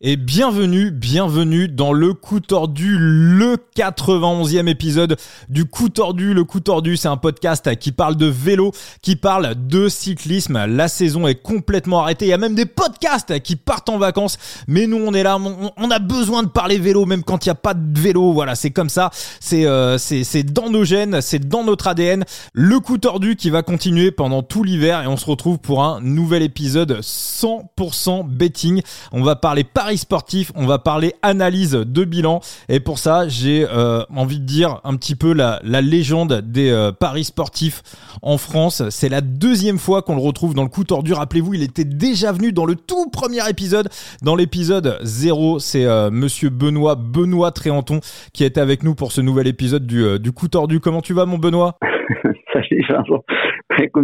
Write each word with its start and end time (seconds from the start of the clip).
Et 0.00 0.14
bienvenue, 0.14 0.92
bienvenue 0.92 1.66
dans 1.66 1.92
le 1.92 2.14
coup 2.14 2.38
tordu, 2.38 2.96
le 3.00 3.56
91e 3.76 4.68
épisode 4.68 5.16
du 5.48 5.64
coup 5.64 5.88
tordu. 5.88 6.34
Le 6.34 6.44
coup 6.44 6.60
tordu, 6.60 6.96
c'est 6.96 7.08
un 7.08 7.16
podcast 7.16 7.76
qui 7.78 7.90
parle 7.90 8.14
de 8.14 8.26
vélo, 8.26 8.70
qui 9.02 9.16
parle 9.16 9.56
de 9.66 9.88
cyclisme. 9.88 10.66
La 10.66 10.86
saison 10.86 11.26
est 11.26 11.42
complètement 11.42 11.98
arrêtée. 11.98 12.26
Il 12.26 12.28
y 12.28 12.32
a 12.32 12.38
même 12.38 12.54
des 12.54 12.64
podcasts 12.64 13.40
qui 13.40 13.56
partent 13.56 13.88
en 13.88 13.98
vacances. 13.98 14.38
Mais 14.68 14.86
nous, 14.86 14.98
on 15.04 15.12
est 15.14 15.24
là, 15.24 15.36
on, 15.36 15.90
a 15.90 15.98
besoin 15.98 16.44
de 16.44 16.48
parler 16.48 16.78
vélo, 16.78 17.04
même 17.04 17.24
quand 17.24 17.44
il 17.44 17.48
n'y 17.48 17.52
a 17.52 17.56
pas 17.56 17.74
de 17.74 17.98
vélo. 17.98 18.32
Voilà, 18.32 18.54
c'est 18.54 18.70
comme 18.70 18.90
ça. 18.90 19.10
C'est 19.40 19.66
euh, 19.66 19.98
c'est 19.98 20.44
dans 20.44 20.70
nos 20.70 20.84
gènes, 20.84 21.20
c'est 21.20 21.48
dans 21.48 21.64
notre 21.64 21.88
ADN. 21.88 22.24
Le 22.52 22.78
coup 22.78 22.98
tordu 22.98 23.34
qui 23.34 23.50
va 23.50 23.64
continuer 23.64 24.12
pendant 24.12 24.44
tout 24.44 24.62
l'hiver 24.62 25.02
et 25.02 25.08
on 25.08 25.16
se 25.16 25.26
retrouve 25.26 25.58
pour 25.58 25.82
un 25.82 26.00
nouvel 26.00 26.44
épisode 26.44 27.00
100% 27.00 28.28
betting. 28.28 28.82
On 29.10 29.24
va 29.24 29.34
parler 29.34 29.64
pas 29.88 29.96
sportif, 29.96 30.52
on 30.54 30.66
va 30.66 30.78
parler 30.78 31.14
analyse 31.22 31.72
de 31.72 32.04
bilan. 32.04 32.40
Et 32.68 32.78
pour 32.78 32.98
ça, 32.98 33.26
j'ai 33.26 33.66
euh, 33.66 34.02
envie 34.14 34.38
de 34.38 34.44
dire 34.44 34.80
un 34.84 34.96
petit 34.96 35.16
peu 35.16 35.32
la, 35.32 35.60
légende 35.62 36.42
des 36.42 36.70
euh, 36.70 36.92
paris 36.92 37.24
sportifs 37.24 37.80
en 38.20 38.36
France. 38.36 38.86
C'est 38.90 39.08
la 39.08 39.22
deuxième 39.22 39.78
fois 39.78 40.02
qu'on 40.02 40.14
le 40.14 40.20
retrouve 40.20 40.54
dans 40.54 40.62
le 40.62 40.68
coup 40.68 40.84
tordu. 40.84 41.14
Rappelez-vous, 41.14 41.54
il 41.54 41.62
était 41.62 41.84
déjà 41.84 42.32
venu 42.32 42.52
dans 42.52 42.66
le 42.66 42.74
tout 42.74 43.08
premier 43.10 43.48
épisode. 43.48 43.88
Dans 44.22 44.36
l'épisode 44.36 44.98
0, 45.02 45.58
c'est 45.58 45.86
euh, 45.86 46.10
monsieur 46.10 46.50
Benoît, 46.50 46.94
Benoît 46.94 47.50
Tréanton, 47.50 48.00
qui 48.34 48.44
était 48.44 48.60
avec 48.60 48.82
nous 48.82 48.94
pour 48.94 49.12
ce 49.12 49.22
nouvel 49.22 49.46
épisode 49.46 49.86
du, 49.86 50.18
du 50.18 50.32
coup 50.32 50.48
tordu. 50.48 50.80
Comment 50.80 51.00
tu 51.00 51.14
vas, 51.14 51.24
mon 51.24 51.38
Benoît? 51.38 51.78
Salut. 52.52 52.84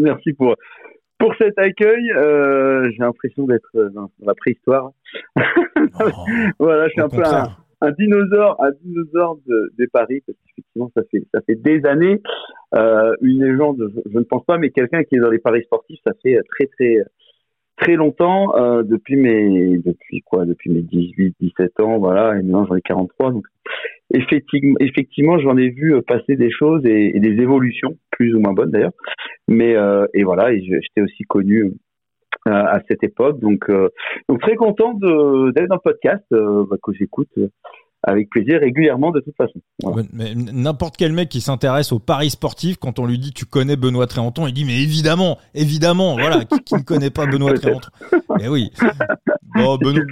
Merci 0.00 0.32
pour 0.32 0.54
pour 1.24 1.34
cet 1.36 1.58
accueil. 1.58 2.10
Euh, 2.12 2.90
j'ai 2.90 2.98
l'impression 2.98 3.46
d'être 3.46 3.90
dans 3.94 4.10
la 4.22 4.34
préhistoire. 4.34 4.90
Oh, 5.36 5.40
voilà, 6.58 6.86
je 6.88 6.92
suis 6.92 7.00
un 7.00 7.08
peu 7.08 7.22
un, 7.80 7.90
dinosaure, 7.92 8.62
un 8.62 8.72
dinosaure 8.82 9.38
de, 9.46 9.72
des 9.78 9.86
paris 9.86 10.22
parce 10.26 10.36
qu'effectivement, 10.44 10.90
ça 10.94 11.02
fait 11.10 11.24
ça 11.32 11.40
fait 11.46 11.54
des 11.54 11.86
années. 11.86 12.20
Euh, 12.74 13.14
une 13.22 13.42
légende, 13.42 13.90
je, 14.10 14.18
ne 14.18 14.24
pense 14.24 14.44
pas, 14.44 14.58
mais 14.58 14.70
quelqu'un 14.70 15.02
qui 15.04 15.16
est 15.16 15.20
dans 15.20 15.30
les 15.30 15.38
paris 15.38 15.62
sportifs, 15.64 16.00
ça 16.04 16.12
fait 16.22 16.38
très 16.50 16.66
très 16.66 16.98
très 17.76 17.94
longtemps, 17.96 18.54
euh, 18.56 18.82
depuis 18.82 19.16
mes 19.16 19.78
depuis 19.78 20.20
quoi, 20.22 20.44
depuis 20.44 20.70
mes 20.70 20.82
18, 20.82 21.36
17 21.40 21.80
ans, 21.80 21.98
voilà, 21.98 22.34
et 22.34 22.42
maintenant 22.42 22.66
j'en 22.66 22.76
ai 22.76 22.82
43, 22.82 23.32
donc 23.32 23.46
effectivement, 24.14 25.38
j'en 25.38 25.56
ai 25.56 25.70
vu 25.70 25.94
passer 26.06 26.36
des 26.36 26.50
choses 26.50 26.84
et, 26.86 27.18
des 27.18 27.42
évolutions, 27.42 27.96
plus 28.10 28.34
ou 28.34 28.40
moins 28.40 28.52
bonnes 28.52 28.70
d'ailleurs. 28.70 28.92
Mais 29.48 29.76
euh, 29.76 30.06
et 30.14 30.24
voilà, 30.24 30.54
j'étais 30.54 31.02
aussi 31.02 31.24
connu 31.24 31.64
euh, 32.46 32.50
à 32.50 32.80
cette 32.88 33.02
époque, 33.02 33.40
donc 33.40 33.68
euh, 33.70 33.88
donc 34.28 34.40
très 34.40 34.56
content 34.56 34.94
d'être 34.94 35.68
dans 35.68 35.76
le 35.76 35.80
podcast 35.82 36.24
bah, 36.30 36.76
que 36.82 36.92
j'écoute 36.92 37.30
avec 38.06 38.30
plaisir 38.30 38.60
régulièrement 38.60 39.10
de 39.10 39.20
toute 39.20 39.34
façon. 39.36 39.60
N'importe 40.12 40.96
quel 40.96 41.12
mec 41.12 41.28
qui 41.28 41.40
s'intéresse 41.40 41.92
aux 41.92 41.98
paris 41.98 42.30
sportifs, 42.30 42.76
quand 42.76 42.98
on 42.98 43.06
lui 43.06 43.18
dit 43.18 43.32
tu 43.32 43.46
connais 43.46 43.76
Benoît 43.76 44.06
Tréanton, 44.06 44.46
il 44.46 44.52
dit 44.52 44.64
mais 44.64 44.80
évidemment, 44.80 45.38
évidemment, 45.54 46.14
voilà, 46.14 46.44
qui, 46.44 46.74
ne 46.74 46.82
connaît 46.82 47.10
pas 47.10 47.26
Benoît 47.26 47.54
Tréanton 47.58 47.88
Mais 48.38 48.48
oui. 48.48 48.70
Bon, 49.54 49.76
Benoît... 49.82 50.04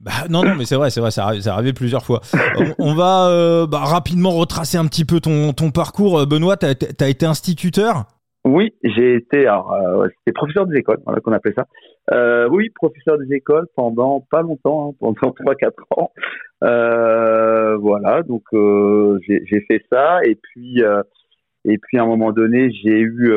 bah, 0.00 0.12
non, 0.28 0.44
non, 0.44 0.54
mais 0.54 0.64
c'est 0.64 0.76
vrai, 0.76 0.90
c'est 0.90 1.00
vrai, 1.00 1.10
ça 1.10 1.26
arrivé 1.26 1.72
plusieurs 1.72 2.04
fois. 2.04 2.20
On, 2.78 2.94
va 2.94 3.28
euh, 3.28 3.66
bah, 3.66 3.80
rapidement 3.80 4.30
retracer 4.30 4.78
un 4.78 4.86
petit 4.86 5.04
peu 5.04 5.20
ton, 5.20 5.52
ton 5.52 5.70
parcours. 5.70 6.26
Benoît, 6.26 6.56
tu 6.56 6.66
as, 6.66 7.08
été 7.08 7.26
instituteur? 7.26 8.04
Oui, 8.50 8.74
j'ai 8.82 9.14
été, 9.14 9.46
alors, 9.46 9.72
euh, 9.72 10.08
c'était 10.18 10.32
professeur 10.32 10.66
des 10.66 10.78
écoles, 10.78 10.98
qu'on 11.24 11.32
appelait 11.32 11.54
ça. 11.54 11.66
Euh, 12.12 12.48
oui, 12.50 12.68
professeur 12.70 13.16
des 13.18 13.32
écoles 13.34 13.66
pendant 13.76 14.26
pas 14.28 14.42
longtemps, 14.42 14.90
hein, 14.90 14.96
pendant 14.98 15.32
trois 15.32 15.54
quatre 15.54 15.84
ans. 15.96 16.10
Euh, 16.64 17.76
voilà, 17.76 18.22
donc 18.22 18.42
j'ai 19.22 19.64
fait 19.68 19.82
ça 19.90 20.20
et 20.24 20.34
puis 20.34 20.82
et 21.64 21.78
puis 21.78 21.98
à 21.98 22.02
un 22.02 22.06
moment 22.06 22.32
donné, 22.32 22.70
j'ai 22.72 23.00
eu 23.00 23.32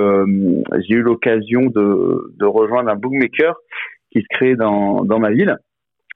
j'ai 0.88 0.96
eu 0.96 1.02
l'occasion 1.02 1.68
de, 1.68 2.46
rejoindre 2.46 2.90
un 2.90 2.96
bookmaker 2.96 3.56
qui 4.12 4.22
se 4.22 4.28
crée 4.32 4.56
dans 4.56 5.06
dans 5.06 5.20
ma 5.20 5.32
ville, 5.32 5.58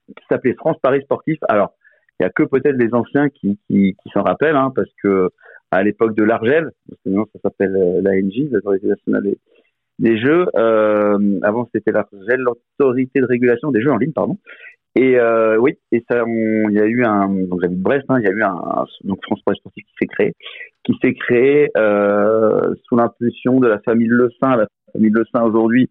qui 0.08 0.24
s'appelait 0.28 0.54
France 0.54 0.76
Paris 0.82 1.02
Sportif. 1.02 1.38
Alors, 1.48 1.72
il 2.18 2.24
y 2.24 2.26
a 2.26 2.30
que 2.30 2.42
peut-être 2.42 2.76
les 2.76 2.92
anciens 2.94 3.28
qui 3.28 3.58
qui, 3.68 3.94
qui 4.02 4.10
s'en 4.12 4.22
rappellent, 4.22 4.56
hein, 4.56 4.72
parce 4.74 4.90
que 5.02 5.30
à 5.70 5.82
l'époque 5.82 6.14
de 6.14 6.24
l'Argel, 6.24 6.70
maintenant 7.04 7.26
ça 7.32 7.40
s'appelle 7.42 7.72
l'ANJ, 8.02 8.50
l'Autorité 8.50 8.86
nationale 8.86 9.34
des, 9.98 10.18
jeux. 10.18 10.46
Euh, 10.56 11.38
avant 11.42 11.68
c'était 11.74 11.92
l'Argel, 11.92 12.40
l'Autorité 12.40 13.20
de 13.20 13.26
régulation 13.26 13.70
des 13.70 13.82
jeux 13.82 13.92
en 13.92 13.98
ligne, 13.98 14.12
pardon. 14.12 14.38
Et 14.98 15.16
euh, 15.16 15.56
oui, 15.58 15.78
et 15.92 16.04
ça, 16.10 16.24
il 16.26 16.72
y 16.72 16.80
a 16.80 16.86
eu 16.86 17.04
un, 17.04 17.28
donc 17.28 17.60
j'habite 17.62 17.80
Brest, 17.80 18.04
hein, 18.08 18.18
il 18.18 18.24
y 18.24 18.28
a 18.28 18.32
eu 18.32 18.42
un, 18.42 18.84
donc 19.04 19.22
France 19.22 19.40
Presse 19.44 19.58
Sportif 19.58 19.84
qui 19.84 19.94
s'est 20.00 20.06
créé, 20.06 20.32
qui 20.82 20.94
s'est 21.00 21.14
créé 21.14 21.68
euh, 21.76 22.74
sous 22.84 22.96
l'impulsion 22.96 23.60
de 23.60 23.68
la 23.68 23.78
famille 23.80 24.08
Le 24.08 24.28
Saint. 24.42 24.56
La 24.56 24.66
famille 24.92 25.12
Le 25.12 25.24
Saint 25.32 25.44
aujourd'hui, 25.44 25.88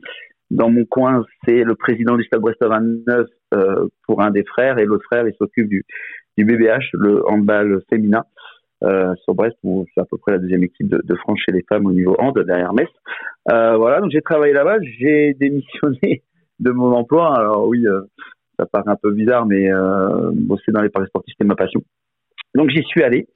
dans 0.51 0.69
mon 0.69 0.83
coin, 0.83 1.23
c'est 1.45 1.63
le 1.63 1.75
président 1.75 2.17
du 2.17 2.23
Stade 2.25 2.41
Brest 2.41 2.57
29 2.61 3.27
euh, 3.53 3.87
pour 4.05 4.21
un 4.21 4.31
des 4.31 4.43
frères, 4.43 4.77
et 4.77 4.83
l'autre 4.83 5.05
frère, 5.05 5.25
il 5.25 5.33
s'occupe 5.35 5.69
du, 5.69 5.85
du 6.37 6.43
BBH, 6.43 6.89
le 6.93 7.25
handball 7.29 7.81
féminin. 7.89 8.23
Euh, 8.83 9.15
sur 9.23 9.33
Brest, 9.33 9.57
où 9.63 9.87
c'est 9.93 10.01
à 10.01 10.05
peu 10.05 10.17
près 10.17 10.33
la 10.33 10.37
deuxième 10.37 10.63
équipe 10.63 10.87
de, 10.87 11.01
de, 11.03 11.15
France 11.15 11.39
chez 11.43 11.51
les 11.51 11.63
femmes 11.67 11.87
au 11.87 11.91
niveau 11.91 12.15
hand 12.19 12.37
derrière 12.45 12.73
Metz. 12.73 12.87
Euh, 13.51 13.75
voilà, 13.75 14.01
donc 14.01 14.11
j'ai 14.11 14.21
travaillé 14.21 14.53
là-bas, 14.53 14.77
j'ai 14.99 15.33
démissionné 15.39 16.21
de 16.59 16.71
mon 16.71 16.93
emploi. 16.93 17.35
Alors 17.35 17.67
oui, 17.67 17.87
euh, 17.87 18.01
ça 18.59 18.67
paraît 18.67 18.91
un 18.91 18.95
peu 18.95 19.11
bizarre, 19.11 19.47
mais 19.47 19.71
euh, 19.71 20.29
bosser 20.31 20.71
dans 20.71 20.81
les 20.81 20.89
paris 20.89 21.07
sportifs, 21.07 21.33
c'était 21.35 21.47
ma 21.47 21.55
passion. 21.55 21.81
Donc 22.53 22.69
j'y 22.69 22.83
suis 22.83 23.03
allé. 23.03 23.27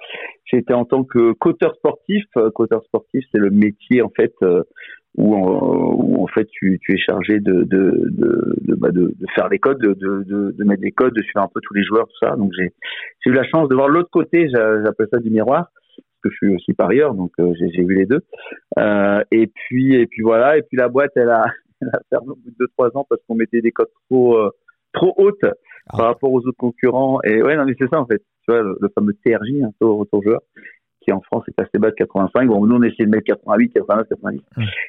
J'étais 0.45 0.73
en 0.73 0.85
tant 0.85 1.03
que 1.03 1.33
coteur 1.33 1.75
sportif. 1.75 2.25
Euh, 2.37 2.49
coteur 2.51 2.83
sportif, 2.85 3.23
c'est 3.31 3.39
le 3.39 3.49
métier 3.49 4.01
en 4.01 4.09
fait 4.09 4.33
euh, 4.43 4.63
où, 5.17 5.35
en, 5.35 5.93
où 5.93 6.23
en 6.23 6.27
fait 6.27 6.45
tu, 6.51 6.79
tu 6.81 6.93
es 6.93 6.97
chargé 6.97 7.39
de 7.39 7.63
de 7.63 8.09
de, 8.09 8.55
de, 8.61 8.75
bah, 8.75 8.91
de, 8.91 9.13
de 9.17 9.25
faire 9.35 9.49
les 9.49 9.59
codes, 9.59 9.79
de, 9.79 9.93
de, 9.93 10.51
de, 10.51 10.63
mettre 10.63 10.81
des 10.81 10.91
codes, 10.91 11.13
de 11.13 11.21
suivre 11.21 11.43
un 11.43 11.49
peu 11.53 11.59
tous 11.61 11.73
les 11.73 11.83
joueurs, 11.83 12.07
tout 12.07 12.25
ça. 12.25 12.35
Donc 12.35 12.51
j'ai 12.57 12.71
eu 13.25 13.33
la 13.33 13.43
chance 13.43 13.67
de 13.69 13.75
voir 13.75 13.89
l'autre 13.89 14.09
côté. 14.11 14.49
J'appelle 14.49 15.07
ça 15.11 15.19
du 15.19 15.29
miroir 15.29 15.69
parce 15.73 16.21
que 16.23 16.29
je 16.29 16.35
suis 16.35 16.55
aussi 16.55 16.73
parieur, 16.73 17.13
donc 17.13 17.31
euh, 17.39 17.53
j'ai 17.59 17.83
vu 17.83 17.95
les 17.95 18.05
deux. 18.05 18.21
Euh, 18.79 19.21
et 19.31 19.47
puis 19.47 19.95
et 19.95 20.07
puis 20.07 20.21
voilà. 20.21 20.57
Et 20.57 20.61
puis 20.61 20.77
la 20.77 20.87
boîte, 20.87 21.11
elle 21.15 21.29
a, 21.29 21.45
elle 21.81 21.89
a 21.89 21.99
fermé 22.09 22.29
au 22.29 22.35
bout 22.35 22.49
de 22.49 22.55
deux 22.59 22.67
trois 22.77 22.89
ans 22.95 23.05
parce 23.09 23.21
qu'on 23.27 23.35
mettait 23.35 23.61
des 23.61 23.71
codes 23.71 23.91
trop 24.09 24.37
trop 24.93 25.13
haute 25.17 25.43
ah. 25.43 25.53
par 25.97 26.05
rapport 26.07 26.31
aux 26.31 26.39
autres 26.39 26.57
concurrents. 26.57 27.19
Et 27.23 27.41
ouais, 27.41 27.55
non, 27.55 27.65
mais 27.65 27.75
c'est 27.77 27.89
ça 27.89 27.99
en 27.99 28.05
fait. 28.05 28.21
Tu 28.45 28.51
vois, 28.51 28.61
le, 28.61 28.89
fameux 28.95 29.13
TRJ, 29.13 29.63
un 29.63 29.71
taux 29.79 29.97
retour 29.97 30.23
joueur, 30.23 30.41
qui 31.01 31.11
en 31.11 31.21
France 31.21 31.43
est 31.47 31.61
assez 31.61 31.77
bas 31.77 31.89
de 31.89 31.95
85. 31.95 32.47
Bon, 32.47 32.65
nous 32.65 32.75
on 32.75 32.83
essayé 32.83 33.05
de 33.05 33.09
mettre 33.09 33.25
88, 33.25 33.73
89, 33.73 34.07
90. 34.09 34.41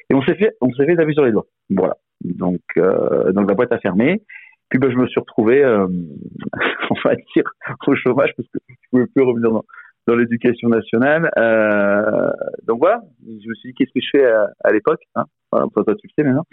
Et 0.09 0.13
on 0.13 0.21
s'est 0.23 0.35
fait, 0.35 0.55
on 0.61 0.71
s'est 0.73 0.85
fait 0.85 0.95
taper 0.95 1.13
sur 1.13 1.25
les 1.25 1.31
doigts. 1.31 1.47
Voilà. 1.69 1.97
Donc, 2.23 2.61
euh, 2.77 3.31
donc 3.33 3.49
la 3.49 3.55
boîte 3.55 3.71
a 3.71 3.79
fermé. 3.79 4.21
Puis 4.69 4.79
ben, 4.79 4.91
je 4.91 4.97
me 4.97 5.07
suis 5.07 5.19
retrouvé, 5.19 5.63
euh, 5.63 5.87
on 6.89 6.95
va 7.03 7.15
dire, 7.15 7.43
au 7.87 7.95
chômage 7.95 8.31
parce 8.35 8.49
que 8.49 8.59
je 8.67 8.89
pouvais 8.89 9.05
plus 9.07 9.23
revenir 9.23 9.51
dans, 9.51 9.63
dans 10.07 10.15
l'éducation 10.15 10.69
nationale. 10.69 11.29
Euh, 11.37 12.31
donc 12.67 12.79
voilà, 12.79 13.01
je 13.23 13.47
me 13.47 13.53
suis 13.55 13.69
dit 13.69 13.73
qu'est-ce 13.75 13.91
que 13.93 14.01
je 14.01 14.09
fais 14.11 14.25
à, 14.25 14.49
à 14.63 14.71
l'époque. 14.71 15.01
Hein? 15.15 15.25
Enfin, 15.51 15.67
toi, 15.83 15.95
tu 15.95 16.07
le 16.07 16.11
sais 16.17 16.27
maintenant. 16.27 16.45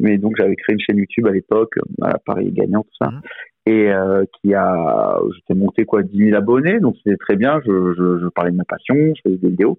Mais 0.00 0.18
donc 0.18 0.34
j'avais 0.38 0.56
créé 0.56 0.74
une 0.74 0.80
chaîne 0.80 0.98
YouTube 0.98 1.26
à 1.26 1.32
l'époque, 1.32 1.74
à 2.02 2.08
euh, 2.08 2.12
Paris 2.24 2.50
gagnant 2.52 2.82
tout 2.82 2.96
ça, 3.00 3.10
mmh. 3.10 3.20
Et 3.68 3.92
euh, 3.92 4.24
qui 4.40 4.54
a, 4.54 5.18
j'étais 5.34 5.58
monté 5.58 5.84
quoi, 5.84 6.02
10 6.02 6.30
000 6.30 6.36
abonnés, 6.36 6.80
donc 6.80 6.96
c'était 7.04 7.18
très 7.18 7.36
bien. 7.36 7.60
Je, 7.66 8.28
parlais 8.30 8.50
de 8.50 8.56
ma 8.56 8.64
passion, 8.64 8.94
je 8.94 9.20
faisais 9.22 9.36
des 9.36 9.48
vidéos. 9.50 9.78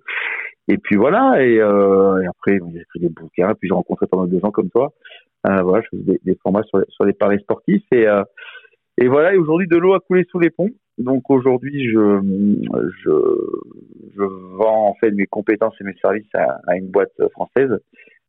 Et 0.67 0.77
puis 0.77 0.95
voilà, 0.95 1.43
et, 1.43 1.59
euh, 1.59 2.21
après 2.29 2.59
j'ai 2.71 2.81
écrit 2.81 2.99
des 2.99 3.09
bouquins, 3.09 3.55
puis 3.55 3.67
j'ai 3.67 3.73
rencontré 3.73 4.05
pendant 4.05 4.27
deux 4.27 4.43
ans 4.45 4.51
comme 4.51 4.69
toi. 4.69 4.93
Euh, 5.47 5.61
voilà, 5.63 5.83
je 5.83 5.97
faisais 5.97 6.19
des, 6.23 6.35
formats 6.43 6.63
sur, 6.63 6.83
sur 6.89 7.05
les 7.05 7.13
paris 7.13 7.39
sportifs 7.39 7.85
et 7.91 8.05
et 9.01 9.07
voilà, 9.07 9.33
et 9.33 9.37
aujourd'hui 9.37 9.67
de 9.67 9.77
l'eau 9.77 9.93
a 9.93 10.01
coulé 10.01 10.25
sous 10.29 10.39
les 10.39 10.49
ponts. 10.49 10.71
Donc 10.97 11.29
aujourd'hui, 11.29 11.87
je, 11.87 12.19
je, 13.05 14.23
vends 14.57 14.89
en 14.89 14.93
fait 14.95 15.11
mes 15.11 15.25
compétences 15.25 15.73
et 15.79 15.85
mes 15.85 15.95
services 16.01 16.27
à, 16.33 16.75
une 16.75 16.89
boîte 16.89 17.13
française 17.31 17.71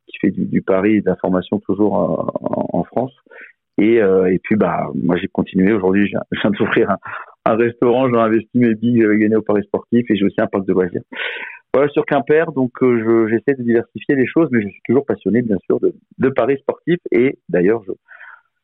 qui 0.06 0.18
fait 0.18 0.30
du, 0.30 0.62
pari 0.62 0.96
et 0.96 1.00
d'information 1.00 1.58
toujours 1.58 1.94
en, 1.94 2.28
en, 2.72 2.84
France. 2.84 3.12
Et, 3.80 4.00
euh, 4.00 4.32
et 4.32 4.38
puis 4.38 4.56
bah 4.56 4.88
moi 4.94 5.16
j'ai 5.16 5.28
continué. 5.28 5.72
Aujourd'hui, 5.72 6.06
je 6.06 6.40
viens 6.40 6.50
d'ouvrir 6.50 6.90
un, 6.90 6.98
un 7.46 7.56
restaurant, 7.56 8.08
j'ai 8.08 8.16
investi 8.16 8.58
mes 8.58 8.74
billes, 8.74 9.00
j'avais 9.02 9.18
gagné 9.18 9.36
au 9.36 9.42
pari 9.42 9.62
sportif 9.64 10.04
et 10.10 10.16
j'ai 10.16 10.24
aussi 10.24 10.40
un 10.40 10.46
parc 10.46 10.66
de 10.66 10.72
loisirs. 10.72 11.02
Voilà 11.72 11.88
sur 11.90 12.04
Quimper, 12.04 12.52
donc 12.52 12.72
euh, 12.82 13.28
j'essaie 13.28 13.56
de 13.56 13.62
diversifier 13.62 14.16
les 14.16 14.26
choses, 14.26 14.48
mais 14.50 14.60
je 14.60 14.68
suis 14.68 14.82
toujours 14.86 15.06
passionné 15.06 15.40
bien 15.40 15.56
sûr 15.66 15.78
de, 15.80 15.94
de 16.18 16.28
paris 16.28 16.58
sportifs 16.58 17.00
et 17.12 17.38
d'ailleurs 17.48 17.82
je 17.86 17.92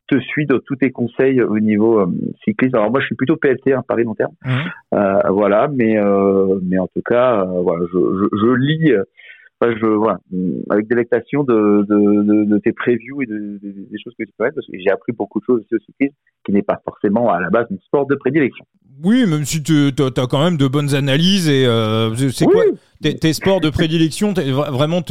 te 0.07 0.19
suis 0.21 0.45
dans 0.45 0.59
tous 0.59 0.75
tes 0.75 0.91
conseils 0.91 1.41
au 1.41 1.59
niveau 1.59 1.99
euh, 1.99 2.07
cycliste. 2.43 2.75
Alors 2.75 2.91
moi, 2.91 2.99
je 3.01 3.07
suis 3.07 3.15
plutôt 3.15 3.35
PLT, 3.37 3.73
un 3.73 3.79
hein, 3.79 3.83
Paris 3.87 4.03
long 4.03 4.15
terme. 4.15 4.33
Mmh. 4.45 4.49
Euh, 4.93 5.29
voilà, 5.29 5.67
mais 5.67 5.97
euh, 5.97 6.59
mais 6.63 6.77
en 6.77 6.87
tout 6.87 7.01
cas, 7.01 7.41
euh, 7.41 7.61
voilà, 7.61 7.85
je, 7.91 7.97
je, 7.97 8.37
je 8.37 8.53
lis 8.53 8.93
je, 9.61 9.85
voilà, 9.87 10.19
avec 10.69 10.87
délectation 10.87 11.43
de, 11.43 11.85
de, 11.87 12.45
de, 12.45 12.57
tes 12.59 12.73
previews 12.73 13.23
et 13.23 13.25
de, 13.25 13.59
des 13.61 13.97
choses 14.03 14.13
que 14.17 14.23
tu 14.23 14.33
fais, 14.37 14.51
parce 14.51 14.67
que 14.67 14.77
j'ai 14.77 14.91
appris 14.91 15.13
beaucoup 15.13 15.39
de 15.39 15.45
choses 15.45 15.61
aussi 15.61 15.75
au 15.75 15.79
cyclisme, 15.79 16.15
qui 16.45 16.51
n'est 16.51 16.61
pas 16.61 16.79
forcément 16.85 17.31
à 17.31 17.39
la 17.41 17.49
base 17.49 17.65
mon 17.71 17.79
sport 17.79 18.05
de 18.05 18.15
prédilection. 18.15 18.65
Oui, 19.03 19.25
même 19.27 19.45
si 19.45 19.61
tu 19.61 19.91
as 19.99 20.27
quand 20.27 20.43
même 20.43 20.57
de 20.57 20.67
bonnes 20.67 20.95
analyses 20.95 21.49
et 21.49 21.65
euh, 21.65 22.15
c'est 22.15 22.45
quoi 22.45 22.63
tes, 23.01 23.33
sports 23.33 23.61
de 23.61 23.69
prédilection 23.69 24.33
Vraiment 24.33 25.01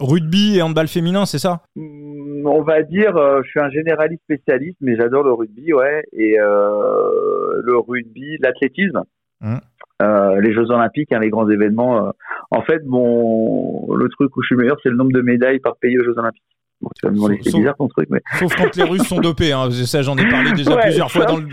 rugby 0.00 0.56
et 0.56 0.62
handball 0.62 0.88
féminin, 0.88 1.26
c'est 1.26 1.38
ça? 1.38 1.62
Hmm, 1.74 2.46
On 2.46 2.62
va 2.62 2.82
dire, 2.82 3.16
euh, 3.16 3.42
je 3.44 3.50
suis 3.50 3.60
un 3.60 3.70
généraliste 3.70 4.22
spécialiste, 4.22 4.76
mais 4.80 4.96
j'adore 4.96 5.22
le 5.24 5.32
rugby, 5.32 5.72
ouais, 5.72 6.04
et 6.12 6.38
euh, 6.38 7.62
le 7.64 7.78
rugby, 7.78 8.36
l'athlétisme. 8.40 9.02
Mmh. 9.40 9.56
Euh, 10.02 10.40
les 10.40 10.52
Jeux 10.52 10.70
Olympiques, 10.70 11.12
hein, 11.12 11.20
les 11.20 11.30
grands 11.30 11.48
événements. 11.48 12.06
Euh, 12.06 12.10
en 12.50 12.62
fait, 12.62 12.84
bon, 12.84 13.94
le 13.94 14.08
truc 14.10 14.36
où 14.36 14.42
je 14.42 14.46
suis 14.46 14.56
meilleur, 14.56 14.76
c'est 14.82 14.90
le 14.90 14.96
nombre 14.96 15.12
de 15.12 15.22
médailles 15.22 15.60
par 15.60 15.76
pays 15.76 15.98
aux 15.98 16.04
Jeux 16.04 16.18
Olympiques. 16.18 16.42
Bon, 16.82 16.90
tu 16.94 17.06
vas 17.06 17.10
me 17.10 17.16
demander, 17.16 17.40
c'est 17.42 17.56
bizarre 17.56 17.76
ton 17.76 17.88
truc, 17.88 18.08
mais. 18.10 18.20
Sauf 18.38 18.54
quand 18.54 18.76
les 18.76 18.82
Russes 18.82 19.08
sont 19.08 19.20
dopés, 19.20 19.52
hein. 19.52 19.70
Ça, 19.70 20.02
j'en 20.02 20.16
ai 20.18 20.28
parlé 20.28 20.52
déjà 20.52 20.76
plusieurs 20.76 21.10
fois 21.10 21.24
dans 21.24 21.38
le. 21.38 21.46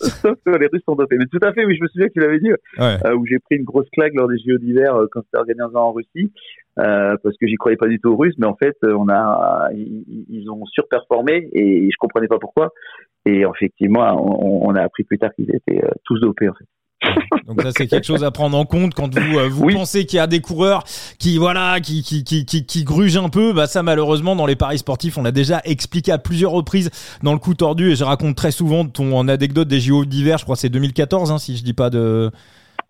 Sauf, 0.00 0.36
que 0.44 0.50
les 0.50 0.66
Russes 0.66 0.82
sont 0.84 0.94
dopés. 0.94 1.16
Mais 1.16 1.26
tout 1.26 1.40
à 1.42 1.52
fait, 1.52 1.64
oui, 1.64 1.76
je 1.76 1.82
me 1.82 1.88
souviens 1.88 2.08
que 2.08 2.12
tu 2.12 2.20
l'avais 2.20 2.38
dit, 2.38 2.50
euh, 2.78 3.16
où 3.16 3.26
j'ai 3.26 3.38
pris 3.38 3.56
une 3.56 3.64
grosse 3.64 3.88
claque 3.90 4.12
lors 4.14 4.28
des 4.28 4.36
JO 4.38 4.58
d'hiver 4.58 4.94
quand 5.10 5.22
c'était 5.22 5.38
organisé 5.38 5.74
en 5.74 5.92
Russie, 5.92 6.30
parce 6.76 7.36
que 7.40 7.46
j'y 7.46 7.54
croyais 7.54 7.78
pas 7.78 7.88
du 7.88 7.98
tout 7.98 8.10
aux 8.10 8.16
Russes, 8.16 8.36
mais 8.38 8.46
en 8.46 8.54
fait, 8.54 8.76
on 8.82 9.08
a, 9.08 9.70
ils, 9.72 10.46
ont 10.50 10.64
surperformé 10.66 11.48
et 11.52 11.88
je 11.90 11.96
comprenais 11.98 12.28
pas 12.28 12.38
pourquoi. 12.38 12.68
Et 13.24 13.40
effectivement, 13.40 14.04
on, 14.22 14.68
on 14.68 14.74
a 14.74 14.82
appris 14.82 15.04
plus 15.04 15.18
tard 15.18 15.30
qu'ils 15.34 15.50
étaient 15.54 15.82
tous 16.04 16.20
dopés, 16.20 16.50
en 16.50 16.54
fait. 16.54 16.66
Donc 17.46 17.62
ça 17.62 17.70
c'est 17.76 17.86
quelque 17.86 18.06
chose 18.06 18.24
à 18.24 18.30
prendre 18.30 18.56
en 18.56 18.64
compte 18.64 18.94
quand 18.94 19.14
vous 19.14 19.38
euh, 19.38 19.48
vous 19.48 19.68
pensez 19.70 20.04
qu'il 20.04 20.16
y 20.16 20.20
a 20.20 20.26
des 20.26 20.40
coureurs 20.40 20.84
qui 21.18 21.38
voilà 21.38 21.80
qui 21.80 22.02
qui 22.02 22.24
qui 22.24 22.44
qui, 22.44 22.66
qui 22.66 22.84
grugent 22.84 23.16
un 23.16 23.28
peu. 23.28 23.52
Bah 23.52 23.66
ça 23.66 23.82
malheureusement 23.82 24.36
dans 24.36 24.46
les 24.46 24.56
paris 24.56 24.78
sportifs 24.78 25.16
on 25.16 25.22
l'a 25.22 25.32
déjà 25.32 25.60
expliqué 25.64 26.12
à 26.12 26.18
plusieurs 26.18 26.52
reprises 26.52 26.90
dans 27.22 27.32
le 27.32 27.38
coup 27.38 27.54
tordu. 27.54 27.92
Et 27.92 27.96
je 27.96 28.04
raconte 28.04 28.36
très 28.36 28.50
souvent 28.50 28.84
ton 28.86 29.28
anecdote 29.28 29.68
des 29.68 29.80
JO 29.80 30.04
d'hiver 30.04 30.38
je 30.38 30.44
crois 30.44 30.56
c'est 30.56 30.68
2014 30.68 31.30
hein, 31.30 31.38
si 31.38 31.56
je 31.56 31.62
dis 31.62 31.72
pas 31.72 31.88
de 31.90 32.30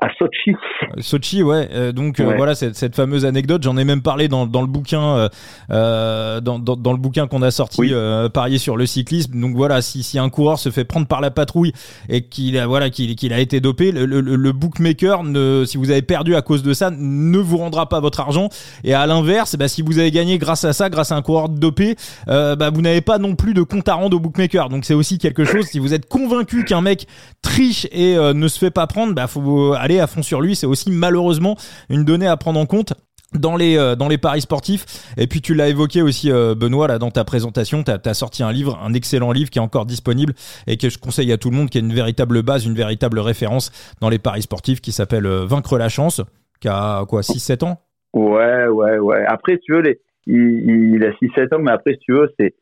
à 0.00 0.06
Sochi. 0.16 0.54
Sochi, 1.00 1.42
ouais. 1.42 1.68
Euh, 1.72 1.90
donc 1.90 2.20
euh, 2.20 2.32
voilà 2.36 2.54
cette, 2.54 2.76
cette, 2.76 2.94
fameuse 2.94 3.24
anecdote. 3.24 3.64
J'en 3.64 3.76
ai 3.76 3.84
même 3.84 4.00
parlé 4.00 4.28
dans, 4.28 4.46
dans 4.46 4.60
le 4.60 4.68
bouquin, 4.68 5.28
euh, 5.70 6.40
dans, 6.40 6.60
dans, 6.60 6.76
dans, 6.76 6.92
le 6.92 6.98
bouquin 6.98 7.26
qu'on 7.26 7.42
a 7.42 7.50
sorti, 7.50 7.92
parier 8.32 8.58
sur 8.58 8.76
le 8.76 8.86
cyclisme. 8.86 9.40
Donc 9.40 9.56
voilà, 9.56 9.82
si, 9.82 10.04
si 10.04 10.18
un 10.18 10.28
coureur 10.28 10.58
se 10.58 10.70
fait 10.70 10.84
prendre 10.84 11.08
par 11.08 11.20
la 11.20 11.32
patrouille 11.32 11.72
et 12.08 12.22
qu'il 12.22 12.58
a 12.58 12.66
voilà 12.68 12.90
qu'il 12.90 13.32
a 13.32 13.40
été 13.40 13.60
dopé, 13.60 13.90
le, 13.90 14.06
le, 14.06 14.20
le, 14.20 14.52
bookmaker, 14.52 15.24
ne, 15.24 15.64
si 15.66 15.76
vous 15.76 15.90
avez 15.90 16.02
perdu 16.02 16.36
à 16.36 16.42
cause 16.42 16.62
de 16.62 16.72
ça, 16.74 16.90
ne 16.90 17.38
vous 17.38 17.56
rendra 17.56 17.88
pas 17.88 17.98
votre 17.98 18.20
argent. 18.20 18.50
Et 18.84 18.94
à 18.94 19.04
l'inverse, 19.06 19.56
bah, 19.56 19.66
si 19.66 19.82
vous 19.82 19.98
avez 19.98 20.12
gagné 20.12 20.38
grâce 20.38 20.64
à 20.64 20.72
ça, 20.72 20.90
grâce 20.90 21.10
à 21.10 21.16
un 21.16 21.22
coureur 21.22 21.48
dopé, 21.48 21.96
bah, 22.26 22.70
vous 22.72 22.82
n'avez 22.82 23.00
pas 23.00 23.18
non 23.18 23.34
plus 23.34 23.52
de 23.52 23.62
compte 23.62 23.88
à 23.88 23.94
rendre 23.94 24.16
au 24.16 24.20
bookmaker. 24.20 24.68
Donc 24.68 24.84
c'est 24.84 24.94
aussi 24.94 25.18
quelque 25.18 25.44
chose. 25.44 25.66
Si 25.66 25.80
vous 25.80 25.92
êtes 25.92 26.08
convaincu 26.08 26.64
qu'un 26.64 26.82
mec 26.82 27.08
triche 27.42 27.88
et 27.90 28.14
ne 28.14 28.46
se 28.46 28.60
fait 28.60 28.70
pas 28.70 28.86
prendre, 28.86 29.12
bah 29.12 29.26
faut 29.26 29.72
aller 29.72 29.87
à 29.96 30.06
fond 30.06 30.22
sur 30.22 30.40
lui. 30.40 30.56
C'est 30.56 30.66
aussi 30.66 30.90
malheureusement 30.90 31.56
une 31.88 32.04
donnée 32.04 32.26
à 32.26 32.36
prendre 32.36 32.60
en 32.60 32.66
compte 32.66 32.94
dans 33.34 33.56
les 33.56 33.76
euh, 33.76 33.94
dans 33.94 34.08
les 34.08 34.18
paris 34.18 34.40
sportifs. 34.40 35.12
Et 35.16 35.26
puis 35.26 35.40
tu 35.40 35.54
l'as 35.54 35.68
évoqué 35.68 36.02
aussi 36.02 36.30
euh, 36.30 36.54
Benoît 36.54 36.88
là 36.88 36.98
dans 36.98 37.10
ta 37.10 37.24
présentation 37.24 37.82
tu 37.82 37.90
as, 37.90 38.14
sorti 38.14 38.42
un 38.42 38.52
livre 38.52 38.78
un 38.82 38.94
excellent 38.94 39.32
livre 39.32 39.50
qui 39.50 39.58
est 39.58 39.62
encore 39.62 39.86
disponible 39.86 40.32
et 40.66 40.76
que 40.76 40.88
je 40.88 40.98
conseille 40.98 41.32
à 41.32 41.36
tout 41.36 41.50
le 41.50 41.56
monde 41.56 41.68
qui 41.68 41.78
est 41.78 41.82
une 41.82 41.92
véritable 41.92 42.42
base 42.42 42.66
une 42.66 42.74
véritable 42.74 43.18
référence 43.18 43.70
dans 44.00 44.08
les 44.08 44.18
paris 44.18 44.42
sportifs 44.42 44.80
qui 44.80 44.92
s'appelle 44.92 45.26
euh, 45.26 45.44
Vaincre 45.44 45.78
la 45.78 45.88
chance 45.88 46.22
qui 46.60 46.68
a 46.68 47.04
quoi 47.06 47.22
6 47.22 47.38
7 47.38 47.62
ans? 47.62 47.80
Ouais 48.14 48.66
ouais 48.66 48.98
ouais. 48.98 49.24
Après 49.26 49.58
tu 49.58 49.72
veux 49.72 49.82
les 49.82 50.00
il, 50.26 51.04
a 51.04 51.16
6 51.18 51.30
7 51.34 51.52
ans 51.52 51.58
mais 51.60 51.72
après 51.72 51.92
si 51.94 52.00
tu 52.00 52.12
veux 52.12 52.30
c'est 52.38 52.54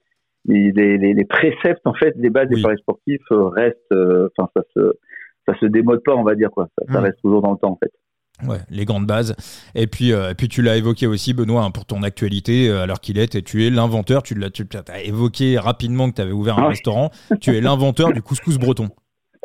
les, 0.49 0.71
les, 0.71 0.97
les, 0.99 1.25
préceptes 1.25 1.85
en 1.87 1.95
fait 1.95 2.17
des 2.21 2.31
bases 2.31 2.49
des 2.49 2.63
paris 2.63 2.79
sportifs 2.79 3.23
restent 3.31 3.95
enfin 4.37 4.49
ça 4.57 4.63
se 4.75 4.93
ça 5.47 5.59
se 5.59 5.67
démode 5.67 6.03
pas, 6.05 6.15
on 6.15 6.25
va 6.25 6.35
dire 6.35 6.51
quoi. 6.51 6.69
Ça, 6.79 7.01
mmh. 7.01 7.03
reste 7.03 7.19
toujours 7.23 7.43
dans 7.43 7.53
le 7.53 7.59
temps 7.59 7.73
en 7.73 7.79
fait. 7.83 7.93
Ouais, 8.47 8.59
les 8.71 8.85
grandes 8.85 9.07
bases. 9.07 9.35
Et 9.75 9.87
puis, 9.87 10.13
euh, 10.13 10.31
et 10.31 10.35
puis 10.35 10.49
tu 10.49 10.61
l'as 10.61 10.77
évoqué 10.77 11.07
aussi, 11.07 11.33
Benoît, 11.33 11.63
hein, 11.63 11.71
pour 11.71 11.87
ton 11.87 12.03
actualité, 12.03 12.69
euh, 12.69 12.83
alors 12.83 13.01
qu'il 13.01 13.19
est, 13.19 13.43
tu 13.43 13.67
es 13.67 13.71
l'inventeur. 13.71 14.23
Tu 14.23 14.35
l'as, 14.35 14.51
tu 14.51 14.67
as 14.75 15.03
évoqué 15.03 15.59
rapidement 15.59 16.11
que 16.11 16.17
tu 16.17 16.21
avais 16.21 16.33
ouvert 16.33 16.59
un 16.59 16.65
ah 16.65 16.69
restaurant. 16.69 17.11
Tu 17.41 17.57
es 17.57 17.61
l'inventeur 17.63 18.13
du 18.13 18.21
couscous 18.21 18.59
breton. 18.59 18.89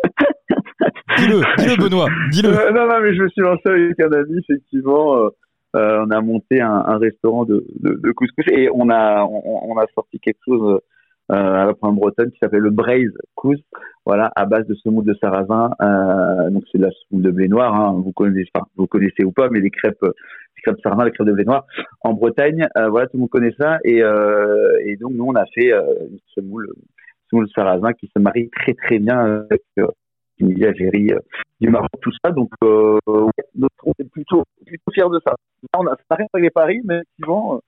Dis-le, 1.18 1.42
dis-le, 1.58 1.76
Benoît, 1.78 2.08
dis-le. 2.32 2.50
Euh, 2.50 2.72
non, 2.72 2.88
non, 2.88 3.00
mais 3.02 3.14
je 3.16 3.22
me 3.22 3.30
suis 3.30 3.42
lancé 3.42 3.62
avec 3.66 4.00
un 4.00 4.12
ami, 4.12 4.40
effectivement. 4.40 5.30
on 5.74 6.10
a 6.10 6.22
monté 6.22 6.62
un, 6.62 6.84
un 6.86 6.98
restaurant 6.98 7.46
de, 7.46 7.66
de, 7.80 8.00
de, 8.02 8.12
couscous 8.12 8.46
et 8.52 8.70
on 8.74 8.90
a, 8.90 9.24
on, 9.24 9.72
on 9.72 9.78
a 9.78 9.86
sorti 9.94 10.20
quelque 10.20 10.40
chose 10.44 10.62
euh, 10.64 10.80
à 11.32 11.66
la 11.66 11.74
pointe 11.74 11.96
bretonne 11.96 12.32
qui 12.32 12.38
s'appelle 12.40 12.60
le 12.62 12.70
braise 12.70 13.14
cous, 13.36 13.56
voilà, 14.06 14.32
à 14.36 14.46
base 14.46 14.66
de 14.68 14.76
semoule 14.76 15.06
de 15.06 15.14
sarrasin. 15.16 15.72
Euh, 15.82 16.50
donc 16.50 16.64
c'est 16.72 16.78
de 16.78 16.84
la 16.84 16.92
semoule 16.92 17.24
de 17.24 17.32
blé 17.32 17.48
noir. 17.48 17.74
Hein, 17.74 18.02
vous 18.04 18.12
connaissez, 18.12 18.50
enfin, 18.54 18.66
vous 18.76 18.88
connaissez 18.88 19.24
ou 19.24 19.32
pas, 19.32 19.50
mais 19.50 19.60
les 19.60 19.70
crêpes, 19.70 20.02
les 20.02 20.62
crêpes 20.64 20.80
sarrasin, 20.84 21.06
les 21.06 21.12
crêpes 21.12 21.28
de 21.28 21.34
blé 21.34 21.46
noir 21.46 21.66
en 22.02 22.14
Bretagne, 22.14 22.68
euh, 22.78 22.90
voilà, 22.90 23.08
tout 23.08 23.18
le 23.18 23.22
monde 23.22 23.30
connaît 23.30 23.56
ça. 23.60 23.78
Et, 23.84 24.04
euh, 24.04 24.78
et 24.86 24.96
donc 24.98 25.14
nous 25.14 25.26
on 25.26 25.36
a 25.36 25.46
fait 25.54 25.72
euh, 25.72 25.82
une 26.10 26.20
semoule, 26.36 26.70
semoule 27.30 27.46
de 27.46 27.52
sarrasin 27.52 27.94
qui 27.94 28.10
se 28.16 28.22
marie 28.22 28.50
très 28.50 28.74
très 28.74 29.00
bien 29.00 29.18
avec 29.20 29.64
euh, 29.80 29.88
une 30.40 30.64
Algérie, 30.64 31.12
du 31.60 31.70
Maroc, 31.70 31.90
tout 32.02 32.12
ça. 32.26 32.32
Donc 32.32 32.50
euh, 32.64 32.98
on 33.08 33.92
est 34.00 34.10
plutôt 34.10 34.44
plutôt 34.66 34.92
fiers 34.92 35.10
de 35.12 35.20
ça. 35.24 35.36
Là, 35.74 35.80
on 35.80 35.86
a, 35.86 35.96
ça 36.10 36.16
rien 36.16 36.26
avec 36.34 36.44
les 36.44 36.50
paris, 36.50 36.82
mais 36.84 36.96
effectivement 36.96 37.62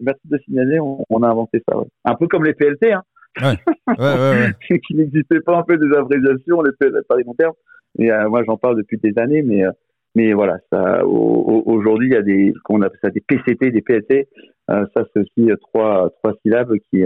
merci 0.00 0.20
de 0.24 0.38
signaler, 0.38 0.78
on, 0.80 1.22
a 1.22 1.28
inventé 1.28 1.62
ça. 1.68 1.76
Un 2.04 2.14
peu 2.14 2.26
comme 2.26 2.44
les 2.44 2.54
PLT, 2.54 2.92
hein. 2.92 3.02
Ouais. 3.40 3.56
Ouais, 3.86 3.94
ouais, 3.98 4.80
qui 4.86 4.94
n'existait 4.94 5.40
pas 5.40 5.58
un 5.58 5.62
peu 5.62 5.76
des 5.76 5.94
appréciations, 5.96 6.62
les 6.62 6.72
PLT 6.72 7.04
alimentaires. 7.10 7.52
Et 7.98 8.10
euh, 8.10 8.28
moi, 8.28 8.42
j'en 8.46 8.56
parle 8.56 8.76
depuis 8.76 8.98
des 8.98 9.16
années, 9.18 9.42
mais 9.42 9.64
euh, 9.64 9.70
mais 10.14 10.32
voilà, 10.32 10.58
ça. 10.72 11.04
Aujourd'hui, 11.04 12.08
il 12.08 12.12
y 12.12 12.16
a 12.16 12.22
des, 12.22 12.52
qu'on 12.64 12.82
appelle 12.82 12.98
ça 13.02 13.10
des 13.10 13.20
PCT, 13.20 13.70
des 13.70 13.82
PLT. 13.82 14.28
Euh, 14.70 14.86
ça, 14.94 15.04
c'est 15.12 15.20
aussi 15.20 15.50
trois 15.60 16.10
trois 16.18 16.34
syllabes 16.42 16.72
qui 16.90 17.04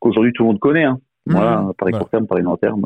qu'aujourd'hui 0.00 0.32
tout 0.32 0.42
le 0.42 0.48
monde 0.48 0.58
connaît. 0.58 0.84
Hein. 0.84 0.98
Mmh. 1.26 1.32
Voilà, 1.32 1.70
par 1.78 1.88
les 1.88 1.98
court 1.98 2.08
terme, 2.08 2.26
par 2.26 2.38
les 2.38 2.44
long 2.44 2.56
terme. 2.56 2.84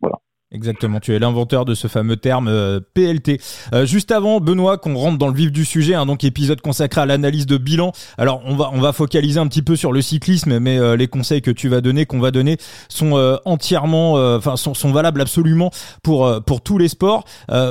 Voilà. 0.00 0.16
Exactement, 0.50 0.98
tu 0.98 1.14
es 1.14 1.18
l'inventeur 1.18 1.66
de 1.66 1.74
ce 1.74 1.88
fameux 1.88 2.16
terme 2.16 2.48
euh, 2.48 2.80
PLT. 2.94 3.38
Euh, 3.74 3.84
juste 3.84 4.10
avant, 4.10 4.40
Benoît, 4.40 4.78
qu'on 4.78 4.94
rentre 4.94 5.18
dans 5.18 5.28
le 5.28 5.34
vif 5.34 5.52
du 5.52 5.66
sujet, 5.66 5.92
hein, 5.92 6.06
donc 6.06 6.24
épisode 6.24 6.62
consacré 6.62 7.02
à 7.02 7.06
l'analyse 7.06 7.44
de 7.44 7.58
bilan. 7.58 7.92
Alors, 8.16 8.40
on 8.46 8.56
va 8.56 8.70
on 8.72 8.80
va 8.80 8.94
focaliser 8.94 9.38
un 9.38 9.46
petit 9.46 9.60
peu 9.60 9.76
sur 9.76 9.92
le 9.92 10.00
cyclisme, 10.00 10.58
mais 10.58 10.78
euh, 10.78 10.96
les 10.96 11.06
conseils 11.06 11.42
que 11.42 11.50
tu 11.50 11.68
vas 11.68 11.82
donner, 11.82 12.06
qu'on 12.06 12.18
va 12.18 12.30
donner, 12.30 12.56
sont 12.88 13.38
entièrement, 13.44 14.14
enfin, 14.36 14.56
sont, 14.56 14.72
sont, 14.72 14.90
valables 14.90 15.20
absolument 15.20 15.70
pour 16.02 16.42
pour 16.44 16.62
tous 16.62 16.78
les 16.78 16.88
sports. 16.88 17.24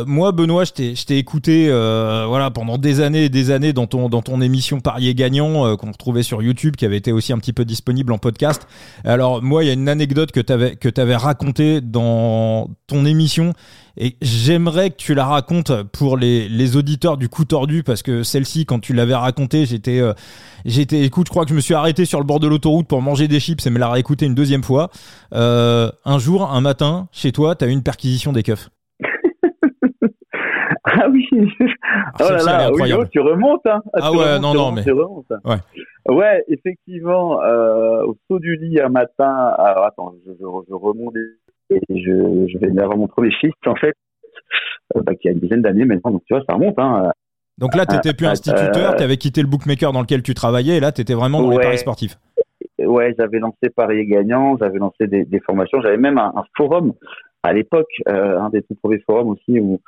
moi, 0.05 0.31
Benoît, 0.31 0.65
je 0.65 0.73
t'ai 0.73 0.95
je 0.95 1.05
t'ai 1.05 1.17
écouté, 1.17 1.69
voilà, 1.69 2.51
pendant 2.51 2.77
des 2.77 3.01
années 3.01 3.25
et 3.25 3.29
des 3.29 3.49
années 3.49 3.73
dans 3.73 3.87
ton 3.87 4.07
dans 4.07 4.21
ton 4.21 4.39
émission 4.39 4.81
Parier 4.81 5.15
gagnant 5.15 5.75
qu'on 5.77 5.91
retrouvait 5.91 6.21
sur 6.21 6.43
YouTube, 6.43 6.75
qui 6.75 6.85
avait 6.85 6.97
été 6.97 7.11
aussi 7.11 7.33
un 7.33 7.39
petit 7.39 7.53
peu 7.53 7.65
disponible 7.65 8.13
en 8.13 8.19
podcast. 8.19 8.67
Alors, 9.03 9.41
moi, 9.41 9.63
il 9.63 9.67
y 9.67 9.69
a 9.71 9.73
une 9.73 9.89
anecdote 9.89 10.31
que 10.31 10.41
t'avais 10.41 10.75
que 10.75 10.89
t'avais 10.89 11.15
racontée 11.15 11.81
dans 11.81 12.66
ton 12.87 13.05
émission. 13.05 13.53
Et 13.99 14.15
j'aimerais 14.21 14.91
que 14.91 14.95
tu 14.95 15.15
la 15.15 15.25
racontes 15.25 15.71
pour 15.91 16.17
les, 16.17 16.47
les 16.47 16.77
auditeurs 16.77 17.17
du 17.17 17.29
coup 17.29 17.45
tordu 17.45 17.81
parce 17.81 18.03
que 18.03 18.21
celle-ci 18.21 18.65
quand 18.67 18.79
tu 18.79 18.93
l'avais 18.93 19.15
racontée 19.15 19.65
j'étais 19.65 19.99
euh, 19.99 20.13
j'étais 20.65 21.01
écoute 21.01 21.25
je 21.27 21.31
crois 21.31 21.45
que 21.45 21.49
je 21.49 21.55
me 21.55 21.61
suis 21.61 21.73
arrêté 21.73 22.05
sur 22.05 22.19
le 22.19 22.25
bord 22.25 22.39
de 22.39 22.47
l'autoroute 22.47 22.87
pour 22.87 23.01
manger 23.01 23.27
des 23.27 23.39
chips 23.39 23.65
et 23.65 23.69
me 23.71 23.79
la 23.79 23.89
réécouter 23.89 24.27
une 24.27 24.35
deuxième 24.35 24.63
fois. 24.63 24.89
Euh, 25.33 25.89
un 26.05 26.19
jour 26.19 26.51
un 26.51 26.61
matin 26.61 27.07
chez 27.11 27.31
toi 27.31 27.55
t'as 27.55 27.67
eu 27.67 27.71
une 27.71 27.81
perquisition 27.83 28.31
des 28.31 28.43
keufs. 28.43 28.69
Ah 30.89 31.09
oui 31.11 31.27
ah, 31.33 32.11
oh 32.21 32.29
là 32.29 32.43
là 32.43 32.71
oui, 32.71 32.93
oh, 32.93 33.03
tu 33.11 33.19
remontes 33.19 33.65
hein. 33.65 33.81
Ah, 33.93 33.99
ah 34.03 34.11
ouais 34.13 34.39
non 34.39 34.53
non 34.53 34.71
mais 34.71 34.89
ouais. 34.89 35.57
Ouais 36.07 36.43
effectivement 36.47 37.41
euh, 37.41 38.05
au 38.05 38.15
saut 38.27 38.39
du 38.39 38.55
lit 38.55 38.79
un 38.79 38.87
matin 38.87 39.53
alors 39.57 39.85
attends 39.85 40.13
je, 40.25 40.31
je, 40.31 40.45
je 40.69 40.73
remonte 40.73 41.13
et 41.69 41.81
je, 41.89 42.47
je 42.47 42.57
vais 42.57 42.79
avoir 42.79 42.97
mon 42.97 43.07
premier 43.07 43.31
shift 43.31 43.65
en 43.65 43.75
fait, 43.75 43.95
euh, 44.95 45.01
bah, 45.01 45.15
qui 45.15 45.29
a 45.29 45.31
une 45.31 45.39
dizaine 45.39 45.61
d'années 45.61 45.85
maintenant, 45.85 46.11
donc 46.11 46.23
tu 46.25 46.33
vois, 46.33 46.43
ça 46.47 46.55
remonte. 46.55 46.77
Hein. 46.77 47.11
Donc 47.57 47.75
là, 47.75 47.85
tu 47.85 47.95
n'étais 47.95 48.13
plus 48.13 48.27
euh, 48.27 48.31
instituteur, 48.31 48.95
tu 48.95 49.03
avais 49.03 49.17
quitté 49.17 49.41
le 49.41 49.47
bookmaker 49.47 49.91
dans 49.91 50.01
lequel 50.01 50.21
tu 50.21 50.33
travaillais, 50.33 50.77
et 50.77 50.79
là, 50.79 50.91
tu 50.91 51.01
étais 51.01 51.13
vraiment 51.13 51.41
dans 51.41 51.49
les 51.49 51.59
paris 51.59 51.77
sportifs. 51.77 52.17
Ouais, 52.79 53.15
j'avais 53.17 53.39
lancé 53.39 53.69
Paris 53.75 54.05
Gagnant, 54.05 54.55
j'avais 54.57 54.77
lancé 54.77 55.07
des, 55.07 55.25
des 55.25 55.39
formations, 55.39 55.81
j'avais 55.81 55.97
même 55.97 56.19
un, 56.19 56.31
un, 56.35 56.43
forum 56.55 56.93
à 57.41 57.51
l'époque, 57.51 57.89
euh, 58.07 58.39
un 58.39 58.49
des 58.49 58.61
tout 58.61 58.75
premiers 58.75 58.99
forums 58.99 59.29
aussi, 59.29 59.59
où, 59.59 59.81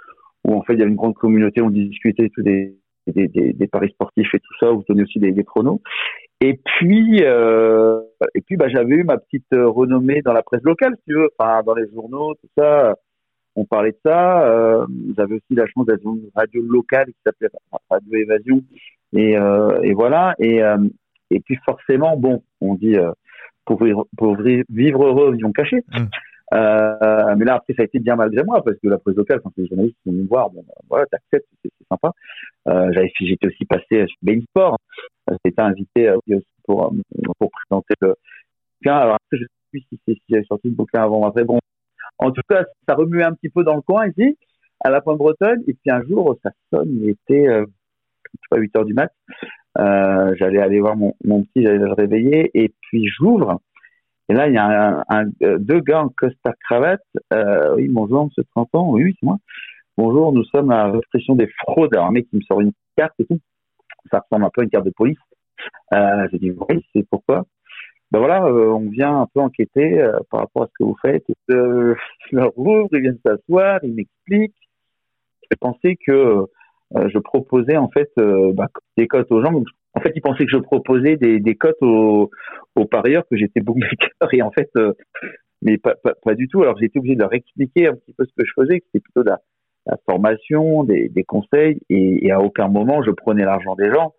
où 0.45 0.55
en 0.55 0.63
fait 0.63 0.74
il 0.74 0.79
y 0.79 0.81
avait 0.81 0.89
une 0.89 0.98
grande 0.98 1.13
communauté, 1.13 1.62
on 1.62 1.69
discutait 1.69 2.29
tous 2.33 2.41
des, 2.41 2.75
des, 3.07 3.67
paris 3.71 3.89
sportifs 3.91 4.33
et 4.33 4.39
tout 4.39 4.53
ça, 4.59 4.71
où 4.71 4.81
je 4.81 4.91
donnais 4.91 5.03
aussi 5.03 5.19
des, 5.19 5.31
des 5.31 5.43
chronos. 5.43 5.81
Et 6.41 6.60
puis, 6.63 7.19
euh, 7.24 8.01
et 8.34 8.41
puis, 8.41 8.55
bah, 8.55 8.69
j'avais 8.69 8.96
eu 8.96 9.03
ma 9.03 9.17
petite 9.17 9.51
euh, 9.53 9.67
renommée 9.67 10.22
dans 10.22 10.34
la 10.34 10.41
presse 10.41 10.63
locale, 10.63 10.96
si 10.98 11.03
tu 11.08 11.13
veux, 11.15 11.29
enfin, 11.38 11.62
dans 11.63 11.75
les 11.75 11.89
journaux, 11.91 12.34
tout 12.36 12.50
ça. 12.58 12.96
On 13.55 13.65
parlait 13.65 13.91
de 13.91 14.00
ça. 14.05 14.48
Euh, 14.48 14.86
j'avais 15.17 15.36
aussi 15.36 15.55
la 15.55 15.67
chance 15.67 15.86
d'être 15.86 16.03
dans 16.03 16.15
une 16.15 16.29
radio 16.34 16.62
locale 16.62 17.08
qui 17.08 17.17
s'appelait 17.25 17.50
Radio 17.89 18.13
Évasion, 18.15 18.62
Et, 19.13 19.34
et 19.34 19.93
voilà. 19.93 20.36
Et, 20.39 20.62
et 21.29 21.39
puis 21.41 21.58
forcément, 21.65 22.15
bon, 22.15 22.43
on 22.62 22.75
dit 22.75 22.96
pour, 23.65 23.84
pour 24.17 24.38
vivre 24.38 25.05
heureux, 25.05 25.34
vivons 25.34 25.51
cachés. 25.51 25.84
Mmh. 25.91 26.05
Euh, 26.53 27.36
mais 27.38 27.46
là, 27.46 27.55
après, 27.55 27.74
ça 27.74 27.84
a 27.84 27.86
été 27.86 28.00
bien 28.00 28.15
malgré 28.15 28.43
moi, 28.43 28.63
parce 28.63 28.77
que 28.77 28.88
la 28.88 28.98
presse 28.98 29.15
locale, 29.15 29.39
quand 29.41 29.51
les 29.58 29.67
journalistes 29.67 29.98
sont 30.03 30.12
venus 30.12 30.24
me 30.24 30.29
voir, 30.29 30.50
bon, 30.50 30.63
ben, 30.67 30.74
voilà, 30.89 31.05
t'acceptes, 31.05 31.48
c'est 31.63 31.72
sympa. 31.88 32.12
Euh, 32.69 32.91
j'avais, 32.93 33.11
j'étais 33.19 33.47
aussi 33.47 33.65
passé 33.65 33.85
chez 33.89 34.07
Bain 34.21 34.39
Sport. 34.49 34.77
J'étais 35.45 35.61
invité 35.61 36.09
euh, 36.09 36.17
pour, 36.63 36.85
euh, 36.85 37.47
présenter 37.67 37.93
le 38.01 38.15
bouquin. 38.79 38.97
Alors 38.97 39.17
je 39.31 39.39
sais 39.39 39.45
plus 39.71 39.81
si, 39.89 39.99
si 40.07 40.21
j'avais 40.29 40.43
sorti 40.45 40.69
le 40.69 40.75
bouquin 40.75 41.03
avant 41.03 41.27
après. 41.27 41.43
Bon, 41.43 41.59
en 42.19 42.31
tout 42.31 42.41
cas, 42.47 42.65
ça 42.88 42.95
remuait 42.95 43.23
un 43.23 43.33
petit 43.33 43.49
peu 43.49 43.63
dans 43.63 43.75
le 43.75 43.81
coin 43.81 44.07
ici, 44.07 44.38
à 44.81 44.89
la 44.89 45.01
Pointe 45.01 45.17
Bretonne. 45.17 45.63
Et 45.67 45.73
puis 45.73 45.89
un 45.89 46.03
jour, 46.03 46.38
ça 46.43 46.51
sonne, 46.71 46.89
il 47.01 47.09
était, 47.09 47.47
euh, 47.47 47.65
je 48.25 48.29
sais 48.31 48.47
pas, 48.49 48.57
8 48.57 48.75
heures 48.75 48.85
du 48.85 48.93
mat. 48.93 49.11
Euh, 49.77 50.35
j'allais 50.38 50.59
aller 50.59 50.79
voir 50.79 50.95
mon, 50.97 51.13
petit, 51.23 51.63
j'allais 51.63 51.77
le 51.77 51.93
réveiller, 51.93 52.51
et 52.53 52.73
puis 52.81 53.07
j'ouvre. 53.07 53.61
Et 54.27 54.33
là, 54.33 54.47
il 54.47 54.53
y 54.53 54.57
a 54.57 55.03
euh, 55.41 55.57
deux 55.57 55.79
gars 55.79 56.01
en 56.01 56.09
costard 56.09 56.53
cravate. 56.59 57.01
Euh, 57.33 57.75
oui, 57.75 57.88
bonjour, 57.89 58.25
monsieur 58.25 58.43
30 58.55 58.69
ans. 58.73 58.89
Oui, 58.91 59.15
c'est 59.19 59.25
moi. 59.25 59.38
Bonjour, 60.01 60.31
nous 60.31 60.45
sommes 60.45 60.71
à 60.71 60.87
la 60.87 60.91
répression 60.93 61.35
des 61.35 61.47
fraudes. 61.47 61.93
Alors, 61.93 62.05
un 62.05 62.11
mec 62.11 62.29
qui 62.29 62.37
me 62.37 62.41
sort 62.43 62.61
une 62.61 62.71
carte 62.95 63.11
et 63.19 63.25
tout. 63.25 63.37
Ça 64.09 64.21
ressemble 64.21 64.45
un 64.45 64.49
peu 64.49 64.61
à 64.61 64.63
une 64.63 64.69
carte 64.69 64.85
de 64.85 64.91
police. 64.91 65.17
Euh, 65.93 66.25
J'ai 66.31 66.39
dit, 66.39 66.51
oui, 66.51 66.85
c'est 66.95 67.05
pourquoi? 67.09 67.45
Ben 68.09 68.19
voilà, 68.19 68.45
euh, 68.45 68.69
on 68.69 68.89
vient 68.89 69.19
un 69.19 69.27
peu 69.33 69.41
enquêter 69.41 69.99
euh, 69.99 70.17
par 70.31 70.39
rapport 70.39 70.63
à 70.63 70.67
ce 70.67 70.71
que 70.79 70.85
vous 70.85 70.95
faites. 71.01 71.25
Euh, 71.51 71.95
je 72.31 72.35
leur 72.37 72.57
ouvre, 72.57 72.87
ils 72.93 73.01
viennent 73.01 73.19
s'asseoir, 73.25 73.81
ils 73.83 73.93
m'expliquent. 73.93 74.55
Je 75.51 75.57
pensais 75.59 75.97
que 75.97 76.45
je 76.95 77.19
proposais 77.19 77.75
en 77.75 77.89
fait 77.89 78.09
bah, 78.15 78.69
des 78.95 79.05
cotes 79.05 79.29
aux 79.33 79.43
gens. 79.43 79.51
En 79.95 79.99
fait, 79.99 80.13
ils 80.15 80.21
pensaient 80.21 80.45
que 80.45 80.51
je 80.51 80.59
proposais 80.59 81.17
des, 81.17 81.55
cotes 81.55 81.81
aux, 81.81 82.31
aux 82.75 82.85
parieurs, 82.85 83.23
que 83.29 83.35
j'étais 83.35 83.59
bookmaker. 83.59 84.09
Et 84.31 84.41
en 84.41 84.51
fait, 84.51 84.69
euh, 84.77 84.93
mais 85.61 85.77
pas, 85.77 85.95
pas, 85.95 86.13
pas, 86.23 86.35
du 86.35 86.47
tout. 86.47 86.61
Alors, 86.61 86.77
j'ai 86.77 86.85
été 86.85 86.99
obligé 86.99 87.15
de 87.15 87.21
leur 87.21 87.33
expliquer 87.33 87.87
un 87.87 87.95
petit 87.95 88.13
peu 88.13 88.25
ce 88.25 88.33
que 88.37 88.45
je 88.45 88.53
faisais, 88.55 88.79
que 88.79 88.85
c'était 88.85 89.03
plutôt 89.03 89.23
de 89.23 89.29
la, 89.29 89.39
la 89.89 89.98
formation, 90.10 90.84
des, 90.84 91.10
des 91.10 91.24
conseils. 91.24 91.79
Et, 91.89 92.27
et, 92.27 92.31
à 92.31 92.41
aucun 92.41 92.67
moment, 92.67 93.03
je 93.03 93.12
prenais 93.12 93.43
l'argent 93.43 93.75
des 93.75 93.91
gens 93.91 94.13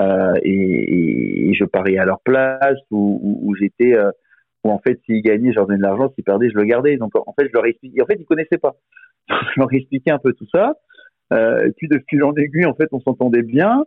euh, 0.00 0.34
et, 0.42 1.50
et, 1.50 1.54
je 1.54 1.64
pariais 1.64 1.98
à 1.98 2.04
leur 2.04 2.20
place 2.20 2.78
ou, 2.90 3.40
ou, 3.42 3.54
j'étais... 3.56 3.96
Euh, 3.96 4.10
ou 4.64 4.70
en 4.70 4.80
fait, 4.80 5.00
s'ils 5.06 5.22
gagnaient, 5.22 5.52
je 5.52 5.56
leur 5.56 5.66
donnais 5.66 5.78
de 5.78 5.82
l'argent. 5.82 6.10
S'ils 6.14 6.24
perdaient, 6.24 6.50
je 6.50 6.56
le 6.56 6.64
gardais. 6.64 6.96
Donc, 6.96 7.14
en 7.14 7.34
fait, 7.38 7.46
je 7.46 7.52
leur 7.52 7.64
expliquais. 7.64 8.02
En 8.02 8.06
fait, 8.06 8.16
ils 8.18 8.24
connaissaient 8.24 8.58
pas. 8.58 8.74
je 9.28 9.60
leur 9.60 9.72
expliquais 9.72 10.10
un 10.10 10.18
peu 10.18 10.32
tout 10.32 10.46
ça. 10.52 10.74
Euh, 11.32 11.66
et 11.66 11.72
puis, 11.76 11.88
de 11.88 12.00
fil 12.08 12.22
en 12.24 12.34
aiguille, 12.34 12.66
en 12.66 12.74
fait, 12.74 12.88
on 12.92 13.00
s'entendait 13.00 13.42
bien. 13.42 13.84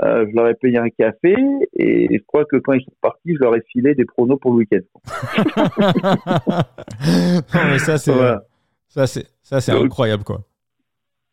Euh, 0.00 0.26
je 0.28 0.34
leur 0.34 0.48
ai 0.48 0.54
payé 0.54 0.78
un 0.78 0.88
café 0.88 1.36
et 1.74 2.08
je 2.10 2.22
crois 2.26 2.46
que 2.46 2.56
quand 2.56 2.72
ils 2.72 2.82
sont 2.82 2.94
partis, 3.02 3.34
je 3.34 3.40
leur 3.40 3.54
ai 3.54 3.60
filé 3.70 3.94
des 3.94 4.06
pronos 4.06 4.38
pour 4.40 4.52
le 4.52 4.58
week-end. 4.58 4.80
mais 7.52 7.78
ça 7.78 7.98
c'est 7.98 8.12
ça 8.88 9.06
c'est 9.06 9.26
ça 9.42 9.60
c'est 9.60 9.72
incroyable 9.72 10.24
quoi. 10.24 10.40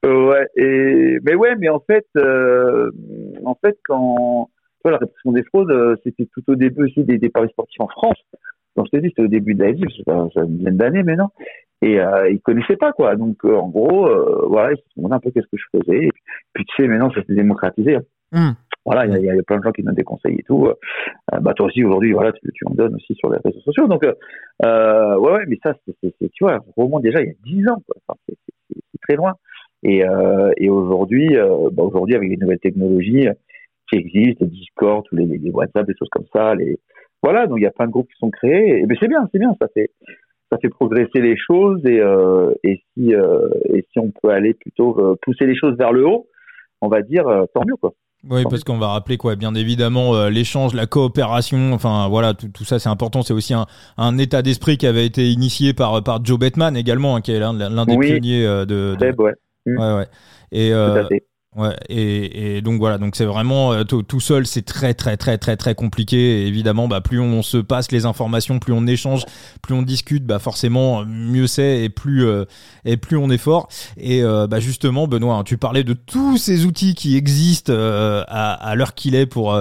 Ouais 0.04 0.48
et 0.56 1.20
mais 1.24 1.36
ouais 1.36 1.56
mais 1.58 1.70
en 1.70 1.80
fait 1.80 2.06
euh, 2.18 2.92
en 3.46 3.56
fait 3.56 3.78
quand 3.86 4.50
la 4.86 4.98
répression 4.98 5.32
des 5.32 5.44
fraudes 5.44 5.72
euh, 5.72 5.96
c'était 6.04 6.28
tout 6.34 6.44
au 6.48 6.56
début 6.56 6.86
aussi 6.86 7.04
des, 7.04 7.18
des, 7.18 7.30
paris 7.30 7.50
sportifs 7.50 7.82
en 7.82 7.88
France. 7.88 8.18
Donc 8.76 8.88
je 8.92 8.98
te 8.98 9.02
dis 9.02 9.10
c'était 9.10 9.24
au 9.24 9.28
début 9.28 9.54
de 9.54 9.64
la 9.64 9.72
vie, 9.72 9.84
c'est 9.96 10.40
une 10.40 10.58
dizaine 10.58 10.78
d'années 10.78 11.04
maintenant 11.04 11.32
et 11.82 12.00
euh, 12.00 12.30
ils 12.30 12.42
connaissaient 12.42 12.78
pas 12.78 12.94
quoi. 12.94 13.16
Donc 13.16 13.38
euh, 13.46 13.56
en 13.56 13.70
gros 13.70 14.10
voilà 14.48 14.72
ils 14.72 14.78
se 14.78 14.84
demandaient 14.96 15.16
un 15.16 15.20
peu 15.20 15.32
qu'est-ce 15.32 15.48
que 15.48 15.58
je 15.58 15.80
faisais 15.80 16.06
et 16.06 16.12
puis, 16.54 16.66
tu 16.66 16.76
sais 16.82 16.88
maintenant 16.88 17.12
ça 17.12 17.24
s'est 17.24 17.36
démocratisé. 17.36 17.96
Hein. 17.96 18.04
Hmm. 18.32 18.54
Voilà, 18.86 19.06
il 19.06 19.24
y, 19.24 19.26
y, 19.26 19.30
a 19.30 19.44
plein 19.44 19.58
de 19.58 19.64
gens 19.64 19.72
qui 19.72 19.84
donnent 19.84 19.94
des 19.94 20.04
conseils 20.04 20.38
et 20.40 20.44
tout. 20.44 20.68
Euh, 20.68 20.74
bah 21.42 21.54
toi 21.54 21.68
aussi 21.68 21.84
aujourd'hui, 21.84 22.14
voilà, 22.14 22.32
tu, 22.32 22.42
tu, 22.54 22.66
en 22.66 22.74
donnes 22.74 22.96
aussi 22.96 23.14
sur 23.16 23.30
les 23.32 23.38
réseaux 23.44 23.60
sociaux. 23.62 23.88
Donc 23.88 24.04
euh, 24.04 24.14
euh 24.64 25.18
ouais, 25.18 25.32
ouais, 25.34 25.46
mais 25.48 25.60
ça, 25.64 25.74
c'est, 25.86 26.14
tu 26.32 26.44
vois, 26.44 26.60
vraiment 26.78 27.00
déjà 27.00 27.22
il 27.22 27.28
y 27.28 27.30
a 27.30 27.34
dix 27.44 27.70
ans, 27.70 27.82
quoi. 27.86 27.96
Enfin, 28.08 28.20
c'est, 28.28 28.36
très 29.02 29.16
loin. 29.16 29.34
Et, 29.84 30.04
euh, 30.04 30.52
et 30.58 30.70
aujourd'hui, 30.70 31.38
euh, 31.38 31.70
bah, 31.72 31.84
aujourd'hui 31.84 32.16
avec 32.16 32.30
les 32.30 32.38
nouvelles 32.38 32.60
technologies 32.60 33.28
qui 33.90 33.98
existent, 33.98 34.46
les 34.46 34.52
Discord, 34.52 35.04
tous 35.08 35.16
les, 35.16 35.26
les, 35.26 35.52
WhatsApp, 35.52 35.88
des 35.88 35.96
choses 35.98 36.10
comme 36.12 36.26
ça, 36.34 36.56
les 36.56 36.80
voilà, 37.22 37.48
donc 37.48 37.58
il 37.60 37.64
y 37.64 37.68
a 37.68 37.72
plein 37.72 37.88
de 37.88 37.92
groupes 37.92 38.08
qui 38.08 38.18
sont 38.18 38.30
créés. 38.30 38.80
Et, 38.80 38.86
mais 38.86 38.96
c'est 39.00 39.08
bien, 39.08 39.28
c'est 39.32 39.40
bien, 39.40 39.54
ça 39.60 39.68
fait 39.74 39.92
ça 40.52 40.58
fait 40.58 40.70
progresser 40.70 41.22
les 41.22 41.38
choses 41.38 41.86
et 41.86 42.02
et 42.64 42.82
si 42.94 43.12
et 43.12 43.86
si 43.92 44.00
on 44.00 44.12
peut 44.12 44.30
aller 44.30 44.56
plutôt 44.56 45.18
pousser 45.22 45.46
les 45.46 45.56
choses 45.56 45.78
vers 45.78 45.94
le 45.94 46.08
haut, 46.08 46.28
on 46.82 46.88
va 46.88 47.02
dire 47.02 47.26
tant 47.54 47.64
mieux 47.66 47.76
quoi. 47.76 47.94
Oui, 48.28 48.44
parce 48.50 48.66
qu'on 48.66 48.78
va 48.78 48.90
rappeler 48.90 49.16
quoi, 49.16 49.38
bien 49.38 49.56
évidemment, 49.56 50.14
euh, 50.14 50.30
l'échange, 50.30 50.74
la 50.74 50.88
coopération, 50.88 51.72
enfin 51.72 52.10
voilà, 52.10 52.34
tout, 52.34 52.50
tout 52.50 52.66
ça 52.66 52.78
c'est 52.78 52.90
important. 52.90 53.22
C'est 53.22 53.34
aussi 53.34 53.54
un, 53.54 53.66
un 53.98 54.18
état 54.18 54.42
d'esprit 54.42 54.78
qui 54.78 54.86
avait 54.88 55.06
été 55.06 55.30
initié 55.30 55.74
par 55.74 56.04
par 56.04 56.24
Joe 56.26 56.38
Bettman 56.38 56.76
également, 56.76 57.16
hein, 57.16 57.22
qui 57.22 57.32
est 57.32 57.40
l'un 57.40 57.54
des 57.86 57.98
pionniers 57.98 58.46
euh, 58.46 58.66
de. 58.66 58.98
de... 59.00 59.22
ouais. 59.22 59.32
Ouais, 59.66 59.96
ouais. 59.96 60.08
Et 60.52 60.74
euh, 60.74 61.08
Ouais, 61.56 61.76
et, 61.90 62.58
et, 62.58 62.62
donc 62.62 62.78
voilà, 62.78 63.00
donc 63.00 63.16
c'est 63.16 63.26
vraiment 63.26 63.74
euh, 63.74 63.84
tout, 63.84 64.20
seul, 64.20 64.46
c'est 64.46 64.62
très 64.62 64.94
très 64.94 65.18
très 65.18 65.40
très 65.40 65.58
très 65.58 65.74
compliqué. 65.74 66.44
Et 66.44 66.48
évidemment, 66.48 66.88
bah 66.88 67.02
plus 67.02 67.20
on 67.20 67.42
se 67.42 67.58
passe 67.58 67.92
les 67.92 68.06
informations, 68.06 68.60
plus 68.60 68.72
on 68.72 68.86
échange, 68.86 69.26
plus 69.64 69.74
on 69.74 69.82
discute, 69.82 70.28
bah 70.28 70.38
forcément 70.38 71.04
mieux 71.06 71.48
c'est 71.48 71.84
et 71.84 71.90
plus 71.90 72.24
euh, 72.24 72.46
et 72.86 72.98
plus 72.98 73.18
on 73.18 73.32
est 73.32 73.40
fort. 73.40 73.68
Et 73.98 74.24
euh, 74.24 74.46
bah 74.46 74.60
justement, 74.60 75.08
Benoît, 75.08 75.38
hein, 75.38 75.44
tu 75.44 75.58
parlais 75.58 75.84
de 75.84 75.94
tous 75.94 76.38
ces 76.38 76.66
outils 76.66 76.94
qui 76.94 77.18
existent 77.18 77.74
à, 77.74 78.52
à 78.54 78.76
l'heure 78.76 78.94
qu'il 78.94 79.16
est 79.16 79.26
pour 79.26 79.60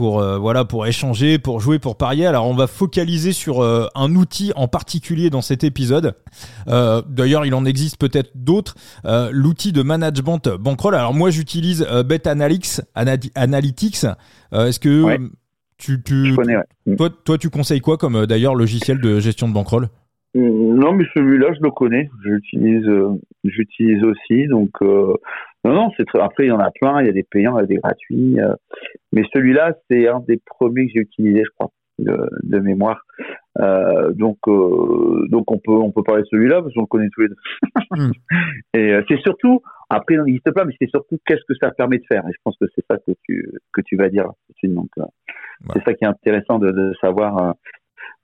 pour 0.00 0.22
voilà 0.38 0.64
pour 0.64 0.86
échanger, 0.86 1.38
pour 1.38 1.60
jouer, 1.60 1.78
pour 1.78 1.96
parier. 1.96 2.24
Alors 2.24 2.46
on 2.46 2.54
va 2.54 2.66
focaliser 2.66 3.32
sur 3.32 3.62
un 3.62 4.14
outil 4.14 4.50
en 4.56 4.66
particulier 4.66 5.28
dans 5.28 5.42
cet 5.42 5.62
épisode. 5.62 6.14
D'ailleurs, 6.66 7.44
il 7.44 7.54
en 7.54 7.66
existe 7.66 7.98
peut-être 7.98 8.30
d'autres. 8.34 8.74
L'outil 9.30 9.72
de 9.72 9.82
management 9.82 10.48
Bankroll. 10.48 10.94
Alors 10.94 11.12
moi 11.12 11.28
j'utilise 11.30 11.86
euh, 11.90 12.02
Bet 12.02 12.26
Analytics. 12.26 12.80
Analytics. 13.34 14.04
Euh, 14.52 14.66
est-ce 14.66 14.80
que 14.80 15.18
tu, 15.78 16.02
tu 16.02 16.32
mm. 16.32 16.96
toi, 16.96 17.10
toi, 17.24 17.38
tu 17.38 17.50
conseilles 17.50 17.80
quoi 17.80 17.96
comme 17.96 18.16
euh, 18.16 18.26
d'ailleurs 18.26 18.54
logiciel 18.54 19.00
de 19.00 19.20
gestion 19.20 19.48
de 19.48 19.54
bankroll? 19.54 19.88
Mm, 20.34 20.78
Non, 20.78 20.92
mais 20.92 21.04
celui-là, 21.14 21.52
je 21.54 21.62
le 21.62 21.70
connais. 21.70 22.10
J'utilise, 22.24 22.86
j'utilise 23.44 24.02
aussi. 24.04 24.46
Donc, 24.48 24.70
non, 25.64 25.74
non, 25.74 25.90
c'est 25.96 26.04
très... 26.06 26.20
après 26.20 26.44
il 26.44 26.48
y 26.48 26.52
en 26.52 26.60
a 26.60 26.70
plein. 26.70 27.00
Il 27.00 27.06
y 27.06 27.10
a 27.10 27.12
des 27.12 27.22
payants, 27.22 27.58
il 27.58 27.62
y 27.62 27.64
a 27.64 27.66
des 27.66 27.76
gratuits. 27.76 28.38
mais 29.12 29.22
celui-là, 29.32 29.74
c'est 29.90 30.08
un 30.08 30.20
des 30.20 30.40
premiers 30.44 30.86
que 30.86 30.92
j'ai 30.94 31.00
utilisé, 31.00 31.42
je 31.44 31.50
crois, 31.50 31.70
de, 31.98 32.28
de 32.42 32.58
mémoire. 32.58 33.02
donc, 33.58 34.38
donc 34.46 35.50
on 35.50 35.58
peut, 35.58 35.72
on 35.72 35.92
peut 35.92 36.02
parler 36.02 36.22
de 36.22 36.28
celui-là 36.30 36.62
parce 36.62 36.74
qu'on 36.74 36.82
le 36.82 36.86
connaît 36.86 37.08
tous 37.12 37.22
les 37.22 37.28
deux. 37.28 37.36
Mm. 37.90 38.10
Et 38.74 39.00
c'est 39.08 39.20
surtout, 39.20 39.62
après, 39.92 40.14
il 40.14 40.22
n'existe 40.22 40.52
pas, 40.52 40.64
mais 40.64 40.72
c'est 40.80 40.88
surtout 40.88 41.18
qu'est-ce 41.26 41.44
que 41.48 41.54
ça 41.60 41.72
permet 41.72 41.98
de 41.98 42.04
faire. 42.06 42.22
Et 42.28 42.32
je 42.32 42.38
pense 42.44 42.56
que 42.58 42.66
c'est 42.76 42.84
ça 42.88 42.96
que 42.96 43.12
tu, 43.24 43.50
que 43.72 43.80
tu 43.80 43.96
vas 43.96 44.08
dire. 44.08 44.30
Donc, 44.62 44.88
euh, 44.98 45.04
c'est 45.72 45.82
ça 45.84 45.94
qui 45.94 46.04
est 46.04 46.08
intéressant 46.08 46.60
de, 46.60 46.70
de 46.70 46.92
savoir 47.00 47.38
euh, 47.38 47.52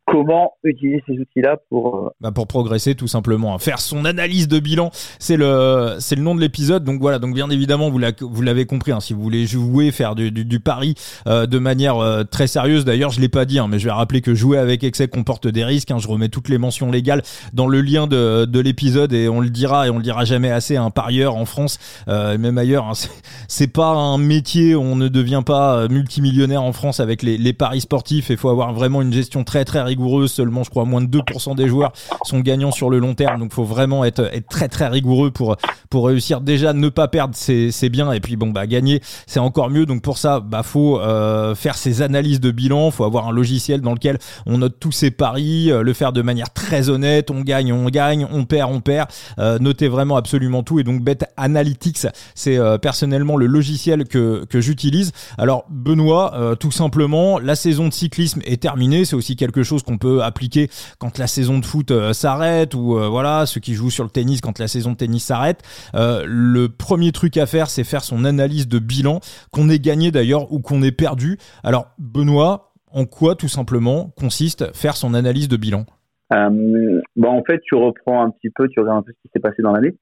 comment 0.07 0.53
utiliser 0.63 1.03
ces 1.07 1.15
outils-là 1.15 1.57
pour 1.69 1.97
euh, 1.97 2.11
bah 2.21 2.31
pour 2.31 2.47
progresser 2.47 2.95
tout 2.95 3.09
simplement 3.09 3.59
faire 3.59 3.81
son 3.81 4.05
analyse 4.05 4.47
de 4.47 4.61
bilan 4.61 4.91
c'est 5.19 5.37
le 5.37 5.97
c'est 5.99 6.15
le 6.15 6.23
nom 6.23 6.35
de 6.35 6.41
l'épisode. 6.41 6.85
Donc 6.85 7.01
voilà 7.01 7.19
donc 7.19 7.35
bien 7.35 7.51
évidemment 7.51 7.91
vous 7.91 8.43
l'avez 8.43 8.67
compris 8.67 8.93
hein, 8.93 9.01
si 9.01 9.13
vous 9.13 9.23
voulez 9.23 9.47
jouer 9.47 9.91
faire 9.91 10.15
du, 10.15 10.31
du, 10.31 10.45
du 10.45 10.61
pari 10.61 10.95
euh, 11.27 11.47
de 11.47 11.59
manière 11.59 11.99
euh, 11.99 12.23
très 12.23 12.47
sérieuse. 12.47 12.85
D'ailleurs 12.85 13.11
je 13.11 13.21
l'ai 13.21 13.29
pas 13.29 13.45
dit 13.45 13.59
hein, 13.59 13.67
mais 13.69 13.81
je 13.81 13.87
vais 13.87 13.93
rappeler 13.93 14.21
que 14.21 14.35
jouer 14.35 14.59
avec 14.59 14.85
excès 14.85 15.09
comporte 15.09 15.49
des 15.49 15.65
risques 15.65 15.91
hein, 15.91 15.99
je 15.99 16.07
remets 16.07 16.29
toutes 16.29 16.49
les 16.49 16.59
mentions 16.59 16.93
légales 16.93 17.23
dans 17.53 17.67
le 17.67 17.81
lien 17.81 18.07
de, 18.07 18.45
de 18.45 18.61
l'épisode 18.61 19.13
et 19.13 19.29
on 19.29 19.41
le 19.41 19.51
dira 19.51 19.89
et 19.89 19.91
on 19.91 19.97
le 19.97 20.05
dira 20.05 20.25
jamais 20.25 20.53
assez 20.53 20.77
un 20.77 20.91
parieur 20.91 21.35
en 21.35 21.45
France 21.45 21.79
et 22.07 22.39
même 22.39 22.59
ailleurs 22.59 22.87
hein, 22.87 22.93
c'est 23.49 23.73
pas 23.73 23.89
un 23.89 24.19
métier 24.19 24.77
on 24.77 24.95
ne 24.95 25.09
devient 25.09 25.43
pas 25.45 25.89
multimillionnaire 25.89 26.63
en 26.63 26.73
France 26.73 27.01
avec 27.01 27.23
les, 27.23 27.39
les 27.39 27.53
paris 27.53 27.81
sportifs 27.81 28.31
il 28.31 28.37
faut 28.37 28.49
avoir 28.49 28.73
vraiment 28.73 29.03
une 29.03 29.13
gestion 29.13 29.43
très 29.43 29.65
très 29.65 29.83
rigoureuse 29.83 29.96
rigoureux. 29.97 30.27
Seulement, 30.27 30.63
je 30.63 30.71
crois, 30.71 30.85
moins 30.85 31.01
de 31.01 31.07
2% 31.07 31.57
des 31.57 31.69
joueurs 31.69 31.93
sont 32.25 32.41
gagnants 32.41 32.71
sur 32.71 32.91
le 32.91 32.99
long 32.99 33.15
terme. 33.15 33.41
Donc, 33.41 33.53
faut 33.53 33.65
vraiment 33.65 34.05
être, 34.05 34.29
être 34.33 34.49
très, 34.49 34.69
très 34.69 34.89
rigoureux 34.89 35.31
pour, 35.31 35.57
pour 35.91 36.07
réussir. 36.07 36.41
Déjà, 36.41 36.73
ne 36.73 36.89
pas 36.89 37.09
perdre, 37.09 37.35
c'est 37.35 37.89
bien. 37.89 38.13
Et 38.13 38.21
puis, 38.21 38.37
bon, 38.37 38.51
bah, 38.51 38.67
gagner, 38.67 39.01
c'est 39.27 39.41
encore 39.41 39.71
mieux. 39.71 39.87
Donc, 39.87 40.03
pour 40.03 40.19
ça, 40.19 40.41
bah, 40.41 40.63
faut 40.63 41.01
euh, 41.01 41.55
faire 41.55 41.77
ses 41.77 42.03
analyses 42.03 42.41
de 42.41 42.51
bilan. 42.51 42.91
Faut 42.91 43.05
avoir 43.05 43.29
un 43.29 43.33
logiciel 43.33 43.81
dans 43.81 43.95
lequel 43.95 44.19
on 44.45 44.59
note 44.59 44.77
tous 44.79 44.93
ses 44.93 45.11
paris, 45.11 45.71
euh, 45.71 45.83
le 45.83 45.93
faire 45.95 46.13
de 46.13 46.23
manière 46.23 46.53
très 46.53 46.91
honnête. 46.91 47.31
On 47.31 47.41
gagne, 47.41 47.73
on 47.73 47.87
gagne, 47.87 48.27
on 48.31 48.45
perd, 48.45 48.73
on 48.73 48.81
perd. 48.81 49.09
Euh, 49.39 49.59
notez 49.59 49.89
vraiment 49.89 50.17
absolument 50.17 50.63
tout. 50.63 50.79
Et 50.79 50.85
donc, 50.85 51.03
Bet 51.03 51.19
Analytics, 51.37 52.07
c'est 52.35 52.59
personnellement 52.81 53.37
le 53.37 53.47
logiciel 53.47 54.05
que, 54.05 54.45
que 54.45 54.61
j'utilise. 54.61 55.13
Alors, 55.39 55.65
Benoît, 55.71 56.57
tout 56.59 56.71
simplement, 56.71 57.39
la 57.39 57.55
saison 57.55 57.89
de 57.89 57.93
cyclisme 57.93 58.41
est 58.45 58.61
terminée. 58.61 59.05
C'est 59.05 59.17
aussi 59.17 59.37
quelque 59.37 59.63
chose 59.63 59.83
qu'on 59.87 59.99
peut 59.99 60.23
appliquer 60.23 60.69
quand 60.99 61.19
la 61.19 61.27
saison 61.27 61.59
de 61.59 61.65
foot 61.65 61.93
s'arrête 62.13 62.75
ou 62.75 62.99
voilà 62.99 63.47
ceux 63.47 63.61
qui 63.61 63.75
jouent 63.75 63.91
sur 63.91 64.05
le 64.05 64.11
tennis 64.11 64.41
quand 64.41 64.59
la 64.59 64.69
saison 64.69 64.93
de 64.93 64.97
tennis 64.97 65.25
s'arrête. 65.25 65.63
le 65.95 66.67
premier 66.67 67.13
truc 67.13 67.37
à 67.37 67.47
faire, 67.47 67.71
c'est 67.71 67.85
faire 67.85 68.05
son 68.05 68.25
analyse 68.25 68.69
de 68.69 68.79
bilan, 68.79 69.21
qu'on 69.53 69.69
ait 69.69 69.79
gagné 69.79 70.11
d'ailleurs 70.11 70.53
ou 70.53 70.61
qu'on 70.61 70.83
ait 70.83 70.93
perdu. 70.93 71.39
Alors 71.63 71.89
Benoît, 71.99 72.73
en 72.93 73.05
quoi 73.05 73.35
tout 73.35 73.49
simplement 73.49 74.11
consiste 74.19 74.75
faire 74.75 74.97
son 74.97 75.15
analyse 75.15 75.49
de 75.49 75.57
bilan? 75.57 75.85
Euh, 76.33 77.01
bon, 77.15 77.29
en 77.29 77.45
fait, 77.45 77.61
tu 77.63 77.75
reprends 77.75 78.23
un 78.23 78.31
petit 78.31 78.51
peu, 78.51 78.69
tu 78.69 78.81
regardes 78.81 78.99
un 78.99 79.03
peu 79.03 79.13
ce 79.13 79.23
qui 79.23 79.31
s'est 79.33 79.41
passé 79.41 79.63
dans 79.63 79.73
l'année. 79.73 79.97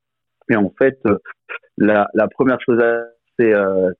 Et 0.50 0.56
en 0.56 0.72
fait, 0.78 0.98
euh, 1.06 1.18
la, 1.76 2.08
la 2.14 2.28
première 2.28 2.58
chose, 2.60 2.80
c'est 3.38 3.54
euh, 3.54 3.90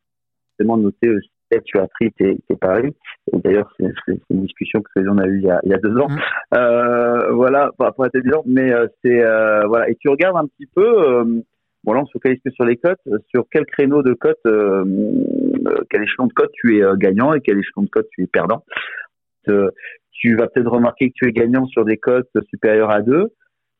de 0.58 0.64
noter 0.64 1.10
aussi 1.10 1.30
tu 1.64 1.78
as 1.78 1.86
pris 1.88 2.12
tes, 2.12 2.38
tes 2.48 2.56
paris. 2.56 2.94
D'ailleurs, 3.32 3.72
c'est 3.78 3.92
une 4.30 4.42
discussion 4.42 4.82
que 4.82 5.08
on 5.08 5.18
a 5.18 5.26
eue 5.26 5.38
il 5.38 5.46
y 5.46 5.50
a, 5.50 5.60
il 5.64 5.70
y 5.70 5.74
a 5.74 5.78
deux 5.78 5.96
ans. 5.98 6.08
Mmh. 6.08 6.18
Euh, 6.56 7.32
voilà, 7.32 7.70
par 7.78 7.88
rapport 7.88 8.04
à 8.04 8.10
tes 8.10 8.20
bilans. 8.20 8.42
Mais 8.46 8.72
euh, 8.72 8.86
c'est 9.02 9.22
euh, 9.24 9.66
voilà, 9.66 9.88
et 9.88 9.96
tu 9.96 10.08
regardes 10.08 10.36
un 10.36 10.46
petit 10.46 10.66
peu. 10.74 11.24
bon 11.84 11.92
là, 11.92 12.00
on 12.02 12.06
se 12.06 12.12
focalise 12.12 12.40
que 12.44 12.50
sur 12.50 12.64
les 12.64 12.76
cotes. 12.76 13.00
Sur 13.28 13.44
quel 13.50 13.66
créneau 13.66 14.02
de 14.02 14.14
cotes, 14.14 14.38
quel 15.90 16.02
échelon 16.02 16.26
de 16.26 16.32
cotes 16.32 16.52
tu 16.54 16.78
es 16.78 16.84
gagnant 16.96 17.34
et 17.34 17.40
quel 17.40 17.58
échelon 17.58 17.82
de 17.82 17.90
cotes 17.90 18.08
tu 18.10 18.22
es 18.22 18.26
perdant 18.26 18.64
tu 20.24 20.36
vas 20.36 20.46
peut-être 20.46 20.70
remarquer 20.70 21.10
que 21.10 21.14
tu 21.16 21.28
es 21.28 21.32
gagnant 21.32 21.66
sur 21.66 21.84
des 21.84 21.98
cotes 21.98 22.30
supérieures 22.48 22.90
à 22.90 23.02
2, 23.02 23.26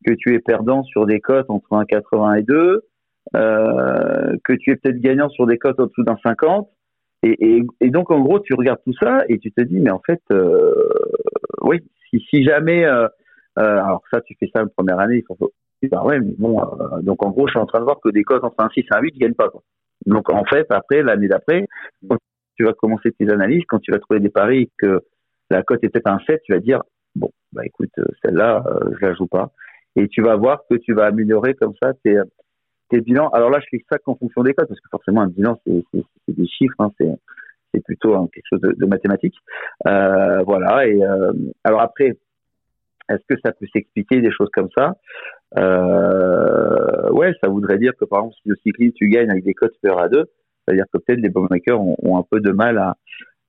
que 0.07 0.13
tu 0.13 0.35
es 0.35 0.41
perdant 0.41 0.83
sur 0.85 1.07
des 1.07 1.21
cotes 1.21 1.49
entre 1.49 1.69
1,80 1.71 2.41
et 2.41 2.43
2, 2.43 2.83
euh, 3.35 4.37
que 4.45 4.53
tu 4.53 4.71
es 4.71 4.77
peut-être 4.77 5.01
gagnant 5.01 5.29
sur 5.31 5.47
des 5.47 5.59
cotes 5.59 5.81
au-dessous 5.81 6.05
d'un 6.05 6.19
50. 6.23 6.69
Et, 7.25 7.91
donc, 7.91 8.11
en 8.11 8.21
gros, 8.21 8.39
tu 8.41 8.55
regardes 8.55 8.83
tout 8.85 8.95
ça 9.01 9.25
et 9.29 9.39
tu 9.39 9.51
te 9.51 9.63
dis, 9.63 9.81
mais 9.81 9.91
en 9.91 10.01
fait, 10.05 10.21
euh, 10.31 10.75
oui, 11.63 11.79
si, 12.11 12.45
jamais... 12.45 12.85
Euh, 12.85 13.09
euh, 13.59 13.79
alors 13.79 14.03
ça, 14.13 14.21
tu 14.21 14.37
fais 14.39 14.51
ça 14.55 14.63
la 14.63 14.69
première 14.69 14.99
année, 14.99 15.19
il 15.19 15.25
faut... 15.27 15.53
Bah 15.91 16.03
ouais, 16.03 16.19
mais 16.19 16.33
bon, 16.39 16.63
donc 17.03 17.23
en 17.23 17.31
gros, 17.31 17.47
je 17.47 17.51
suis 17.53 17.61
en 17.61 17.67
train 17.67 17.79
de 17.79 17.85
voir 17.85 18.01
que 18.03 18.09
des 18.09 18.25
cotes 18.25 18.43
entre 18.43 18.59
un 18.59 18.71
6 18.71 18.81
et 18.81 18.87
un 18.91 19.01
8 19.01 19.15
ne 19.15 19.21
gagnent 19.21 19.35
pas. 19.35 19.51
Donc 20.07 20.31
en 20.31 20.43
fait, 20.45 20.67
après, 20.71 21.03
l'année 21.03 21.29
d'après, 21.29 21.67
quand 22.09 22.17
tu 22.57 22.65
vas 22.65 22.73
commencer 22.73 23.13
tes 23.13 23.31
analyses, 23.31 23.65
quand 23.69 23.81
tu 23.81 23.93
vas 23.93 23.99
trouver 23.99 24.21
des 24.21 24.31
paris 24.31 24.71
que 24.79 25.03
la 25.51 25.63
cote 25.63 25.85
est 25.85 25.91
peut-être 25.91 26.07
un 26.07 26.21
7, 26.27 26.41
tu 26.43 26.55
vas 26.55 26.61
dire, 26.61 26.81
bon, 27.15 27.29
bah 27.53 27.67
écoute, 27.67 27.91
celle-là, 28.25 28.65
je 28.99 29.07
la 29.07 29.13
joue 29.13 29.27
pas. 29.27 29.53
Et 29.95 30.09
tu 30.09 30.23
vas 30.23 30.37
voir 30.37 30.63
que 30.71 30.77
tu 30.77 30.95
vas 30.95 31.05
améliorer 31.05 31.53
comme 31.53 31.75
ça 31.83 31.93
tes, 32.03 32.17
tes 32.89 33.01
bilans. 33.01 33.29
Alors 33.31 33.51
là, 33.51 33.61
je 33.61 33.67
fais 33.71 33.85
ça 33.91 33.99
qu'en 33.99 34.15
fonction 34.17 34.43
des 34.43 34.55
cotes, 34.55 34.69
parce 34.69 34.81
que 34.81 34.89
forcément, 34.91 35.23
un 35.23 35.29
bilan, 35.29 35.59
c'est 35.67 35.85
des 36.29 36.47
chiffres, 36.47 36.75
hein, 36.79 36.91
c'est 36.99 37.83
plutôt 37.85 38.15
hein, 38.15 38.29
quelque 38.33 38.47
chose 38.49 38.61
de, 38.61 38.87
mathématique. 38.87 39.35
Euh, 39.87 40.43
voilà. 40.45 40.87
Et 40.87 41.03
euh, 41.03 41.33
alors 41.65 41.81
après, 41.81 42.17
est-ce 43.09 43.23
que 43.29 43.35
ça 43.45 43.53
peut 43.53 43.67
s'expliquer 43.73 44.21
des 44.21 44.31
choses 44.31 44.51
comme 44.53 44.69
ça? 44.77 44.95
Euh, 45.59 47.11
Ouais, 47.11 47.33
ça 47.43 47.49
voudrait 47.49 47.79
dire 47.79 47.93
que 47.99 48.05
par 48.05 48.21
exemple, 48.21 48.37
si 48.63 48.93
tu 48.93 49.09
gagnes 49.09 49.31
avec 49.31 49.45
des 49.45 49.55
cotes 49.55 49.73
supérieures 49.75 50.03
à 50.03 50.09
2, 50.09 50.25
c'est-à-dire 50.67 50.85
que 50.93 50.99
peut-être 50.99 51.21
les 51.21 51.29
bookmakers 51.29 51.81
ont, 51.81 51.97
ont, 52.03 52.19
un 52.19 52.25
peu 52.29 52.41
de 52.41 52.51
mal 52.51 52.79
à, 52.79 52.97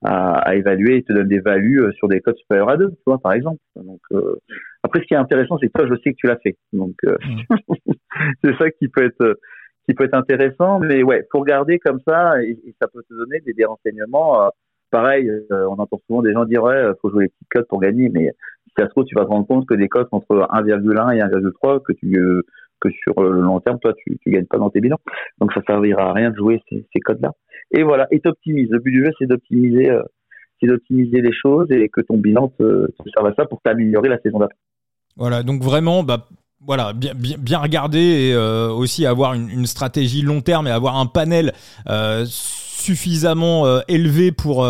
à, 0.06 0.38
à, 0.38 0.54
évaluer 0.54 0.98
et 0.98 1.02
te 1.02 1.12
donne 1.12 1.28
des 1.28 1.40
values 1.40 1.82
euh, 1.82 1.92
sur 1.92 2.08
des 2.08 2.20
codes 2.20 2.36
supérieurs 2.36 2.70
à 2.70 2.76
2, 2.76 2.90
tu 2.90 2.96
vois, 3.06 3.18
par 3.18 3.32
exemple. 3.32 3.58
Donc, 3.74 4.00
euh, 4.12 4.36
après, 4.82 5.00
ce 5.00 5.06
qui 5.06 5.14
est 5.14 5.18
intéressant, 5.18 5.58
c'est 5.58 5.66
que 5.66 5.72
toi, 5.72 5.86
je 5.88 5.94
sais 6.02 6.12
que 6.12 6.16
tu 6.16 6.26
l'as 6.26 6.38
fait. 6.38 6.56
Donc, 6.72 6.94
euh, 7.04 7.16
mm. 7.24 7.92
c'est 8.44 8.56
ça 8.56 8.70
qui 8.70 8.88
peut 8.88 9.04
être 9.04 9.38
qui 9.88 9.94
peut 9.94 10.04
être 10.04 10.14
intéressant. 10.14 10.80
Mais 10.80 11.02
ouais, 11.02 11.26
faut 11.30 11.40
regarder 11.40 11.78
comme 11.78 12.00
ça 12.06 12.42
et, 12.42 12.58
ça 12.80 12.88
peut 12.88 13.02
te 13.08 13.14
donner 13.14 13.40
des, 13.40 13.52
des 13.52 13.64
renseignements. 13.64 14.50
pareil, 14.90 15.30
on 15.50 15.74
entend 15.74 15.98
souvent 16.06 16.22
des 16.22 16.32
gens 16.32 16.44
dire 16.44 16.62
ouais, 16.62 16.90
faut 17.00 17.10
jouer 17.10 17.24
les 17.24 17.28
petites 17.28 17.48
codes 17.50 17.66
pour 17.68 17.80
gagner, 17.80 18.08
mais 18.08 18.32
si 18.66 18.72
ça 18.76 18.84
se 18.84 18.90
trouve, 18.90 19.04
tu 19.04 19.14
vas 19.14 19.24
te 19.24 19.30
rendre 19.30 19.46
compte 19.46 19.66
que 19.66 19.74
des 19.74 19.88
codes 19.88 20.08
entre 20.10 20.48
1,1 20.50 21.14
et 21.14 21.20
1,3 21.20 21.82
que 21.82 21.92
tu 21.92 22.06
que 22.80 22.88
sur 22.90 23.22
le 23.22 23.40
long 23.40 23.60
terme, 23.60 23.78
toi, 23.80 23.92
tu, 23.94 24.18
tu 24.22 24.30
gagnes 24.30 24.46
pas 24.46 24.58
dans 24.58 24.70
tes 24.70 24.80
bilans. 24.80 25.00
Donc, 25.40 25.52
ça 25.52 25.62
servira 25.66 26.10
à 26.10 26.12
rien 26.12 26.30
de 26.30 26.36
jouer 26.36 26.60
ces, 26.68 27.00
codes-là 27.00 27.32
et 27.72 27.82
voilà, 27.82 28.06
et 28.10 28.20
t'optimises. 28.20 28.68
Le 28.70 28.78
but 28.78 28.92
du 28.92 29.04
jeu, 29.04 29.10
c'est 29.18 29.26
d'optimiser, 29.26 29.90
euh, 29.90 30.02
d'optimiser 30.62 31.20
les 31.20 31.32
choses 31.32 31.66
et 31.70 31.88
que 31.88 32.00
ton 32.00 32.16
bilan 32.16 32.48
te, 32.58 32.88
serve 33.14 33.26
à 33.26 33.34
ça 33.34 33.44
pour 33.44 33.60
t'améliorer 33.62 34.08
la 34.08 34.18
saison 34.20 34.38
d'après. 34.38 34.58
Voilà, 35.16 35.42
donc 35.42 35.62
vraiment, 35.62 36.02
bah, 36.02 36.26
voilà, 36.64 36.92
bien, 36.92 37.12
bien, 37.14 37.58
regarder 37.58 37.98
et 37.98 38.34
euh, 38.34 38.68
aussi 38.68 39.06
avoir 39.06 39.34
une, 39.34 39.66
stratégie 39.66 40.22
long 40.22 40.40
terme 40.40 40.66
et 40.66 40.70
avoir 40.70 40.96
un 40.96 41.06
panel 41.06 41.52
euh, 41.88 42.24
suffisamment 42.26 43.66
euh, 43.66 43.80
élevé 43.88 44.32
pour 44.32 44.66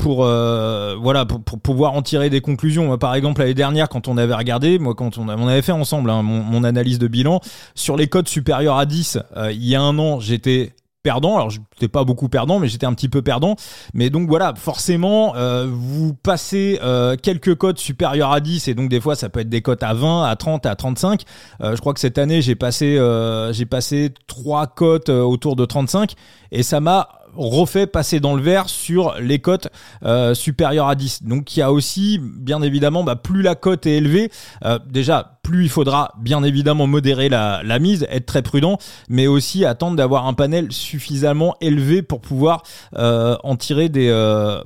pour 0.00 0.24
euh, 0.24 0.96
voilà 1.00 1.26
pour, 1.26 1.42
pour, 1.42 1.60
pouvoir 1.60 1.92
en 1.92 2.02
tirer 2.02 2.30
des 2.30 2.40
conclusions. 2.40 2.96
Par 2.96 3.14
exemple 3.14 3.40
l'année 3.40 3.54
dernière 3.54 3.88
quand 3.88 4.08
on 4.08 4.16
avait 4.16 4.34
regardé, 4.34 4.78
moi 4.78 4.94
quand 4.94 5.18
on, 5.18 5.28
avait 5.28 5.62
fait 5.62 5.72
ensemble 5.72 6.10
hein, 6.10 6.22
mon, 6.22 6.42
mon, 6.42 6.64
analyse 6.64 6.98
de 6.98 7.06
bilan 7.06 7.40
sur 7.74 7.96
les 7.96 8.08
codes 8.08 8.28
supérieurs 8.28 8.78
à 8.78 8.86
10, 8.86 9.18
euh, 9.36 9.52
il 9.52 9.66
y 9.66 9.74
a 9.74 9.82
un 9.82 9.98
an 9.98 10.18
j'étais 10.18 10.72
perdant. 11.02 11.36
Alors, 11.36 11.50
je 11.50 11.58
n'étais 11.58 11.88
pas 11.88 12.04
beaucoup 12.04 12.28
perdant, 12.28 12.58
mais 12.58 12.68
j'étais 12.68 12.86
un 12.86 12.94
petit 12.94 13.08
peu 13.08 13.22
perdant. 13.22 13.56
Mais 13.94 14.10
donc 14.10 14.28
voilà, 14.28 14.54
forcément, 14.56 15.34
euh, 15.36 15.66
vous 15.70 16.14
passez 16.14 16.78
euh, 16.82 17.16
quelques 17.20 17.54
cotes 17.54 17.78
supérieurs 17.78 18.32
à 18.32 18.40
10, 18.40 18.68
et 18.68 18.74
donc 18.74 18.88
des 18.88 19.00
fois, 19.00 19.14
ça 19.14 19.28
peut 19.28 19.40
être 19.40 19.48
des 19.48 19.62
cotes 19.62 19.82
à 19.82 19.94
20, 19.94 20.24
à 20.24 20.36
30, 20.36 20.66
à 20.66 20.74
35. 20.74 21.22
Euh, 21.60 21.74
je 21.74 21.80
crois 21.80 21.94
que 21.94 22.00
cette 22.00 22.18
année, 22.18 22.42
j'ai 22.42 22.54
passé, 22.54 22.98
euh, 22.98 23.52
j'ai 23.52 23.66
passé 23.66 24.12
trois 24.26 24.66
cotes 24.66 25.08
euh, 25.08 25.22
autour 25.22 25.56
de 25.56 25.64
35, 25.64 26.14
et 26.52 26.62
ça 26.62 26.80
m'a 26.80 27.08
refait 27.36 27.86
passer 27.86 28.20
dans 28.20 28.34
le 28.34 28.42
vert 28.42 28.68
sur 28.68 29.14
les 29.20 29.38
cotes 29.38 29.68
euh, 30.04 30.34
supérieures 30.34 30.88
à 30.88 30.94
10. 30.94 31.24
Donc 31.24 31.56
il 31.56 31.60
y 31.60 31.62
a 31.62 31.72
aussi, 31.72 32.20
bien 32.22 32.62
évidemment, 32.62 33.04
bah, 33.04 33.16
plus 33.16 33.42
la 33.42 33.54
cote 33.54 33.86
est 33.86 33.96
élevée, 33.96 34.30
euh, 34.64 34.78
déjà 34.88 35.38
plus 35.42 35.64
il 35.64 35.68
faudra 35.68 36.12
bien 36.18 36.44
évidemment 36.44 36.86
modérer 36.86 37.28
la, 37.28 37.78
mise, 37.80 38.06
être 38.10 38.26
très 38.26 38.42
prudent, 38.42 38.78
mais 39.08 39.26
aussi 39.26 39.64
attendre 39.64 39.96
d'avoir 39.96 40.26
un 40.26 40.34
panel 40.34 40.70
suffisamment 40.70 41.56
élevé 41.60 42.02
pour 42.02 42.20
pouvoir 42.20 42.62
euh, 42.96 43.36
en 43.42 43.56
tirer 43.56 43.88
des 43.88 44.10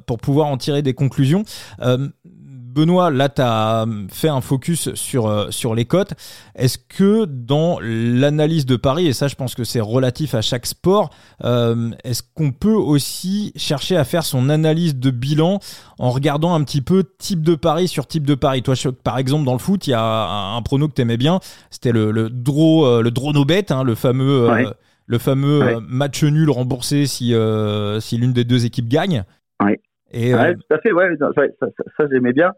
pour 0.07 0.19
pouvoir 0.19 0.49
en 0.49 0.57
tirer 0.57 0.83
des 0.83 0.95
conclusions. 0.95 1.45
Benoît, 2.75 3.11
là, 3.11 3.29
tu 3.29 3.41
as 3.41 3.87
fait 4.11 4.29
un 4.29 4.41
focus 4.41 4.93
sur, 4.95 5.27
euh, 5.27 5.51
sur 5.51 5.75
les 5.75 5.85
cotes. 5.85 6.15
Est-ce 6.57 6.77
que 6.79 7.25
dans 7.25 7.79
l'analyse 7.81 8.67
de 8.67 8.77
Paris, 8.77 9.07
et 9.07 9.13
ça, 9.13 9.29
je 9.29 9.37
pense 9.37 9.55
que 9.55 9.63
c'est 9.63 9.81
relatif 9.81 10.35
à 10.35 10.43
chaque 10.43 10.67
sport, 10.67 11.11
euh, 11.45 11.91
est-ce 12.03 12.23
qu'on 12.35 12.51
peut 12.51 12.75
aussi 12.75 13.53
chercher 13.55 13.97
à 13.97 14.05
faire 14.05 14.25
son 14.25 14.49
analyse 14.49 14.97
de 14.97 15.11
bilan 15.11 15.61
en 15.99 16.11
regardant 16.11 16.55
un 16.55 16.65
petit 16.65 16.81
peu 16.81 17.05
type 17.19 17.43
de 17.43 17.55
pari 17.55 17.87
sur 17.87 18.07
type 18.07 18.27
de 18.27 18.35
pari 18.35 18.63
Toi, 18.63 18.75
par 19.05 19.19
exemple, 19.19 19.45
dans 19.45 19.53
le 19.53 19.59
foot, 19.59 19.87
il 19.87 19.91
y 19.91 19.95
a 19.95 20.55
un, 20.57 20.63
prono 20.63 20.89
que 20.89 20.95
tu 20.95 21.03
aimais 21.03 21.17
bien, 21.17 21.39
c'était 21.71 21.93
le, 21.93 22.11
le 22.11 22.29
draw, 22.29 22.87
euh, 22.87 23.03
le 23.03 23.11
draw 23.11 23.33
no 23.33 23.45
bet, 23.45 23.71
hein, 23.71 23.85
le 23.85 23.95
fameux. 23.95 24.51
Euh, 24.51 24.71
le 25.07 25.19
fameux 25.19 25.59
ouais. 25.59 25.77
match 25.87 26.25
nul 26.25 26.51
remboursé 26.51 27.07
si, 27.07 27.35
euh, 27.35 28.01
si 28.01 28.17
l'une 28.17 28.33
des 28.33 28.45
deux 28.45 28.65
équipes 28.65 28.89
gagne. 28.89 29.25
Ouais. 30.15 30.21
Et, 30.21 30.35
ouais, 30.35 30.51
euh... 30.51 30.55
tout 30.55 30.75
à 30.75 30.79
fait, 30.79 30.93
ouais, 30.93 31.17
ça, 31.19 31.31
ça, 31.97 32.07
j'aimais 32.11 32.33
bien. 32.33 32.53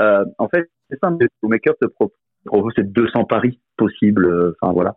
Euh, 0.00 0.24
en 0.38 0.48
fait, 0.48 0.70
c'est 0.90 0.98
simple, 0.98 1.26
le 1.42 1.48
maker 1.48 1.74
te 1.80 1.86
propose 1.86 2.74
200 2.76 3.24
paris 3.24 3.60
possibles. 3.76 4.26
Euh, 4.26 4.56
enfin 4.60 4.72
voilà. 4.72 4.94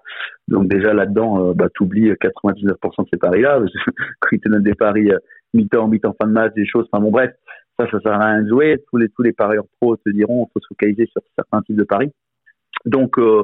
Donc 0.48 0.68
déjà 0.68 0.94
là-dedans, 0.94 1.50
euh, 1.50 1.54
bah, 1.54 1.68
tu 1.74 1.84
oublies 1.84 2.12
99% 2.12 3.04
de 3.04 3.08
ces 3.12 3.20
paris-là. 3.20 3.60
Quand 4.20 4.30
ils 4.32 4.40
te 4.40 4.50
donnent 4.50 4.64
des 4.64 4.76
paris 4.76 5.12
euh, 5.12 5.18
mi-temps, 5.54 5.88
mi-temps, 5.88 6.16
fin 6.20 6.28
de 6.28 6.34
match, 6.34 6.54
des 6.54 6.66
choses. 6.66 6.88
Enfin 6.92 7.04
bon, 7.04 7.12
bref, 7.12 7.32
ça, 7.80 7.90
ça 7.90 8.00
sert 8.00 8.14
à 8.14 8.26
rien 8.26 8.42
de 8.42 8.50
jouer. 8.50 8.84
Tous 8.90 8.98
les 8.98 9.10
tous 9.10 9.22
les 9.22 9.34
parieurs 9.34 9.66
pros 9.80 9.96
te 9.98 10.10
diront, 10.10 10.48
faut 10.54 10.60
se 10.60 10.68
focaliser 10.68 11.08
sur 11.08 11.22
certains 11.36 11.62
types 11.62 11.78
de 11.78 11.84
paris. 11.84 12.12
Donc 12.86 13.18
euh, 13.18 13.44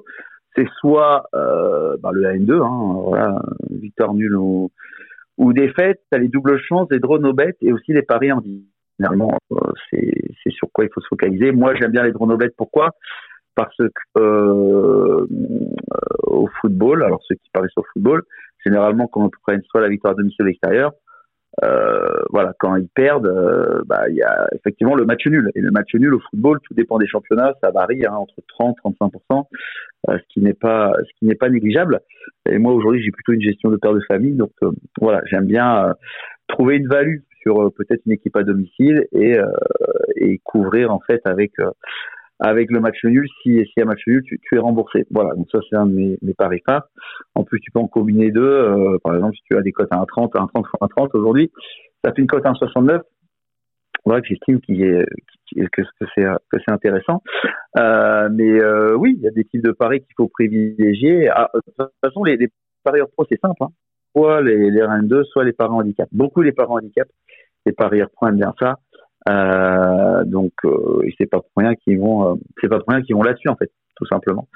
c'est 0.56 0.68
soit 0.80 1.28
euh, 1.34 1.98
bah, 2.02 2.12
le 2.14 2.24
AN2, 2.24 2.62
hein, 2.62 3.02
voilà, 3.06 3.42
victoire 3.70 4.14
nulle 4.14 4.36
ou 4.36 4.72
ou 5.42 5.54
défaite, 5.54 6.00
tu 6.12 6.16
as 6.16 6.20
les 6.20 6.28
doubles 6.28 6.60
chances, 6.60 6.88
les 6.92 7.00
drones 7.00 7.26
au 7.26 7.34
bêtes 7.34 7.58
et 7.62 7.74
aussi 7.74 7.94
les 7.94 8.04
paris 8.04 8.32
en 8.32 8.40
vie. 8.40 8.64
Finalement, 8.98 9.36
euh, 9.52 9.56
c'est 9.90 10.52
sur 10.52 10.68
quoi 10.72 10.86
il 10.86 10.92
faut 10.94 11.02
se 11.02 11.08
focaliser. 11.08 11.52
Moi, 11.52 11.74
j'aime 11.74 11.92
bien 11.92 12.04
les 12.04 12.12
drones 12.12 12.32
au 12.32 12.38
bêtes. 12.38 12.54
Pourquoi? 12.56 12.92
Parce 13.56 13.76
que 13.76 14.20
euh, 14.20 15.26
au 16.28 16.48
football, 16.62 17.04
alors 17.04 17.22
ceux 17.28 17.34
qui 17.36 17.50
parient 17.52 17.72
sur 17.72 17.84
football, 17.92 18.22
généralement, 18.64 19.08
quand 19.08 19.24
on 19.24 19.30
prenne 19.42 19.64
soit 19.64 19.82
la 19.82 19.90
victoire 19.90 20.14
à 20.14 20.16
domicile 20.16 20.46
à 20.46 20.50
l'extérieur, 20.50 20.92
euh, 21.64 22.22
voilà, 22.30 22.54
quand 22.60 22.76
ils 22.76 22.88
perdent, 22.88 23.28
euh, 23.28 23.82
bah, 23.86 24.04
il 24.10 24.16
y 24.16 24.24
a 24.24 24.48
effectivement 24.54 24.96
le 24.96 25.06
match 25.06 25.26
nul. 25.28 25.52
Et 25.56 25.62
le 25.62 25.72
match 25.72 25.94
nul 25.94 26.14
au 26.14 26.20
football, 26.20 26.60
tout 26.64 26.74
dépend 26.74 26.98
des 26.98 27.08
championnats, 27.08 27.54
ça 27.62 27.72
varie 27.72 28.06
hein, 28.06 28.14
entre 28.14 28.36
30 28.48 28.78
35% 28.84 29.44
euh, 30.10 30.18
ce 30.18 30.34
qui 30.34 30.42
n'est 30.42 30.54
pas 30.54 30.94
ce 30.98 31.20
qui 31.20 31.26
n'est 31.26 31.36
pas 31.36 31.50
négligeable. 31.50 32.00
Et 32.50 32.58
moi 32.58 32.74
aujourd'hui, 32.74 33.04
j'ai 33.04 33.12
plutôt 33.12 33.34
une 33.34 33.42
gestion 33.42 33.70
de 33.70 33.78
père 33.78 33.94
de 33.94 34.02
famille, 34.08 34.36
donc 34.36 34.52
euh, 34.64 34.72
voilà, 35.00 35.22
j'aime 35.26 35.46
bien 35.46 35.90
euh, 35.90 35.94
trouver 36.48 36.78
une 36.78 36.88
value 36.88 37.20
sur 37.42 37.62
euh, 37.62 37.70
peut-être 37.70 38.02
une 38.06 38.14
équipe 38.14 38.36
à 38.36 38.44
domicile 38.44 39.06
et 39.12 39.38
et 40.16 40.40
couvrir 40.44 40.92
en 40.92 41.00
fait 41.00 41.22
avec 41.26 41.52
avec 42.42 42.72
le 42.72 42.80
match 42.80 42.98
nul, 43.04 43.28
si 43.42 43.54
s'il 43.54 43.68
y 43.78 43.82
a 43.82 43.86
match 43.86 44.02
nul, 44.08 44.24
tu, 44.24 44.40
tu, 44.42 44.56
es 44.56 44.60
remboursé. 44.60 45.06
Voilà, 45.12 45.36
donc 45.36 45.48
ça 45.52 45.60
c'est 45.70 45.76
un 45.76 45.86
de 45.86 45.94
mes, 45.94 46.18
mes 46.22 46.34
paris 46.34 46.62
phares. 46.66 46.88
En 47.36 47.44
plus, 47.44 47.60
tu 47.60 47.72
peux 47.72 47.80
en 47.80 47.88
combiner 47.88 48.32
deux. 48.32 48.42
Euh, 48.42 48.98
par 49.04 49.16
exemple, 49.16 49.36
si 49.36 49.44
tu 49.50 49.56
as 49.56 49.62
des 49.62 49.72
cotes 49.72 49.92
à 49.92 49.98
1,30, 49.98 50.32
1,30 50.34 50.50
fois 50.52 50.88
1,30 50.88 51.10
aujourd'hui, 51.14 51.52
ça 52.04 52.12
fait 52.12 52.22
une 52.22 52.28
cote 52.28 52.46
à 52.46 52.52
1,69. 52.52 53.02
voilà 54.06 54.22
que 54.22 54.28
j'estime 54.28 54.60
qu'il 54.60 54.82
est 54.82 55.06
que, 55.72 55.84
c'est 56.16 56.24
que 56.24 56.58
c'est 56.66 56.72
intéressant. 56.72 57.22
Euh, 57.78 58.28
mais 58.32 58.60
euh, 58.60 58.96
oui, 58.96 59.16
il 59.18 59.24
y 59.24 59.28
a 59.28 59.32
des 59.32 59.46
types 59.46 59.64
de 59.64 59.72
paris 59.72 60.00
qu'il 60.00 60.16
faut 60.18 60.28
privilégier. 60.28 61.30
Ah, 61.30 61.50
de 61.54 61.60
toute 61.60 61.92
façon, 62.04 62.24
les, 62.24 62.38
les 62.38 62.50
parieurs 62.84 63.10
pro 63.12 63.24
c'est 63.30 63.40
simple. 63.40 63.64
Hein. 63.64 63.70
Soit 64.16 64.42
les, 64.42 64.72
les 64.72 64.82
RN2, 64.82 65.26
soit 65.26 65.44
les 65.44 65.54
paris 65.54 65.74
handicap. 65.74 66.10
Beaucoup 66.12 66.42
les 66.42 66.54
paris 66.54 66.72
handicap, 66.72 67.08
les 67.68 67.72
parieurs 67.72 68.10
pro 68.10 68.28
aiment 68.28 68.38
bien 68.38 68.54
ça. 68.60 68.80
Euh, 69.30 70.24
donc 70.26 70.52
euh, 70.66 71.02
c'est 71.18 71.28
pas 71.28 71.40
pour 71.40 71.52
rien 71.58 71.76
qu'ils 71.76 72.00
vont, 72.00 72.32
euh, 72.32 72.36
c'est 72.60 72.70
pas 72.70 72.80
pour 72.80 72.88
rien 72.90 73.02
qu'ils 73.02 73.16
vont 73.16 73.22
là-dessus 73.22 73.50
en 73.50 73.56
fait, 73.56 73.72
tout 73.96 74.06
simplement. 74.08 74.48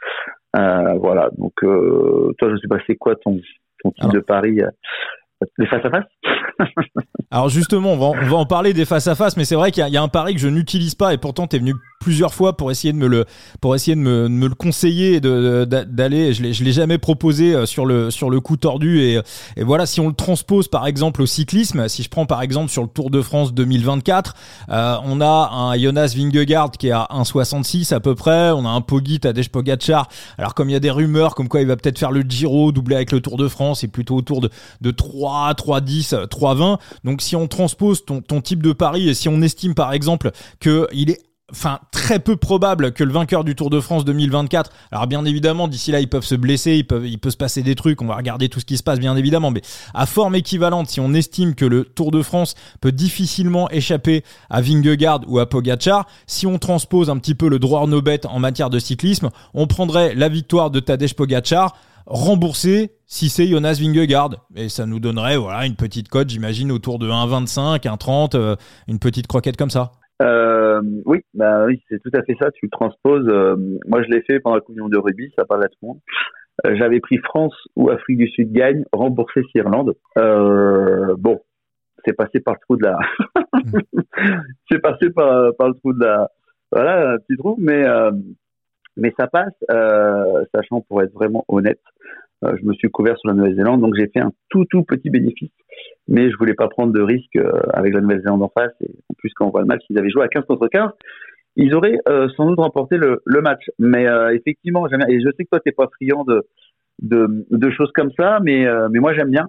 Euh, 0.58 0.94
voilà. 0.96 1.30
Donc 1.38 1.54
toi, 1.62 2.50
je 2.50 2.58
sais 2.58 2.68
pas, 2.68 2.78
c'est 2.88 2.96
quoi 2.96 3.16
ton 3.16 3.40
ton 3.84 3.92
type 3.92 4.12
de 4.12 4.20
pari 4.20 4.62
les 5.58 5.68
face 5.68 5.86
à 5.86 5.90
face? 5.90 6.06
Alors 7.32 7.50
justement, 7.50 7.94
on 7.94 7.98
va, 7.98 8.20
on 8.20 8.26
va 8.26 8.38
en 8.38 8.46
parler 8.46 8.74
des 8.74 8.86
face 8.86 9.08
à 9.08 9.16
face, 9.16 9.38
mais 9.38 9.44
c'est 9.44 9.56
vrai 9.56 9.72
qu'il 9.72 9.86
y, 9.86 9.92
y, 9.92 9.98
a 9.98 10.02
un 10.02 10.08
pari 10.08 10.34
que 10.34 10.40
je 10.40 10.48
n'utilise 10.48 10.96
pas 10.96 11.14
et 11.14 11.18
pourtant 11.18 11.46
tu 11.46 11.58
es 11.58 11.60
venu 11.60 11.74
plusieurs 12.00 12.34
fois 12.34 12.56
pour 12.56 12.72
essayer 12.72 12.94
de 12.94 12.98
me 12.98 13.08
le 13.08 13.26
pour 13.62 13.76
essayer 13.76 13.96
de 13.96 14.02
me, 14.02 14.28
me 14.28 14.48
le 14.48 14.56
conseiller 14.56 15.20
de 15.20 15.66
d'aller. 15.66 16.34
Je 16.34 16.52
je 16.52 16.64
l'ai 16.64 16.72
jamais 16.72 16.98
proposé 16.98 17.54
euh, 17.54 17.66
sur 17.66 17.86
le 17.86 18.12
sur 18.12 18.30
le 18.30 18.40
coup 18.40 18.58
tordu. 18.58 19.02
Et, 19.02 19.20
et 19.58 19.64
voilà 19.64 19.86
si 19.86 20.00
on 20.00 20.08
le 20.08 20.14
transpose 20.14 20.68
par 20.68 20.88
exemple 20.88 21.22
au 21.22 21.26
cyclisme 21.26 21.88
si 21.88 22.04
je 22.04 22.10
prends 22.10 22.26
par 22.26 22.42
exemple 22.42 22.70
sur 22.70 22.84
le 22.84 22.88
Tour 22.88 23.10
de 23.10 23.22
France 23.22 23.54
2024 23.54 24.36
euh, 24.70 24.98
on 25.04 25.22
a 25.22 25.50
un 25.52 25.78
Jonas 25.78 26.14
Vingegaard 26.16 26.72
qui 26.72 26.88
est 26.88 26.92
à 26.92 27.08
1,66 27.12 27.94
à 27.94 28.00
peu 28.00 28.16
près. 28.16 28.52
On 28.52 28.66
a 28.66 28.70
un 28.70 28.82
Poggi 28.82 29.20
Tadej 29.20 29.50
Pogacar. 29.50 30.08
Alors 30.38 30.54
comme 30.54 30.70
il 30.70 30.74
y 30.74 30.78
a 30.78 30.80
des 30.80 30.92
rumeurs 30.92 31.36
comme 31.36 31.48
quoi 31.48 31.62
il 31.62 31.68
va 31.68 31.76
peut-être 31.76 32.00
faire 32.00 32.12
le 32.12 32.22
Giro 32.22 32.72
doublé 32.72 32.96
avec 32.96 33.12
le 33.12 33.22
Tour 33.22 33.38
de 33.38 33.48
France 33.48 33.84
et 33.84 33.88
plutôt 33.88 34.16
autour 34.16 34.42
de 34.42 34.50
de 34.82 34.92
3 34.92 35.54
3,10 35.54 36.28
3,20 36.28 36.78
donc 37.04 37.22
si 37.22 37.36
on 37.36 37.48
transpose 37.48 38.06
ton 38.06 38.22
ton 38.22 38.42
type 38.42 38.62
de 38.62 38.74
pari 38.74 39.10
et 39.10 39.14
si 39.14 39.30
on 39.30 39.42
estime 39.42 39.74
par 39.74 39.94
exemple 39.94 40.32
que 40.60 40.88
il 40.94 41.10
est 41.10 41.22
enfin 41.56 41.80
très 41.92 42.20
peu 42.20 42.36
probable 42.36 42.92
que 42.92 43.04
le 43.04 43.14
vainqueur 43.14 43.46
du 43.46 43.56
Tour 43.56 43.70
de 43.70 43.80
France 43.80 44.04
2024 44.04 44.72
alors 44.92 45.08
bien 45.08 45.24
évidemment 45.24 45.70
d'ici 45.70 45.92
là 45.92 46.02
ils 46.02 46.10
peuvent 46.10 46.26
se 46.26 46.36
blesser 46.36 46.74
ils 46.76 46.86
peuvent 46.86 47.08
il 47.08 47.18
peut 47.18 47.30
se 47.30 47.38
passer 47.38 47.64
des 47.64 47.76
trucs 47.76 48.02
on 48.02 48.08
va 48.08 48.18
regarder 48.18 48.50
tout 48.50 48.60
ce 48.60 48.66
qui 48.66 48.76
se 48.76 48.84
passe 48.84 49.00
bien 49.00 49.16
évidemment 49.16 49.52
mais 49.52 49.62
à 49.94 50.06
forme 50.06 50.36
équivalente 50.36 50.90
si 50.90 51.00
on 51.00 51.14
estime 51.14 51.56
que 51.56 51.64
le 51.64 51.86
Tour 51.86 52.12
de 52.12 52.22
France 52.22 52.56
peut 52.82 52.92
difficilement 52.92 53.70
échapper 53.70 54.24
à 54.50 54.60
Vingegaard 54.60 55.22
ou 55.28 55.40
à 55.40 55.48
Pogacar 55.48 56.06
si 56.28 56.46
on 56.46 56.60
transpose 56.60 57.10
un 57.10 57.18
petit 57.18 57.36
peu 57.36 57.48
le 57.48 57.58
droit 57.58 57.88
no 57.88 58.02
bet 58.02 58.26
en 58.26 58.40
matière 58.40 58.70
de 58.70 58.80
cyclisme 58.80 59.30
on 59.54 59.66
prendrait 59.66 60.14
la 60.14 60.28
victoire 60.28 60.72
de 60.72 60.82
Tadej 60.82 61.14
Pogacar 61.14 61.78
remboursé 62.06 62.92
si 63.08 63.30
c'est 63.30 63.48
Jonas 63.48 63.78
Vingegaard. 63.80 64.30
Et 64.56 64.70
ça 64.70 64.86
nous 64.86 65.00
donnerait 65.00 65.38
voilà 65.38 65.66
une 65.66 65.76
petite 65.76 66.10
cote 66.10 66.30
j'imagine 66.30 66.72
autour 66.72 67.00
de 67.00 67.10
1,25 67.10 67.80
1,30 67.82 68.36
euh, 68.36 68.56
une 68.88 69.00
petite 69.00 69.26
croquette 69.28 69.58
comme 69.58 69.72
ça 69.72 69.92
euh, 70.22 70.82
oui, 71.06 71.22
bah 71.34 71.66
oui, 71.66 71.82
c'est 71.90 72.02
tout 72.02 72.12
à 72.14 72.24
fait 72.24 72.36
ça. 72.40 72.52
Tu 72.52 72.70
transposes. 72.70 73.28
Euh, 73.28 73.56
moi, 73.88 74.02
je 74.04 74.10
l'ai 74.10 74.22
fait 74.22 74.40
pendant 74.40 74.56
la 74.56 74.62
communion 74.62 74.88
de 74.88 74.98
rugby, 74.98 75.32
ça 75.38 75.46
parle 75.46 75.64
à 75.64 75.68
tout 75.68 75.78
le 75.82 75.88
monde. 75.90 76.00
Euh, 76.66 76.76
j'avais 76.78 77.00
pris 77.02 77.18
France 77.18 77.56
ou 77.76 77.90
Afrique 77.90 78.18
du 78.18 78.30
Sud 78.30 78.52
gagne, 78.52 78.86
remboursé 78.94 79.42
Irlande. 79.56 79.96
Euh, 80.18 81.16
bon, 81.18 81.42
c'est 82.06 82.14
passé 82.14 82.40
par 82.40 82.56
le 82.56 82.60
trou 82.62 82.78
de 82.78 82.84
la. 82.84 82.98
c'est 84.72 84.80
passé 84.80 85.10
par, 85.10 85.54
par 85.58 85.68
le 85.68 85.74
trou 85.76 85.94
de 85.94 86.06
la. 86.06 86.30
Voilà, 86.72 87.12
un 87.14 87.18
petit 87.18 87.38
trou, 87.38 87.56
mais 87.60 87.86
mais 88.98 89.14
ça 89.20 89.28
passe. 89.28 89.54
sachant 90.54 90.82
pour 90.82 91.02
être 91.02 91.14
vraiment 91.14 91.44
honnête, 91.48 91.82
je 92.60 92.66
me 92.66 92.74
suis 92.74 92.90
couvert 92.90 93.18
sur 93.18 93.30
la 93.30 93.36
Nouvelle-Zélande, 93.36 93.82
donc 93.82 93.96
j'ai 93.98 94.08
fait 94.08 94.20
un 94.22 94.32
tout 94.50 94.66
tout 94.66 94.84
petit 94.84 95.10
bénéfice 95.10 95.52
mais 96.08 96.30
je 96.30 96.38
voulais 96.38 96.54
pas 96.54 96.68
prendre 96.68 96.94
de 96.94 97.02
risque 97.02 97.36
euh, 97.36 97.52
avec 97.74 97.94
la 97.94 98.02
Nouvelle-Zélande 98.02 98.44
en 98.44 98.50
face. 98.50 98.74
En 99.10 99.14
plus, 99.18 99.32
quand 99.34 99.48
on 99.48 99.50
voit 99.50 99.62
le 99.62 99.68
match, 99.68 99.82
ils 99.90 99.98
avaient 99.98 100.10
joué 100.10 100.24
à 100.24 100.28
15 100.28 100.46
contre 100.46 100.68
15, 100.68 100.90
ils 101.56 101.74
auraient 101.74 101.98
euh, 102.08 102.28
sans 102.36 102.48
doute 102.48 102.60
remporté 102.60 102.98
le, 102.98 103.22
match. 103.42 103.64
Mais 103.80 104.08
euh, 104.08 104.36
effectivement, 104.36 104.88
je 104.88 105.30
sais 105.38 105.44
que 105.44 105.50
toi, 105.50 105.60
t'es 105.60 105.72
pas 105.72 105.88
friand 105.96 106.26
de, 106.26 107.70
choses 107.72 107.92
comme 107.94 108.12
ça, 108.18 108.40
mais 108.42 108.66
moi 108.94 109.14
j'aime 109.14 109.32
bien. 109.32 109.48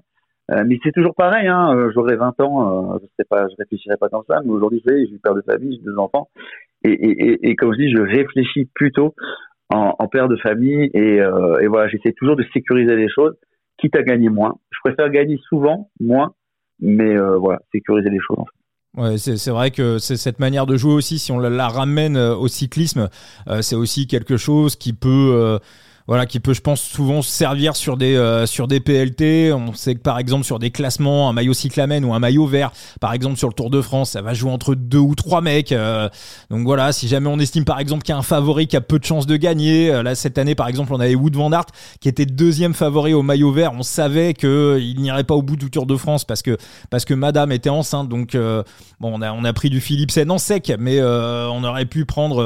mais 0.49 0.79
c'est 0.83 0.93
toujours 0.93 1.15
pareil. 1.15 1.47
Hein, 1.49 1.91
J'aurais 1.95 2.17
20 2.17 2.41
ans, 2.41 2.99
je 3.01 3.07
sais 3.19 3.27
pas, 3.29 3.47
je 3.49 3.55
réfléchirais 3.59 3.97
pas 3.99 4.09
comme 4.09 4.25
ça. 4.29 4.41
Mais 4.45 4.51
aujourd'hui, 4.51 4.83
je 4.87 5.07
suis 5.07 5.19
père 5.19 5.35
de 5.35 5.43
famille, 5.43 5.77
j'ai 5.77 5.85
deux 5.85 5.99
enfants, 5.99 6.29
et, 6.85 7.57
comme 7.57 7.73
je 7.75 7.79
dis, 7.79 7.93
je 7.93 8.01
réfléchis 8.01 8.69
plutôt 8.75 9.15
en, 9.71 10.09
père 10.09 10.29
de 10.29 10.37
famille. 10.37 10.91
Et, 10.95 11.17
et 11.17 11.67
voilà, 11.67 11.89
j'essaie 11.89 12.13
toujours 12.13 12.37
de 12.37 12.45
sécuriser 12.53 12.97
les 12.97 13.09
choses, 13.09 13.35
quitte 13.79 13.97
à 13.97 14.03
gagner 14.03 14.29
moins. 14.29 14.55
Je 14.71 14.79
préfère 14.83 15.11
gagner 15.11 15.39
souvent 15.49 15.91
moins 16.01 16.33
mais 16.81 17.17
euh, 17.17 17.37
voilà, 17.39 17.61
sécuriser 17.73 18.11
les 18.11 18.19
choses 18.27 18.39
en 18.39 18.45
fait. 18.45 18.51
Ouais, 18.97 19.19
c'est 19.19 19.51
vrai 19.51 19.71
que 19.71 19.99
c'est 19.99 20.17
cette 20.17 20.39
manière 20.39 20.65
de 20.65 20.79
jouer 20.79 20.95
aussi, 20.95 21.19
si 21.19 21.31
on 21.31 21.39
la, 21.39 21.69
ramène 21.69 22.17
euh, 22.17 22.35
au 22.35 22.49
cyclisme, 22.49 23.11
euh, 23.47 23.61
c'est 23.61 23.77
aussi 23.77 24.07
quelque 24.07 24.39
chose 24.39 24.75
qui 24.75 24.95
peut 24.95 25.59
voilà, 26.07 26.27
qui 26.27 26.39
peut, 26.39 26.55
je 26.55 26.61
pense, 26.61 26.81
souvent 26.81 27.21
servir 27.21 27.75
sur 27.75 27.97
des 27.97 28.15
euh, 28.15 28.47
sur 28.47 28.69
des 28.69 28.79
PLT. 28.79 29.53
On 29.53 29.75
sait 29.75 29.97
que 29.97 30.01
par 30.01 30.19
exemple 30.19 30.45
sur 30.45 30.59
des 30.59 30.71
classements, 30.71 31.29
un 31.29 31.33
maillot 31.33 31.53
cyclamen 31.53 32.05
ou 32.05 32.15
un 32.15 32.21
maillot 32.21 32.47
vert, 32.47 32.71
par 33.01 33.13
exemple 33.13 33.37
sur 33.37 33.49
le 33.49 33.55
Tour 33.55 33.71
de 33.71 33.81
France, 33.81 34.11
ça 34.11 34.23
va 34.23 34.33
jouer 34.33 34.51
entre 34.51 34.75
deux 34.77 34.99
ou 34.99 35.15
trois 35.17 35.41
mecs. 35.41 35.73
Euh, 35.73 36.09
donc 36.51 36.63
voilà, 36.63 36.93
si 36.93 37.09
jamais 37.09 37.29
on 37.29 37.39
estime 37.39 37.65
par 37.65 37.81
exemple 37.81 38.05
qu'il 38.05 38.13
y 38.13 38.17
a 38.17 38.19
un 38.19 38.23
favori 38.23 38.69
qui 38.69 38.77
a 38.77 38.81
peu 38.81 39.01
de 39.01 39.05
chances 39.05 39.27
de 39.27 39.37
gagner, 39.37 39.91
euh, 39.91 40.03
là 40.05 40.15
cette 40.15 40.39
année 40.39 40.55
par 40.55 40.69
exemple 40.69 40.93
on 40.93 41.01
avait 41.01 41.17
Wood 41.17 41.35
van 41.35 41.53
Aert 41.53 41.67
qui 42.01 42.09
était 42.09 42.27
deuxième 42.27 42.75
favori 42.75 43.13
au 43.13 43.23
maillot 43.23 43.51
vert. 43.51 43.73
On 43.75 43.83
savait 43.83 44.35
que 44.35 44.79
il 44.81 45.01
n'irait 45.01 45.25
pas 45.25 45.35
au 45.35 45.43
bout 45.43 45.57
du 45.57 45.71
Tour 45.71 45.87
de 45.87 45.97
France 45.97 46.25
parce 46.25 46.43
que 46.43 46.57
parce 46.89 47.05
que 47.05 47.15
Madame 47.15 47.51
était 47.51 47.71
enceinte. 47.71 48.09
Donc 48.09 48.37
bon, 48.37 48.65
on 49.01 49.23
a 49.23 49.33
on 49.33 49.45
a 49.45 49.53
pris 49.53 49.71
du 49.71 49.81
Philipsen 49.81 50.31
en 50.31 50.39
sec, 50.39 50.73
mais 50.79 51.03
on 51.03 51.65
aurait 51.65 51.87
pu 51.87 52.05
prendre 52.05 52.37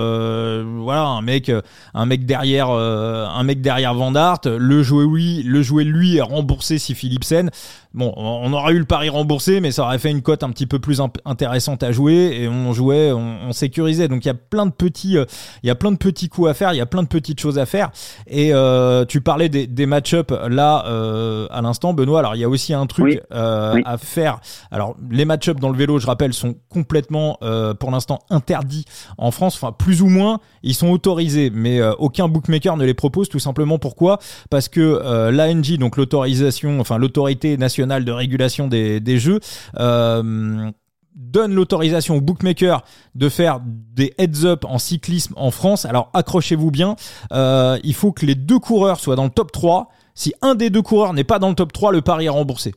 voilà 0.83 1.03
un 1.03 1.23
mec 1.23 1.53
un 1.94 2.07
mec 2.07 2.25
derrière 2.25 2.70
un 2.70 3.42
mec 3.44 3.49
derrière 3.56 3.94
Van 3.94 4.12
le 4.46 4.82
jouer 4.82 5.04
oui, 5.04 5.42
le 5.44 5.62
jouer 5.62 5.84
lui 5.84 6.16
est 6.16 6.22
remboursé 6.22 6.78
si 6.78 6.94
Philipsen. 6.94 7.50
Bon, 7.92 8.14
on 8.16 8.53
aurait 8.53 8.74
eu 8.74 8.79
le 8.79 8.85
pari 8.85 9.09
remboursé, 9.09 9.61
mais 9.61 9.72
ça 9.72 9.83
aurait 9.83 9.98
fait 9.98 10.12
une 10.12 10.22
cote 10.22 10.44
un 10.44 10.50
petit 10.50 10.66
peu 10.66 10.79
plus 10.79 11.03
intéressante 11.24 11.83
à 11.83 11.90
jouer 11.90 12.38
et 12.40 12.48
on 12.48 12.72
jouait, 12.72 13.11
on, 13.11 13.50
sécurisait. 13.53 14.07
Donc 14.07 14.24
il 14.24 14.29
y 14.29 14.31
a 14.31 14.35
plein 14.35 14.64
de 14.64 14.70
petits, 14.70 15.18
euh, 15.18 15.24
il 15.64 15.66
y 15.66 15.70
a 15.70 15.74
plein 15.74 15.90
de 15.90 15.96
petits 15.96 16.29
coups 16.29 16.48
à 16.48 16.55
faire, 16.55 16.72
il 16.72 16.76
y 16.76 16.81
a 16.81 16.87
plein 16.87 17.03
de 17.03 17.09
petites 17.09 17.40
choses 17.40 17.59
à 17.59 17.66
faire. 17.66 17.90
Et 18.29 18.55
euh, 18.55 19.05
tu 19.05 19.20
parlais 19.20 19.48
des, 19.48 19.66
des 19.66 19.87
match-up 19.87 20.33
là 20.48 20.85
euh, 20.87 21.48
à 21.50 21.62
l'instant, 21.62 21.92
Benoît. 21.92 22.20
Alors 22.20 22.37
il 22.37 22.38
y 22.38 22.44
a 22.44 22.48
aussi 22.48 22.72
un 22.74 22.87
truc 22.87 23.22
à 23.33 23.98
faire. 23.98 24.38
Alors 24.70 24.94
les 25.11 25.24
match-up 25.24 25.59
dans 25.59 25.70
le 25.70 25.76
vélo, 25.76 25.98
je 25.98 26.07
rappelle, 26.07 26.33
sont 26.33 26.55
complètement 26.68 27.40
pour 27.81 27.90
l'instant 27.90 28.20
interdits 28.31 28.85
en 29.18 29.33
France. 29.33 29.57
Enfin 29.57 29.72
plus 29.72 30.00
ou 30.00 30.09
moins, 30.09 30.38
ils 30.62 30.74
sont 30.74 30.90
autorisés, 30.90 31.50
mais 31.53 31.83
aucun 31.98 32.29
bookmaker 32.29 32.76
ne 32.76 32.85
les 32.85 32.94
propose. 32.94 33.29
Tout 33.29 33.40
simplement 33.40 33.79
pourquoi? 33.79 34.20
Parce 34.48 34.68
que 34.68 35.31
l'ANJ, 35.33 35.79
donc 35.79 35.96
l'autorisation, 35.96 36.79
enfin 36.79 36.96
l'autorité 36.96 37.57
nationale 37.57 37.80
de 37.87 38.12
régulation 38.12 38.69
des, 38.69 39.19
jeux 39.19 39.40
euh, 39.79 40.71
donne 41.14 41.55
l'autorisation 41.55 42.16
aux 42.16 42.21
bookmakers 42.21 42.83
de 43.14 43.29
faire 43.29 43.61
des 43.64 44.14
heads-up 44.19 44.64
en 44.64 44.79
cyclisme 44.79 45.35
en 45.37 45.51
France. 45.51 45.85
Alors 45.85 46.11
accrochez-vous 46.14 46.71
bien, 46.71 46.97
euh, 47.33 47.79
il 47.85 47.95
faut 47.95 48.12
que 48.12 48.27
les 48.27 48.35
deux 48.35 48.59
coureurs 48.59 49.01
soient 49.01 49.16
dans 49.16 49.25
le 49.25 49.31
top 49.31 49.53
3. 49.53 49.88
Si 50.14 50.35
un 50.43 50.55
des 50.55 50.71
deux 50.71 50.83
coureurs 50.83 51.12
n'est 51.12 51.25
pas 51.25 51.38
dans 51.38 51.49
le 51.49 51.55
top 51.55 51.73
3, 51.73 51.93
le 51.93 52.03
pari 52.03 52.27
est 52.27 52.31
remboursé. 52.31 52.75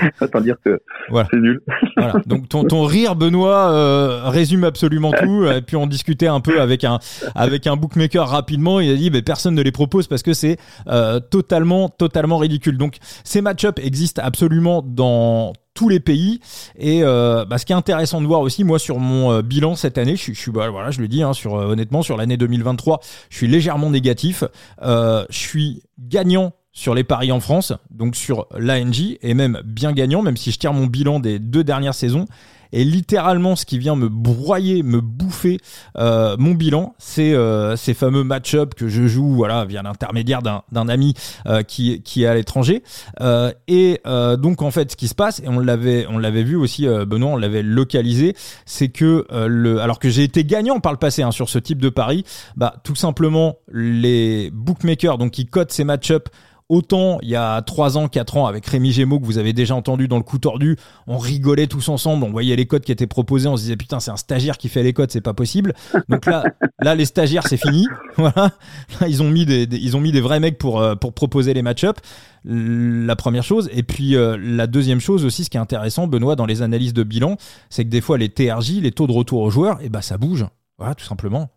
Autant 0.20 0.40
dire 0.40 0.56
que 0.64 0.80
c'est 1.30 1.36
nul. 1.36 1.62
voilà. 1.96 2.14
Donc 2.26 2.48
ton, 2.48 2.64
ton 2.64 2.84
rire, 2.84 3.16
Benoît, 3.16 3.70
euh, 3.72 4.28
résume 4.28 4.64
absolument 4.64 5.12
tout. 5.12 5.46
Et 5.46 5.62
puis 5.62 5.76
on 5.76 5.86
discutait 5.86 6.26
un 6.26 6.40
peu 6.40 6.60
avec 6.60 6.84
un 6.84 6.98
avec 7.34 7.66
un 7.66 7.76
bookmaker 7.76 8.28
rapidement. 8.28 8.80
Il 8.80 8.90
a 8.90 8.96
dit, 8.96 9.10
mais 9.10 9.22
personne 9.22 9.54
ne 9.54 9.62
les 9.62 9.72
propose 9.72 10.06
parce 10.06 10.22
que 10.22 10.32
c'est 10.32 10.56
euh, 10.88 11.20
totalement 11.20 11.88
totalement 11.88 12.38
ridicule. 12.38 12.76
Donc 12.76 12.96
ces 13.24 13.40
match-up 13.40 13.78
existent 13.82 14.22
absolument 14.24 14.82
dans 14.84 15.52
tous 15.74 15.88
les 15.88 16.00
pays 16.00 16.40
et 16.78 17.00
euh, 17.02 17.44
bah, 17.44 17.58
ce 17.58 17.66
qui 17.66 17.72
est 17.72 17.76
intéressant 17.76 18.20
de 18.20 18.26
voir 18.26 18.40
aussi 18.40 18.62
moi 18.64 18.78
sur 18.78 18.98
mon 18.98 19.32
euh, 19.32 19.42
bilan 19.42 19.74
cette 19.74 19.98
année 19.98 20.14
je, 20.16 20.32
je 20.32 20.38
suis 20.38 20.52
bah, 20.52 20.70
voilà 20.70 20.92
je 20.92 21.00
le 21.00 21.08
dis 21.08 21.22
hein, 21.22 21.32
sur 21.32 21.56
euh, 21.56 21.66
honnêtement 21.66 22.02
sur 22.02 22.16
l'année 22.16 22.36
2023 22.36 23.00
je 23.28 23.36
suis 23.36 23.48
légèrement 23.48 23.90
négatif 23.90 24.44
je 24.80 25.24
suis 25.30 25.82
gagnant 25.98 26.52
sur 26.74 26.94
les 26.94 27.04
paris 27.04 27.32
en 27.32 27.40
France, 27.40 27.72
donc 27.90 28.16
sur 28.16 28.48
l'ANJ, 28.58 29.16
et 29.22 29.32
même 29.32 29.62
bien 29.64 29.92
gagnant, 29.92 30.22
même 30.22 30.36
si 30.36 30.50
je 30.50 30.58
tire 30.58 30.72
mon 30.72 30.86
bilan 30.86 31.20
des 31.20 31.38
deux 31.38 31.64
dernières 31.64 31.94
saisons. 31.94 32.26
Et 32.72 32.82
littéralement, 32.82 33.54
ce 33.54 33.64
qui 33.64 33.78
vient 33.78 33.94
me 33.94 34.08
broyer, 34.08 34.82
me 34.82 35.00
bouffer 35.00 35.60
euh, 35.96 36.34
mon 36.40 36.54
bilan, 36.54 36.96
c'est 36.98 37.32
euh, 37.32 37.76
ces 37.76 37.94
fameux 37.94 38.24
match-up 38.24 38.74
que 38.74 38.88
je 38.88 39.06
joue, 39.06 39.32
voilà, 39.32 39.64
via 39.64 39.80
l'intermédiaire 39.82 40.42
d'un 40.42 40.88
ami 40.88 41.14
euh, 41.46 41.62
qui 41.62 42.02
qui 42.02 42.24
est 42.24 42.26
à 42.26 42.34
l'étranger. 42.34 42.82
et 43.68 44.00
donc 44.04 44.60
en 44.62 44.72
fait, 44.72 44.90
ce 44.90 44.96
qui 44.96 45.06
se 45.06 45.14
passe, 45.14 45.38
et 45.38 45.48
on 45.48 45.60
l'avait 45.60 46.42
vu 46.42 46.56
aussi, 46.56 46.88
Benoît, 46.88 47.30
on 47.30 47.36
l'avait 47.36 47.62
localisé, 47.62 48.34
c'est 48.66 48.88
que 48.88 49.24
le 49.46 49.80
alors 49.80 50.00
que 50.00 50.08
j'ai 50.08 50.24
été 50.24 50.44
gagnant 50.44 50.80
par 50.80 50.90
le 50.90 50.98
passé 50.98 51.22
hein, 51.22 51.30
sur 51.30 51.48
ce 51.48 51.60
type 51.60 51.80
de 51.80 51.90
pari, 51.90 52.24
bah 52.56 52.74
tout 52.82 52.96
simplement 52.96 53.58
les 53.72 54.50
bookmakers 54.52 55.18
donc 55.18 55.30
qui 55.30 55.46
cotent 55.46 55.70
ces 55.70 55.84
match-up 55.84 56.28
Autant 56.68 57.18
il 57.22 57.28
y 57.28 57.36
a 57.36 57.60
3 57.62 57.98
ans, 57.98 58.08
4 58.08 58.36
ans 58.36 58.46
avec 58.46 58.66
Rémi 58.66 58.90
Gémeaux 58.90 59.20
que 59.20 59.26
vous 59.26 59.38
avez 59.38 59.52
déjà 59.52 59.74
entendu 59.74 60.08
dans 60.08 60.16
le 60.16 60.22
coup 60.22 60.38
tordu, 60.38 60.76
on 61.06 61.18
rigolait 61.18 61.66
tous 61.66 61.88
ensemble, 61.88 62.24
on 62.24 62.30
voyait 62.30 62.56
les 62.56 62.66
codes 62.66 62.82
qui 62.82 62.92
étaient 62.92 63.06
proposés, 63.06 63.48
on 63.48 63.56
se 63.56 63.62
disait 63.62 63.76
putain 63.76 64.00
c'est 64.00 64.10
un 64.10 64.16
stagiaire 64.16 64.56
qui 64.56 64.68
fait 64.68 64.82
les 64.82 64.92
codes, 64.92 65.10
c'est 65.10 65.20
pas 65.20 65.34
possible. 65.34 65.74
Donc 66.08 66.26
là, 66.26 66.44
là 66.80 66.94
les 66.94 67.04
stagiaires 67.04 67.46
c'est 67.46 67.56
fini. 67.56 67.86
Voilà, 68.16 68.52
ils 69.08 69.22
ont 69.22 69.30
mis 69.30 69.44
des, 69.44 69.64
ils 69.72 69.96
ont 69.96 70.00
mis 70.00 70.12
des 70.12 70.20
vrais 70.20 70.38
mecs 70.38 70.56
pour 70.56 70.80
euh, 70.80 70.94
pour 70.94 71.14
proposer 71.14 71.52
les 71.52 71.62
match-up. 71.62 71.98
La 72.44 73.16
première 73.16 73.42
chose 73.42 73.68
et 73.72 73.82
puis 73.82 74.16
euh, 74.16 74.36
la 74.40 74.66
deuxième 74.66 75.00
chose 75.00 75.24
aussi, 75.24 75.44
ce 75.44 75.50
qui 75.50 75.56
est 75.56 75.60
intéressant, 75.60 76.06
Benoît, 76.06 76.36
dans 76.36 76.46
les 76.46 76.62
analyses 76.62 76.94
de 76.94 77.02
bilan, 77.02 77.36
c'est 77.70 77.84
que 77.84 77.90
des 77.90 78.00
fois 78.00 78.18
les 78.18 78.28
TRJ, 78.28 78.80
les 78.80 78.92
taux 78.92 79.06
de 79.06 79.12
retour 79.12 79.40
aux 79.40 79.50
joueurs, 79.50 79.80
et 79.80 79.86
eh 79.86 79.88
ben 79.88 80.00
ça 80.00 80.16
bouge. 80.16 80.46
Voilà, 80.78 80.94
tout 80.94 81.04
simplement. 81.04 81.50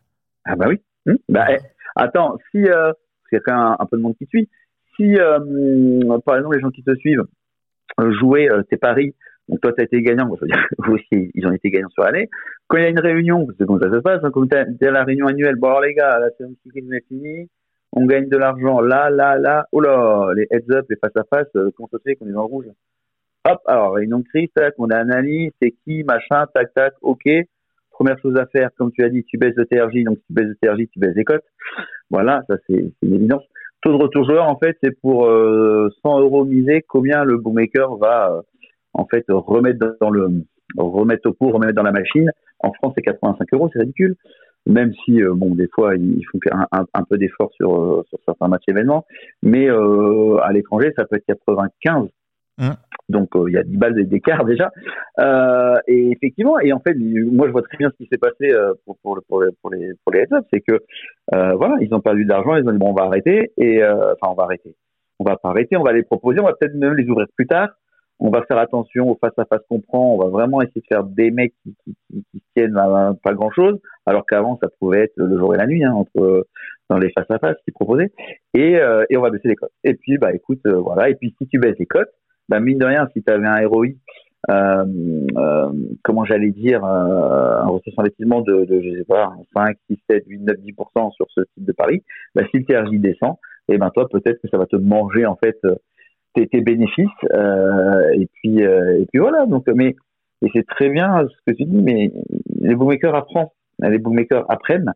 Ah 0.45 0.55
bah 0.55 0.65
oui. 0.67 0.81
Hum, 1.07 1.17
bah, 1.29 1.45
eh, 1.49 1.57
attends, 1.95 2.37
si 2.51 2.57
euh, 2.57 2.91
il 3.31 3.35
y 3.35 3.37
a 3.37 3.41
quand 3.41 3.53
même 3.53 3.75
un, 3.79 3.85
peu 3.85 3.97
de 3.97 4.01
monde 4.01 4.15
qui 4.17 4.25
suit, 4.25 4.49
si 4.97 5.15
euh, 5.17 6.19
par 6.25 6.37
exemple 6.37 6.55
les 6.55 6.61
gens 6.61 6.71
qui 6.71 6.83
te 6.83 6.93
suivent 6.95 7.23
euh, 7.99 8.11
jouaient 8.19 8.51
euh, 8.51 8.63
tes 8.63 8.77
paris, 8.77 9.15
donc 9.47 9.61
toi 9.61 9.71
tu 9.71 9.81
as 9.81 9.85
été 9.85 10.01
gagnant, 10.01 10.27
dire, 10.27 10.67
vous 10.79 10.95
aussi 10.95 11.31
ils 11.33 11.47
ont 11.47 11.53
été 11.53 11.69
gagnants 11.69 11.89
sur 11.89 12.03
l'année. 12.03 12.29
Quand 12.67 12.77
il 12.77 12.83
y 12.83 12.85
a 12.85 12.89
une 12.89 12.99
réunion, 12.99 13.47
c'est 13.57 13.65
comme 13.65 13.79
ça 13.79 13.89
se 13.89 13.99
passe, 13.99 14.23
hein, 14.23 14.31
quand 14.33 14.45
tu 14.47 14.55
la 14.81 15.03
réunion 15.03 15.27
annuelle, 15.27 15.55
bon 15.55 15.67
alors 15.67 15.81
les 15.81 15.93
gars, 15.93 16.19
la 16.19 16.29
saison 16.31 16.53
cyclisme 16.63 16.93
est 16.93 17.07
finie, 17.07 17.49
on 17.93 18.05
gagne 18.05 18.27
de 18.27 18.37
l'argent 18.37 18.81
là, 18.81 19.09
là, 19.09 19.37
là, 19.37 19.67
oh 19.71 19.79
là, 19.79 20.31
les 20.35 20.47
heads 20.51 20.71
up, 20.71 20.85
les 20.89 20.97
face 20.97 21.15
à 21.15 21.23
face, 21.23 21.47
comment 21.53 21.87
ça 21.89 21.97
se 21.97 22.03
fait 22.03 22.15
qu'on 22.15 22.27
est 22.27 22.31
le 22.31 22.39
rouge? 22.39 22.65
Hop, 23.49 23.61
alors 23.65 23.93
réunion 23.93 24.19
de 24.19 24.25
crise, 24.25 24.49
tac, 24.53 24.73
on 24.77 24.89
analyse, 24.89 25.51
c'est 25.61 25.71
qui, 25.85 26.03
machin, 26.03 26.45
tac, 26.53 26.73
tac, 26.73 26.93
ok 27.01 27.23
première 27.97 28.19
chose 28.19 28.37
à 28.37 28.45
faire, 28.45 28.69
comme 28.77 28.91
tu 28.91 29.03
as 29.03 29.09
dit, 29.09 29.23
tu 29.23 29.37
baisses 29.37 29.55
de 29.55 29.63
TRJ, 29.63 30.03
donc 30.03 30.17
si 30.19 30.25
tu 30.27 30.33
baisses 30.33 30.49
de 30.49 30.57
TRJ, 30.61 30.87
tu 30.93 30.99
baisses 30.99 31.15
des 31.15 31.23
cotes. 31.23 31.43
Voilà, 32.11 32.43
ça 32.47 32.55
c'est 32.67 32.93
une 33.01 33.13
évidence. 33.13 33.43
Taux 33.81 33.91
de 33.91 34.01
retour 34.01 34.25
joueur, 34.25 34.47
en 34.47 34.57
fait, 34.57 34.77
c'est 34.81 34.99
pour 35.01 35.25
100 35.25 35.29
euh, 35.29 35.89
euros 36.05 36.45
misés, 36.45 36.83
combien 36.87 37.23
le 37.23 37.37
bookmaker 37.37 37.95
va 37.97 38.31
euh, 38.31 38.41
en 38.93 39.05
fait 39.05 39.25
remettre 39.29 39.79
dans 40.01 40.09
le 40.09 40.29
remettre 40.77 41.29
au 41.29 41.33
cours, 41.33 41.53
remettre 41.53 41.73
dans 41.73 41.83
la 41.83 41.91
machine. 41.91 42.31
En 42.59 42.73
France, 42.73 42.93
c'est 42.95 43.03
85 43.03 43.47
euros, 43.53 43.69
c'est 43.71 43.79
ridicule. 43.79 44.15
Même 44.65 44.93
si, 45.05 45.21
euh, 45.21 45.33
bon, 45.33 45.55
des 45.55 45.67
fois, 45.73 45.95
ils 45.95 46.25
font 46.31 46.39
un, 46.51 46.85
un, 46.93 47.03
peu 47.03 47.17
d'effort 47.17 47.51
sur, 47.53 48.03
certains 48.25 48.47
matchs 48.47 48.67
événements, 48.67 49.05
mais 49.41 49.69
à 49.69 50.51
l'étranger, 50.51 50.91
ça 50.97 51.05
peut 51.05 51.15
être 51.15 51.25
95 51.45 52.09
Mmh. 52.59 52.69
Donc 53.09 53.35
euh, 53.35 53.45
il 53.47 53.53
y 53.53 53.57
a 53.57 53.63
10 53.63 53.77
balles 53.77 54.07
d'écart 54.07 54.43
déjà. 54.45 54.71
Euh, 55.19 55.77
et 55.87 56.11
effectivement, 56.11 56.59
et 56.59 56.73
en 56.73 56.79
fait, 56.79 56.95
moi 56.95 57.47
je 57.47 57.51
vois 57.51 57.61
très 57.61 57.77
bien 57.77 57.89
ce 57.89 58.03
qui 58.03 58.09
s'est 58.11 58.17
passé 58.17 58.51
euh, 58.51 58.73
pour, 58.85 58.97
pour, 59.01 59.19
pour, 59.27 59.41
les, 59.41 59.51
pour 59.61 59.71
les 59.71 59.91
pour 60.03 60.13
les 60.13 60.21
heads 60.21 60.41
c'est 60.51 60.61
que 60.61 60.83
euh, 61.33 61.53
voilà, 61.55 61.77
ils 61.81 61.93
ont 61.93 62.01
perdu 62.01 62.25
de 62.25 62.29
l'argent, 62.29 62.55
ils 62.55 62.67
ont 62.67 62.71
dit 62.71 62.77
bon 62.77 62.89
on 62.89 62.93
va 62.93 63.03
arrêter 63.03 63.51
et 63.57 63.81
euh, 63.81 64.13
enfin 64.13 64.31
on 64.31 64.35
va 64.35 64.43
arrêter, 64.43 64.75
on 65.19 65.23
va 65.23 65.37
pas 65.37 65.49
arrêter, 65.49 65.77
on 65.77 65.83
va 65.83 65.93
les 65.93 66.03
proposer, 66.03 66.39
on 66.39 66.45
va 66.45 66.53
peut-être 66.53 66.75
même 66.75 66.95
les 66.95 67.07
ouvrir 67.07 67.27
plus 67.35 67.47
tard. 67.47 67.69
On 68.19 68.31
va 68.31 68.41
faire 68.47 68.57
attention 68.57 69.11
au 69.11 69.15
face 69.21 69.37
à 69.37 69.45
face 69.45 69.61
qu'on 69.69 69.79
prend, 69.79 70.15
on 70.15 70.17
va 70.17 70.29
vraiment 70.29 70.59
essayer 70.63 70.81
de 70.81 70.87
faire 70.87 71.03
des 71.03 71.29
mecs 71.29 71.53
qui, 71.61 71.75
qui, 71.83 71.95
qui, 72.09 72.25
qui 72.31 72.41
tiennent 72.55 72.75
à 72.75 73.13
pas 73.21 73.33
grand 73.33 73.51
chose, 73.51 73.79
alors 74.07 74.25
qu'avant 74.25 74.57
ça 74.59 74.69
pouvait 74.79 75.01
être 75.01 75.13
le 75.17 75.37
jour 75.37 75.53
et 75.53 75.57
la 75.57 75.67
nuit 75.67 75.83
hein, 75.83 75.93
entre 75.93 76.47
dans 76.89 76.97
les 76.97 77.11
face 77.11 77.29
à 77.29 77.37
face 77.37 77.57
qu'ils 77.63 77.75
proposaient 77.75 78.11
et, 78.55 78.79
et 79.09 79.17
on 79.17 79.21
va 79.21 79.29
baisser 79.29 79.49
les 79.49 79.55
cotes. 79.55 79.71
Et 79.83 79.93
puis 79.93 80.17
bah 80.17 80.33
écoute 80.33 80.65
voilà, 80.65 81.09
et 81.09 81.15
puis 81.15 81.35
si 81.37 81.47
tu 81.47 81.59
baisses 81.59 81.77
les 81.77 81.85
cotes 81.85 82.09
bah, 82.49 82.59
mine 82.59 82.77
de 82.77 82.85
rien, 82.85 83.07
si 83.13 83.23
tu 83.23 83.31
avais 83.31 83.47
un 83.47 83.67
ROI, 83.67 83.87
euh, 84.49 84.85
euh, 85.37 85.71
comment 86.03 86.23
j'allais 86.23 86.51
dire, 86.51 86.83
euh, 86.85 87.61
un 87.63 87.79
investissement 87.97 88.41
de, 88.41 88.65
de, 88.65 88.81
je 88.81 88.97
sais 88.99 89.05
pas, 89.05 89.33
5, 89.55 89.75
6, 89.89 89.99
7, 90.09 90.23
8, 90.27 90.39
9, 90.39 90.55
10% 90.57 91.11
sur 91.11 91.25
ce 91.29 91.41
type 91.41 91.65
de 91.65 91.71
pari, 91.73 92.03
bah, 92.35 92.43
si 92.51 92.59
le 92.59 92.65
TRJ 92.65 92.99
descend, 92.99 93.35
et 93.69 93.77
ben 93.77 93.89
toi, 93.89 94.07
peut-être 94.09 94.41
que 94.41 94.47
ça 94.49 94.57
va 94.57 94.65
te 94.65 94.77
manger, 94.77 95.25
en 95.25 95.35
fait, 95.35 95.57
euh, 95.65 95.75
tes, 96.33 96.47
tes 96.47 96.61
bénéfices, 96.61 97.07
euh, 97.33 98.11
et 98.13 98.27
puis, 98.35 98.63
euh, 98.63 99.01
et 99.01 99.05
puis 99.11 99.19
voilà. 99.19 99.45
Donc, 99.45 99.67
mais, 99.75 99.95
et 100.41 100.49
c'est 100.53 100.65
très 100.65 100.89
bien 100.89 101.27
ce 101.27 101.51
que 101.51 101.57
tu 101.57 101.65
dis, 101.65 101.81
mais 101.81 102.13
les 102.61 102.75
bookmakers 102.75 103.15
apprennent, 103.15 103.49
les 103.79 103.97
bookmakers 103.97 104.49
apprennent, 104.49 104.93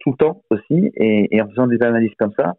tout 0.00 0.10
le 0.10 0.16
temps 0.16 0.42
aussi, 0.50 0.90
et, 0.94 1.34
et 1.34 1.40
en 1.40 1.48
faisant 1.48 1.66
des 1.66 1.80
analyses 1.82 2.14
comme 2.18 2.32
ça, 2.36 2.54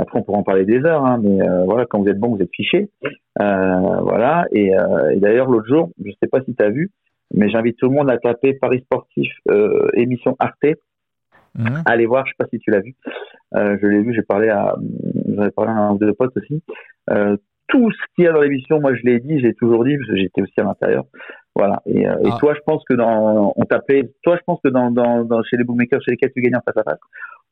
après, 0.00 0.18
on 0.18 0.22
pourra 0.22 0.38
en 0.38 0.42
parler 0.42 0.64
des 0.64 0.82
heures, 0.84 1.04
hein, 1.04 1.20
mais 1.22 1.42
euh, 1.42 1.64
voilà, 1.64 1.84
quand 1.84 2.00
vous 2.00 2.08
êtes 2.08 2.18
bon, 2.18 2.34
vous 2.34 2.42
êtes 2.42 2.54
fiché. 2.54 2.88
Euh, 3.40 4.00
voilà. 4.00 4.46
Et, 4.50 4.74
euh, 4.74 5.10
et 5.10 5.20
d'ailleurs, 5.20 5.48
l'autre 5.48 5.66
jour, 5.66 5.90
je 6.04 6.10
sais 6.22 6.28
pas 6.28 6.40
si 6.42 6.54
tu 6.54 6.64
as 6.64 6.70
vu, 6.70 6.90
mais 7.34 7.50
j'invite 7.50 7.76
tout 7.76 7.88
le 7.88 7.94
monde 7.94 8.10
à 8.10 8.18
taper 8.18 8.54
Paris 8.54 8.80
Sportif 8.80 9.30
émission 9.94 10.36
Arte. 10.38 10.78
Mmh. 11.54 11.82
Allez 11.84 12.06
voir, 12.06 12.24
je 12.26 12.30
sais 12.30 12.36
pas 12.38 12.46
si 12.50 12.58
tu 12.58 12.70
l'as 12.70 12.80
vu. 12.80 12.94
je 13.54 13.86
l'ai 13.86 14.02
vu, 14.02 14.14
j'ai 14.14 14.22
parlé 14.22 14.48
à, 14.48 14.76
j'avais 15.36 15.50
parlé 15.50 15.70
à 15.70 15.74
un 15.74 15.92
ou 15.92 15.98
deux 15.98 16.14
potes 16.14 16.36
aussi. 16.36 16.62
tout 17.68 17.90
ce 17.90 17.98
qu'il 18.14 18.24
y 18.24 18.28
a 18.28 18.32
dans 18.32 18.40
l'émission, 18.40 18.80
moi 18.80 18.94
je 18.94 19.02
l'ai 19.04 19.20
dit, 19.20 19.38
j'ai 19.40 19.54
toujours 19.54 19.84
dit 19.84 19.96
parce 19.96 20.10
que 20.10 20.16
j'étais 20.16 20.42
aussi 20.42 20.60
à 20.60 20.64
l'intérieur. 20.64 21.04
Voilà. 21.54 21.82
Et, 21.86 22.02
et 22.02 22.06
ah. 22.06 22.36
toi, 22.38 22.54
je 22.54 22.60
pense 22.64 22.82
que 22.88 22.94
dans, 22.94 23.52
on 23.54 23.64
tapait, 23.64 24.10
toi, 24.22 24.36
je 24.36 24.42
pense 24.46 24.60
que 24.64 24.70
dans, 24.70 24.90
dans, 24.90 25.24
dans 25.24 25.42
chez 25.42 25.56
les 25.56 25.64
bookmakers 25.64 26.00
chez 26.02 26.12
lesquels 26.12 26.32
tu 26.32 26.40
gagnes 26.40 26.56
en 26.56 26.62
face 26.62 26.76
à 26.76 26.84
face, 26.84 27.00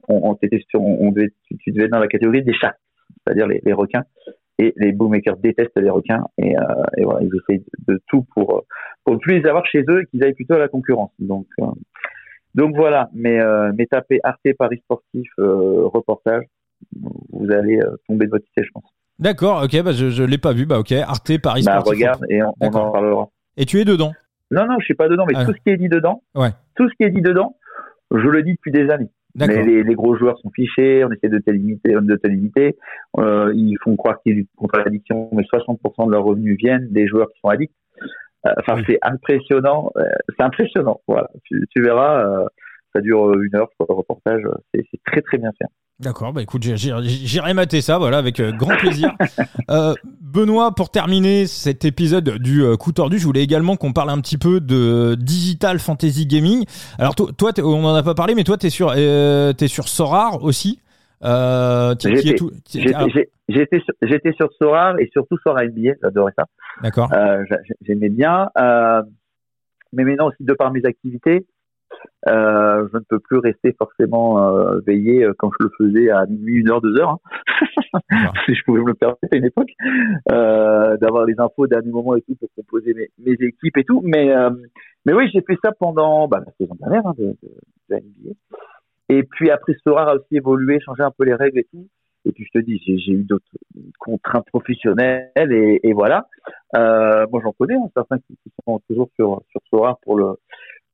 on, 0.09 0.37
sur, 0.69 0.81
on 0.81 1.11
devait, 1.11 1.31
tu, 1.61 1.73
devais 1.73 1.85
être 1.85 1.93
dans 1.93 1.99
la 1.99 2.09
catégorie 2.09 2.43
des 2.43 2.55
chats, 2.55 2.77
c'est-à-dire 3.25 3.47
les, 3.47 3.73
requins. 3.73 4.05
Et 4.61 4.73
les 4.77 4.93
bookmakers 4.93 5.37
détestent 5.37 5.77
les 5.77 5.91
requins 5.91 6.25
et, 6.37 6.59
euh, 6.59 6.63
et 6.97 7.05
voilà, 7.05 7.21
ils 7.23 7.31
essaient 7.37 7.63
de, 7.87 8.01
tout 8.09 8.27
pour 8.35 8.65
pour 9.05 9.15
ne 9.15 9.21
plus 9.21 9.39
les 9.39 9.49
avoir 9.49 9.65
chez 9.67 9.85
eux 9.89 10.03
et 10.03 10.07
qu'ils 10.07 10.23
aillent 10.25 10.35
plutôt 10.35 10.55
à 10.55 10.59
la 10.59 10.69
concurrence. 10.69 11.13
Donc 11.19 11.47
euh, 11.61 11.67
donc 12.55 12.75
voilà, 12.77 13.09
mais 13.15 13.41
euh, 13.41 13.71
mais 13.77 13.87
tapez 13.87 14.19
Arte 14.25 14.53
Paris 14.59 14.81
Sportif 14.85 15.31
euh, 15.39 15.87
reportage, 15.87 16.45
vous 17.33 17.51
allez 17.53 17.79
tomber 18.09 18.27
de 18.27 18.31
votre 18.31 18.45
idée, 18.57 18.67
je 18.67 18.73
pense. 18.73 18.85
D'accord, 19.19 19.63
ok, 19.63 19.83
bah 19.83 19.93
je 19.93 20.11
je 20.11 20.25
l'ai 20.25 20.39
pas 20.39 20.53
vu, 20.53 20.67
bah 20.67 20.79
ok, 20.79 20.93
Arte 20.93 21.41
Paris 21.41 21.63
bah, 21.65 21.81
Sportif. 21.81 21.93
regarde 21.93 22.25
et 22.29 22.43
on, 22.43 22.67
en 22.67 22.91
parlera. 22.91 23.29
Et 23.57 23.65
tu 23.65 23.81
es 23.81 23.85
dedans? 23.85 24.13
Non 24.51 24.67
non, 24.67 24.77
je 24.81 24.85
suis 24.85 24.95
pas 24.95 25.09
dedans, 25.09 25.25
mais 25.27 25.35
ah. 25.37 25.45
tout 25.45 25.53
ce 25.53 25.61
qui 25.63 25.71
est 25.71 25.77
dit 25.77 25.89
dedans, 25.89 26.23
ouais. 26.35 26.51
tout 26.75 26.89
ce 26.89 26.95
qui 26.97 27.05
est 27.05 27.11
dit 27.11 27.23
dedans, 27.23 27.57
je 28.11 28.29
le 28.29 28.43
dis 28.43 28.53
depuis 28.53 28.73
des 28.73 28.91
années. 28.91 29.11
Mais 29.39 29.63
les, 29.63 29.83
les, 29.83 29.95
gros 29.95 30.17
joueurs 30.17 30.39
sont 30.39 30.51
fichés, 30.51 31.05
on 31.05 31.13
essaie 31.13 31.29
de 31.29 31.39
te 31.39 31.51
limiter, 31.51 31.93
de 31.93 32.17
te 32.17 32.27
limiter. 32.27 32.77
Euh, 33.19 33.53
ils 33.55 33.77
font 33.83 33.97
croire 33.97 34.21
qu'ils 34.23 34.35
luttent 34.35 34.51
contre 34.57 34.79
l'addiction, 34.79 35.29
mais 35.33 35.43
60% 35.43 36.07
de 36.07 36.13
leurs 36.13 36.25
revenus 36.25 36.57
viennent 36.59 36.89
des 36.91 37.07
joueurs 37.07 37.29
qui 37.29 37.41
sont 37.41 37.49
addicts. 37.49 37.75
Euh, 38.47 38.53
enfin, 38.59 38.83
c'est 38.87 38.99
impressionnant. 39.03 39.91
Euh, 39.97 40.03
c'est 40.37 40.45
impressionnant. 40.45 41.01
Voilà, 41.07 41.31
tu, 41.45 41.67
tu 41.75 41.83
verras. 41.83 42.25
Euh, 42.25 42.47
ça 42.95 43.03
dure 43.03 43.35
une 43.35 43.55
heure, 43.55 43.69
le 43.81 43.95
reportage. 43.95 44.43
C'est 44.75 44.85
très 45.05 45.21
très 45.21 45.37
bien 45.37 45.51
fait. 45.59 45.67
D'accord, 46.01 46.33
bah 46.33 46.43
écoute, 46.43 46.63
j'irai 46.63 47.55
mater 47.55 47.81
ça, 47.81 47.99
voilà, 47.99 48.19
avec 48.19 48.39
euh, 48.39 48.53
grand 48.53 48.77
plaisir. 48.77 49.11
euh, 49.71 49.95
Benoît, 50.21 50.73
pour 50.73 50.91
terminer 50.91 51.47
cet 51.47 51.85
épisode 51.85 52.39
du 52.39 52.63
euh, 52.63 52.77
coup 52.77 52.93
tordu, 52.93 53.19
je 53.19 53.25
voulais 53.25 53.43
également 53.43 53.77
qu'on 53.77 53.93
parle 53.93 54.11
un 54.11 54.21
petit 54.21 54.39
peu 54.39 54.61
de 54.61 55.17
digital 55.19 55.81
fantasy 55.81 56.27
gaming. 56.27 56.65
Alors 56.99 57.17
toi, 57.17 57.51
on 57.65 57.85
en 57.85 57.95
a 57.95 58.03
pas 58.05 58.15
parlé, 58.15 58.37
mais 58.37 58.45
toi, 58.45 58.57
t'es 58.57 58.71
sur, 58.71 58.93
euh, 58.97 59.53
es 59.59 59.69
sur 59.69 59.89
Sorar 59.89 60.45
aussi. 60.45 60.81
Euh, 61.25 61.97
j'étais 61.99 62.37
sur, 62.37 62.51
sur 64.37 64.53
Sorar 64.57 65.01
et 65.01 65.11
surtout 65.13 65.37
Sorar 65.43 65.65
NBA, 65.65 65.95
j'adorais 66.01 66.33
ça. 66.37 66.45
D'accord. 66.83 67.11
J'aimais 67.81 68.11
bien, 68.11 68.51
mais 69.93 70.05
maintenant 70.05 70.29
aussi 70.29 70.45
de 70.45 70.53
par 70.53 70.71
mes 70.71 70.85
activités, 70.85 71.47
je 72.27 72.97
ne 72.97 73.05
peux 73.09 73.19
plus 73.19 73.39
rester 73.39 73.73
forcément 73.73 74.43
euh, 74.43 74.81
veillé 74.87 75.25
euh, 75.25 75.33
quand 75.39 75.51
je 75.59 75.67
le 75.67 75.71
faisais 75.79 76.11
à 76.11 76.27
minuit, 76.27 76.57
une 76.57 76.71
heure, 76.71 76.81
deux 76.81 76.99
heures. 76.99 77.19
Hein. 77.93 78.01
si 78.47 78.55
je 78.55 78.63
pouvais 78.65 78.81
me 78.81 78.89
le 78.89 78.95
permettre 78.95 79.21
à 79.33 79.37
une 79.37 79.45
époque, 79.45 79.71
euh, 80.31 80.97
d'avoir 80.99 81.25
les 81.25 81.35
infos 81.39 81.65
au 81.65 81.67
dernier 81.67 81.91
moment 81.91 82.17
et 82.17 82.23
tout 82.23 82.35
pour 82.37 82.49
composer 82.55 82.95
mes, 82.95 83.11
mes 83.19 83.37
équipes 83.47 83.77
et 83.77 83.85
tout. 83.85 84.03
Mais 84.05 84.35
euh, 84.35 84.51
mais 85.07 85.13
oui, 85.13 85.31
j'ai 85.33 85.43
fait 85.43 85.57
ça 85.63 85.73
pendant 85.73 86.29
bah, 86.29 86.41
la 86.45 86.53
saison 86.59 86.75
dernière 86.81 87.07
hein, 87.07 87.15
de, 87.19 87.37
de, 87.43 87.51
de 87.91 87.97
NBA. 87.97 88.35
Et 89.11 89.23
puis 89.23 89.51
après, 89.51 89.75
Sora 89.83 90.11
a 90.11 90.15
aussi 90.17 90.37
évolué, 90.37 90.81
changé 90.81 91.03
un 91.03 91.11
peu 91.11 91.25
les 91.25 91.35
règles 91.35 91.61
et 91.61 91.65
tout. 91.65 91.87
Et 92.25 92.33
puis 92.33 92.45
je 92.45 92.59
te 92.59 92.65
dis, 92.65 92.79
j'ai 92.85 93.13
eu 93.13 93.25
d'autres 93.25 93.45
contraintes 93.99 94.47
professionnelles 94.47 95.31
et, 95.37 95.81
et 95.83 95.93
voilà. 95.93 96.27
Euh, 96.77 97.27
moi, 97.31 97.41
j'en 97.43 97.53
connais 97.53 97.75
hein, 97.75 97.89
certains 97.95 98.19
qui, 98.19 98.37
qui, 98.43 98.53
sont 98.65 98.81
toujours 98.87 99.09
sur 99.17 99.43
sur 99.51 99.61
Sora 99.71 99.99
pour 100.03 100.17
le 100.17 100.35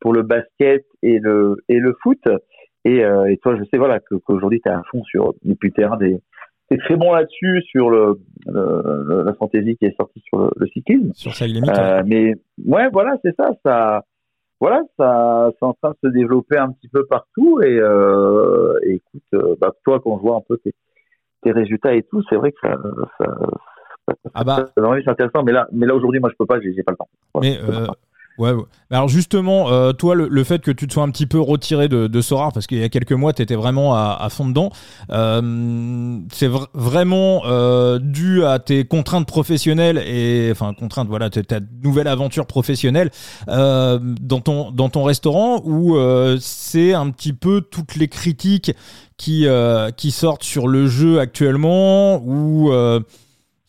pour 0.04 0.12
le 0.12 0.22
basket 0.22 0.84
et 1.02 1.18
le 1.18 1.56
et 1.70 1.78
le 1.78 1.96
foot. 2.02 2.20
Et, 2.84 3.02
euh, 3.02 3.24
et 3.24 3.38
toi, 3.38 3.56
je 3.56 3.64
sais 3.70 3.78
voilà 3.78 3.98
qu'aujourd'hui 3.98 4.60
tu 4.60 4.68
es 4.68 4.72
à 4.72 4.82
fond 4.90 5.02
sur 5.04 5.32
depuis 5.42 5.68
le 5.68 5.72
terrain 5.72 5.96
des 5.96 6.20
c'est 6.70 6.76
très 6.78 6.96
bon 6.96 7.12
là-dessus 7.12 7.62
sur 7.62 7.88
le, 7.88 8.20
le, 8.46 9.22
la 9.24 9.34
fantaisie 9.34 9.76
qui 9.76 9.86
est 9.86 9.96
sortie 9.96 10.20
sur 10.26 10.50
le, 10.56 10.66
cyclisme. 10.72 11.10
Sur 11.14 11.32
limite. 11.46 11.70
Euh, 11.70 12.02
mais 12.06 12.34
ouais, 12.66 12.88
voilà, 12.90 13.16
c'est 13.22 13.34
ça, 13.36 13.50
ça, 13.64 14.04
voilà, 14.60 14.82
ça, 14.98 15.50
c'est 15.58 15.64
en 15.64 15.74
train 15.74 15.90
de 15.90 16.08
se 16.08 16.12
développer 16.12 16.56
un 16.56 16.70
petit 16.72 16.88
peu 16.88 17.04
partout. 17.06 17.60
Et, 17.62 17.78
euh, 17.78 18.78
et 18.86 18.94
écoute, 18.94 19.22
euh, 19.34 19.54
bah, 19.60 19.72
toi, 19.84 20.00
quand 20.02 20.16
je 20.16 20.22
vois 20.22 20.36
un 20.36 20.42
peu 20.46 20.56
tes, 20.56 20.74
tes 21.42 21.52
résultats 21.52 21.94
et 21.94 22.02
tout, 22.02 22.22
c'est 22.30 22.36
vrai 22.36 22.50
que 22.52 22.58
ça, 22.62 22.76
ça, 23.18 23.26
ah 24.32 24.44
bah. 24.44 24.66
c'est 24.74 25.08
intéressant. 25.08 25.42
Mais 25.44 25.52
là, 25.52 25.68
mais 25.72 25.86
là 25.86 25.94
aujourd'hui, 25.94 26.20
moi, 26.20 26.30
je 26.30 26.36
peux 26.38 26.46
pas, 26.46 26.60
j'ai, 26.60 26.82
pas 26.82 26.92
le 26.92 26.96
temps. 26.96 27.08
mais 27.42 27.58
euh, 27.58 27.86
Ouais, 28.36 28.50
Alors 28.90 29.08
justement, 29.08 29.70
euh, 29.70 29.92
toi, 29.92 30.16
le, 30.16 30.44
fait 30.44 30.60
que 30.60 30.72
tu 30.72 30.88
te 30.88 30.92
sois 30.92 31.04
un 31.04 31.10
petit 31.10 31.26
peu 31.26 31.38
retiré 31.40 31.88
de, 31.88 32.08
de 32.08 32.20
parce 32.52 32.66
qu'il 32.66 32.78
y 32.78 32.82
a 32.82 32.88
quelques 32.88 33.12
mois, 33.12 33.32
tu 33.32 33.42
étais 33.42 33.54
vraiment 33.54 33.94
à, 33.94 34.26
fond 34.28 34.48
dedans, 34.48 34.70
euh, 35.10 36.18
c'est 36.32 36.50
vraiment 36.74 37.42
euh, 37.46 38.00
dû 38.00 38.44
à 38.44 38.58
tes 38.58 38.86
contraintes 38.86 39.28
professionnelles 39.28 39.98
et 39.98 40.48
enfin 40.50 40.74
contraintes, 40.74 41.06
voilà, 41.06 41.30
ta 41.30 41.60
nouvelle 41.84 42.08
aventure 42.08 42.46
professionnelle 42.46 43.10
dans 43.46 44.40
ton 44.42 44.72
dans 44.72 44.88
ton 44.88 45.04
restaurant, 45.04 45.62
où 45.64 45.96
c'est 46.40 46.92
un 46.92 47.10
petit 47.10 47.34
peu 47.34 47.60
toutes 47.60 47.94
les 47.94 48.08
critiques 48.08 48.72
qui 49.16 49.46
qui 49.96 50.10
sortent 50.10 50.42
sur 50.42 50.66
le 50.66 50.88
jeu 50.88 51.20
actuellement, 51.20 52.20
où 52.24 52.72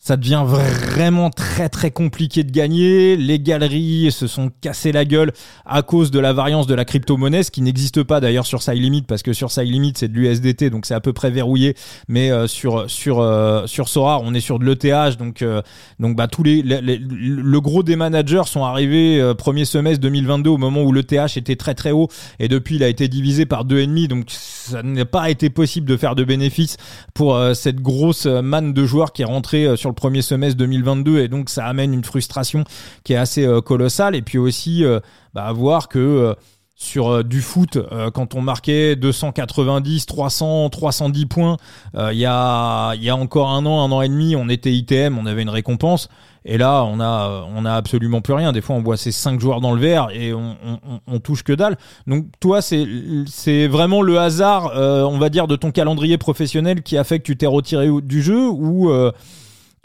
ça 0.06 0.16
devient 0.16 0.44
vraiment 0.46 1.30
très 1.30 1.68
très 1.68 1.90
compliqué 1.90 2.44
de 2.44 2.52
gagner. 2.52 3.16
Les 3.16 3.40
galeries 3.40 4.12
se 4.12 4.28
sont 4.28 4.52
cassées 4.60 4.92
la 4.92 5.04
gueule 5.04 5.32
à 5.64 5.82
cause 5.82 6.12
de 6.12 6.20
la 6.20 6.32
variance 6.32 6.68
de 6.68 6.76
la 6.76 6.84
crypto-monnaie, 6.84 7.42
ce 7.42 7.50
qui 7.50 7.60
n'existe 7.60 8.04
pas 8.04 8.20
d'ailleurs 8.20 8.46
sur 8.46 8.60
Limit 8.72 9.02
parce 9.02 9.24
que 9.24 9.32
sur 9.32 9.48
Limit 9.60 9.94
c'est 9.96 10.06
de 10.06 10.14
l'USDT, 10.16 10.70
donc 10.70 10.86
c'est 10.86 10.94
à 10.94 11.00
peu 11.00 11.12
près 11.12 11.32
verrouillé. 11.32 11.74
Mais 12.06 12.30
euh, 12.30 12.46
sur 12.46 12.88
sur 12.88 13.18
euh, 13.18 13.66
sur 13.66 13.88
Sora, 13.88 14.20
on 14.22 14.32
est 14.32 14.38
sur 14.38 14.60
de 14.60 14.64
l'ETH, 14.64 15.18
donc 15.18 15.42
euh, 15.42 15.60
donc 15.98 16.14
bah 16.14 16.28
tous 16.28 16.44
les, 16.44 16.62
le 16.62 17.60
gros 17.60 17.82
des 17.82 17.96
managers 17.96 18.44
sont 18.46 18.62
arrivés 18.62 19.32
premier 19.36 19.64
semestre 19.64 20.00
2022 20.02 20.50
au 20.50 20.56
moment 20.56 20.84
où 20.84 20.92
l'ETH 20.92 21.36
était 21.36 21.56
très 21.56 21.74
très 21.74 21.90
haut 21.90 22.06
et 22.38 22.46
depuis 22.46 22.76
il 22.76 22.84
a 22.84 22.88
été 22.88 23.08
divisé 23.08 23.44
par 23.44 23.64
deux 23.64 23.80
et 23.80 23.86
demi, 23.88 24.06
donc 24.06 24.26
ça 24.28 24.84
n'a 24.84 25.04
pas 25.04 25.30
été 25.30 25.50
possible 25.50 25.88
de 25.88 25.96
faire 25.96 26.14
de 26.14 26.22
bénéfices 26.22 26.76
pour 27.12 27.36
cette 27.54 27.80
grosse 27.80 28.26
manne 28.26 28.72
de 28.72 28.86
joueurs 28.86 29.12
qui 29.12 29.22
est 29.22 29.26
rentrée 29.26 29.76
sur 29.76 29.90
le 29.90 29.95
premier 29.96 30.22
semestre 30.22 30.56
2022 30.58 31.18
et 31.18 31.28
donc 31.28 31.50
ça 31.50 31.66
amène 31.66 31.92
une 31.92 32.04
frustration 32.04 32.64
qui 33.04 33.12
est 33.12 33.16
assez 33.16 33.44
euh, 33.44 33.60
colossale 33.60 34.14
et 34.14 34.22
puis 34.22 34.38
aussi 34.38 34.84
euh, 34.84 35.00
bah, 35.34 35.52
voir 35.52 35.88
que 35.88 35.98
euh, 35.98 36.34
sur 36.78 37.24
du 37.24 37.40
foot, 37.40 37.78
quand 38.12 38.34
on 38.34 38.42
marquait 38.42 38.96
290, 38.96 40.04
300, 40.04 40.68
310 40.68 41.24
points, 41.24 41.56
il 41.94 42.18
y, 42.18 42.26
a, 42.26 42.94
y 42.96 43.08
a 43.08 43.16
encore 43.16 43.48
un 43.48 43.64
an, 43.64 43.82
un 43.82 43.90
an 43.92 44.02
et 44.02 44.10
demi, 44.10 44.36
on 44.36 44.50
était 44.50 44.70
ITM, 44.74 45.16
on 45.16 45.24
avait 45.24 45.40
une 45.40 45.48
récompense. 45.48 46.10
Et 46.44 46.58
là, 46.58 46.84
on 46.84 47.00
a, 47.00 47.46
on 47.56 47.64
a 47.64 47.72
absolument 47.72 48.20
plus 48.20 48.34
rien. 48.34 48.52
Des 48.52 48.60
fois, 48.60 48.76
on 48.76 48.82
voit 48.82 48.98
ces 48.98 49.10
cinq 49.10 49.40
joueurs 49.40 49.62
dans 49.62 49.72
le 49.72 49.80
vert 49.80 50.08
et 50.12 50.34
on, 50.34 50.58
on, 51.06 51.18
touche 51.18 51.44
que 51.44 51.54
dalle. 51.54 51.78
Donc, 52.06 52.26
toi, 52.40 52.60
c'est, 52.60 52.86
c'est 53.26 53.68
vraiment 53.68 54.02
le 54.02 54.18
hasard, 54.18 54.72
on 54.74 55.16
va 55.16 55.30
dire, 55.30 55.46
de 55.46 55.56
ton 55.56 55.70
calendrier 55.70 56.18
professionnel 56.18 56.82
qui 56.82 56.98
a 56.98 57.04
fait 57.04 57.20
que 57.20 57.24
tu 57.24 57.38
t'es 57.38 57.46
retiré 57.46 57.88
du 58.02 58.20
jeu 58.20 58.50
ou 58.50 58.90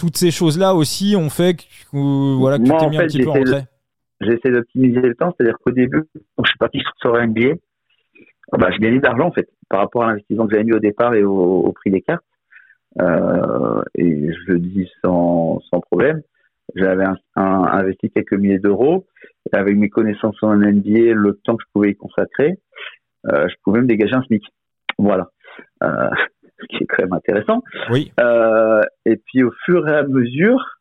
toutes 0.02 0.18
ces 0.18 0.32
choses-là 0.32 0.74
aussi 0.74 1.16
ont 1.16 1.30
fait 1.30 1.56
que, 1.56 2.36
voilà, 2.40 2.58
tu 2.58 2.64
t'es 2.64 2.90
mis 2.90 2.98
un 2.98 3.06
petit 3.06 3.24
peu 3.24 3.30
en 3.30 3.34
retrait 3.34 3.66
J'essaie 4.20 4.50
d'optimiser 4.50 5.00
le 5.00 5.14
temps, 5.14 5.32
c'est-à-dire 5.38 5.58
qu'au 5.64 5.72
début, 5.72 6.04
quand 6.36 6.44
je 6.44 6.50
suis 6.50 6.58
parti 6.58 6.82
sur 7.00 7.16
un 7.16 7.28
NBA, 7.28 7.54
bah, 8.58 8.70
je 8.72 8.80
gagnais 8.80 8.98
de 8.98 9.04
l'argent 9.04 9.28
en 9.28 9.32
fait, 9.32 9.48
par 9.70 9.80
rapport 9.80 10.04
à 10.04 10.08
l'investissement 10.08 10.48
que 10.48 10.54
j'avais 10.54 10.64
mis 10.64 10.74
au 10.74 10.80
départ 10.80 11.14
et 11.14 11.24
au, 11.24 11.72
prix 11.74 11.92
des 11.92 12.02
cartes. 12.02 12.26
Euh, 13.00 13.82
et 13.94 14.34
je 14.34 14.52
le 14.52 14.60
dis 14.60 14.90
sans, 15.04 15.60
sans 15.70 15.80
problème. 15.82 16.22
J'avais 16.76 17.06
investi 17.36 18.10
quelques 18.10 18.34
milliers 18.34 18.60
d'euros. 18.60 19.06
Avec 19.54 19.78
mes 19.78 19.90
connaissances 19.90 20.42
en 20.42 20.56
NBA, 20.56 21.14
le 21.14 21.40
temps 21.44 21.58
que 21.58 21.64
je 21.66 21.72
pouvais 21.74 21.92
y 21.92 21.96
consacrer, 21.96 22.58
euh, 23.32 23.48
je 23.48 23.56
pouvais 23.64 23.82
me 23.82 23.88
dégager 23.88 24.14
un 24.14 24.24
SMIC. 24.24 24.44
Voilà. 24.98 25.30
Euh, 25.84 26.10
ce 26.62 26.66
qui 26.68 26.84
est 26.84 26.88
quand 26.88 27.04
même 27.04 27.14
intéressant. 27.14 27.64
Oui. 27.90 28.12
Euh, 28.20 28.82
et 29.06 29.18
puis 29.18 29.44
au 29.44 29.52
fur 29.66 29.88
et 29.88 29.96
à 29.96 30.04
mesure, 30.04 30.78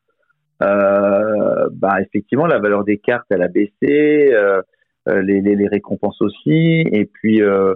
euh, 0.61 1.69
bah 1.73 2.01
effectivement 2.01 2.45
la 2.45 2.59
valeur 2.59 2.83
des 2.83 2.97
cartes 2.97 3.25
elle 3.29 3.41
a 3.41 3.47
baissé, 3.47 4.33
euh, 4.33 4.61
euh 5.07 5.21
les, 5.21 5.41
les, 5.41 5.55
les, 5.55 5.67
récompenses 5.67 6.21
aussi, 6.21 6.83
et 6.91 7.05
puis 7.05 7.41
euh, 7.41 7.73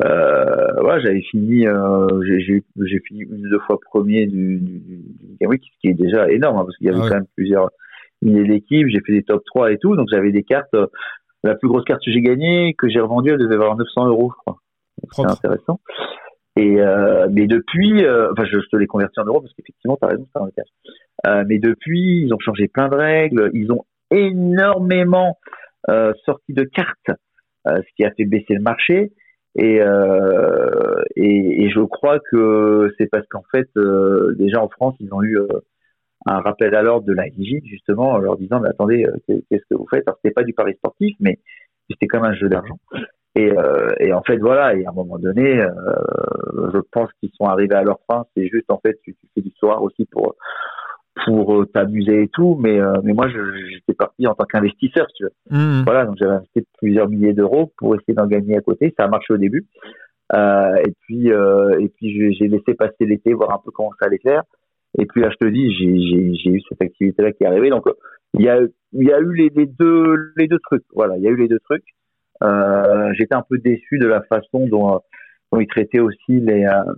j'avais 0.00 1.20
fini, 1.22 1.66
j'ai 2.26 3.00
fini 3.00 3.20
une 3.20 3.46
ou 3.46 3.50
deux 3.50 3.58
fois 3.60 3.78
premier 3.90 4.26
du, 4.26 4.58
du, 4.60 4.78
du 4.78 5.36
Game 5.40 5.50
Week, 5.50 5.62
ce 5.62 5.80
qui 5.80 5.88
est 5.88 5.94
déjà 5.94 6.30
énorme 6.30 6.58
hein, 6.58 6.64
parce 6.64 6.76
qu'il 6.78 6.86
y 6.86 6.90
avait 6.90 7.00
ah 7.02 7.08
quand 7.08 7.14
même 7.16 7.26
plusieurs 7.36 7.70
milliers 8.22 8.46
d'équipes, 8.46 8.88
j'ai 8.88 9.00
fait 9.04 9.12
des 9.12 9.24
top 9.24 9.42
3 9.44 9.72
et 9.72 9.78
tout, 9.78 9.96
donc 9.96 10.08
j'avais 10.10 10.32
des 10.32 10.44
cartes. 10.44 10.74
la 11.44 11.54
plus 11.54 11.68
grosse 11.68 11.84
carte 11.84 12.02
que 12.04 12.10
j'ai 12.10 12.22
gagnée, 12.22 12.74
que 12.78 12.88
j'ai 12.88 13.00
revendue, 13.00 13.30
elle 13.30 13.38
devait 13.38 13.56
valoir 13.56 13.76
900 13.76 14.06
euros, 14.06 14.32
je 14.34 14.36
crois. 14.36 14.58
C'est 15.12 15.26
intéressant. 15.26 15.80
Et 16.56 16.80
euh, 16.80 17.28
mais 17.30 17.46
depuis, 17.46 18.04
euh, 18.04 18.30
enfin 18.32 18.44
je, 18.44 18.58
te 18.58 18.76
les 18.76 18.86
convertis 18.86 19.18
en 19.20 19.24
euros 19.24 19.40
parce 19.40 19.54
qu'effectivement 19.54 19.96
tu 19.96 20.04
as 20.04 20.08
raison, 20.08 20.26
c'est 20.34 20.42
un 20.42 20.50
cash. 20.54 20.68
Euh, 21.26 21.44
mais 21.46 21.58
depuis, 21.58 22.24
ils 22.24 22.34
ont 22.34 22.38
changé 22.40 22.68
plein 22.68 22.88
de 22.88 22.96
règles, 22.96 23.50
ils 23.54 23.72
ont 23.72 23.84
énormément 24.10 25.38
euh, 25.88 26.12
sorti 26.26 26.52
de 26.52 26.64
cartes, 26.64 27.10
euh, 27.66 27.80
ce 27.80 27.94
qui 27.96 28.04
a 28.04 28.10
fait 28.10 28.24
baisser 28.24 28.54
le 28.54 28.62
marché. 28.62 29.12
Et, 29.54 29.80
et, 31.16 31.64
et, 31.64 31.70
je 31.70 31.80
crois 31.80 32.18
que 32.30 32.90
c'est 32.96 33.06
parce 33.06 33.26
qu'en 33.28 33.44
fait, 33.50 33.68
déjà 34.38 34.62
en 34.62 34.68
France, 34.70 34.94
ils 34.98 35.12
ont 35.12 35.22
eu 35.22 35.38
un 36.24 36.40
rappel 36.40 36.74
à 36.74 36.80
l'ordre 36.80 37.06
de 37.06 37.12
la 37.12 37.26
Ligue 37.26 37.66
justement 37.66 38.12
en 38.12 38.18
leur 38.18 38.38
disant 38.38 38.60
mais 38.60 38.70
attendez, 38.70 39.04
qu'est-ce 39.26 39.64
que 39.68 39.74
vous 39.74 39.86
faites? 39.90 40.04
Alors 40.06 40.18
c'était 40.22 40.32
pas 40.32 40.42
du 40.42 40.54
pari 40.54 40.72
sportif, 40.76 41.14
mais 41.20 41.38
c'était 41.90 42.06
comme 42.06 42.24
un 42.24 42.32
jeu 42.32 42.48
d'argent. 42.48 42.78
Et, 43.34 43.50
euh, 43.50 43.88
et, 43.98 44.12
en 44.12 44.22
fait, 44.22 44.36
voilà, 44.36 44.74
et 44.74 44.84
à 44.84 44.90
un 44.90 44.92
moment 44.92 45.18
donné, 45.18 45.60
euh, 45.60 45.70
je 46.74 46.78
pense 46.90 47.10
qu'ils 47.18 47.30
sont 47.34 47.46
arrivés 47.46 47.74
à 47.74 47.82
leur 47.82 47.98
fin. 48.10 48.26
C'est 48.36 48.48
juste, 48.48 48.70
en 48.70 48.78
fait, 48.78 48.98
tu, 49.02 49.14
tu 49.14 49.26
fais 49.34 49.40
du 49.40 49.50
soir 49.58 49.82
aussi 49.82 50.06
pour 50.06 50.36
pour 51.26 51.60
euh, 51.60 51.66
t'amuser 51.66 52.22
et 52.22 52.28
tout, 52.28 52.58
mais 52.58 52.80
euh, 52.80 52.94
mais 53.04 53.12
moi, 53.12 53.28
j'étais 53.28 53.92
parti 53.92 54.26
en 54.26 54.34
tant 54.34 54.44
qu'investisseur, 54.44 55.06
tu 55.14 55.24
vois. 55.24 55.58
Mmh. 55.58 55.82
Voilà, 55.84 56.06
donc 56.06 56.16
j'avais 56.18 56.32
investi 56.32 56.66
plusieurs 56.78 57.08
milliers 57.08 57.34
d'euros 57.34 57.70
pour 57.76 57.94
essayer 57.94 58.14
d'en 58.14 58.26
gagner 58.26 58.56
à 58.56 58.60
côté. 58.62 58.94
Ça 58.98 59.04
a 59.04 59.08
marché 59.08 59.34
au 59.34 59.36
début, 59.36 59.66
euh, 60.34 60.74
et 60.76 60.92
puis 61.00 61.28
et 61.28 61.88
puis 61.96 62.34
j'ai 62.34 62.48
laissé 62.48 62.74
passer 62.74 63.04
l'été, 63.04 63.34
voir 63.34 63.52
un 63.52 63.60
peu 63.62 63.70
comment 63.70 63.90
ça 64.00 64.06
allait 64.06 64.20
faire. 64.22 64.42
Et 64.98 65.06
puis 65.06 65.22
là, 65.22 65.30
je 65.30 65.36
te 65.36 65.50
dis, 65.50 65.72
j'ai 65.74 66.50
eu 66.50 66.60
cette 66.68 66.82
activité-là 66.82 67.32
qui 67.32 67.44
est 67.44 67.46
arrivée. 67.46 67.70
Donc, 67.70 67.86
il 68.34 68.42
y 68.42 68.48
a, 68.48 68.60
il 68.92 69.08
y 69.08 69.12
a 69.12 69.20
eu 69.20 69.32
les, 69.34 69.50
les, 69.54 69.66
deux, 69.66 70.32
les 70.36 70.48
deux 70.48 70.58
trucs. 70.58 70.84
Voilà, 70.94 71.16
il 71.16 71.22
y 71.22 71.28
a 71.28 71.30
eu 71.30 71.36
les 71.36 71.48
deux 71.48 71.60
trucs. 71.60 71.84
Euh, 72.42 73.12
j'étais 73.14 73.34
un 73.34 73.44
peu 73.48 73.58
déçu 73.58 73.98
de 73.98 74.06
la 74.06 74.22
façon 74.22 74.66
dont, 74.66 75.00
dont 75.52 75.60
ils 75.60 75.66
traitaient 75.66 76.00
aussi 76.00 76.40
les, 76.40 76.64
euh, 76.64 76.92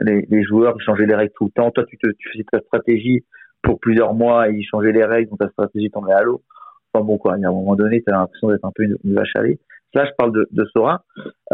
les, 0.00 0.26
les, 0.30 0.42
joueurs, 0.42 0.74
ils 0.78 0.84
changeaient 0.84 1.06
les 1.06 1.14
règles 1.14 1.32
tout 1.36 1.46
le 1.46 1.50
temps. 1.50 1.70
Toi, 1.70 1.84
tu, 1.86 1.98
te, 1.98 2.08
faisais 2.32 2.44
ta 2.50 2.60
stratégie 2.60 3.24
pour 3.62 3.80
plusieurs 3.80 4.14
mois 4.14 4.48
et 4.48 4.54
ils 4.54 4.64
changeaient 4.64 4.92
les 4.92 5.04
règles, 5.04 5.30
donc 5.30 5.40
ta 5.40 5.48
stratégie 5.48 5.90
tombait 5.90 6.12
à 6.12 6.22
l'eau. 6.22 6.42
Enfin 6.92 7.04
bon, 7.04 7.18
quoi, 7.18 7.32
à 7.32 7.36
un 7.36 7.40
moment 7.40 7.74
donné, 7.74 8.02
tu 8.02 8.12
as 8.12 8.16
l'impression 8.16 8.48
d'être 8.48 8.64
un 8.64 8.72
peu 8.74 8.84
une, 8.84 8.96
vache 9.14 9.34
à 9.34 9.42
lait. 9.42 9.58
Là, 9.94 10.04
je 10.04 10.10
parle 10.18 10.32
de, 10.32 10.64
Sora. 10.74 11.02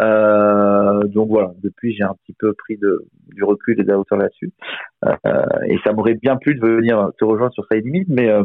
Euh, 0.01 1.05
donc 1.05 1.29
voilà, 1.29 1.53
depuis, 1.63 1.95
j'ai 1.95 2.03
un 2.03 2.15
petit 2.25 2.35
peu 2.37 2.55
pris 2.55 2.77
du 2.77 3.45
recul 3.45 3.81
et 3.81 3.85
de 3.85 3.89
la 3.89 3.99
hauteur 3.99 4.19
là-dessus. 4.19 4.53
Euh, 5.05 5.43
et 5.67 5.79
ça 5.85 5.93
m'aurait 5.93 6.15
bien 6.15 6.37
plu 6.37 6.55
de 6.55 6.61
venir 6.61 7.11
te 7.19 7.25
rejoindre 7.25 7.53
sur 7.53 7.65
Side 7.71 7.85
Limit, 7.85 8.07
mais, 8.09 8.31
euh, 8.31 8.43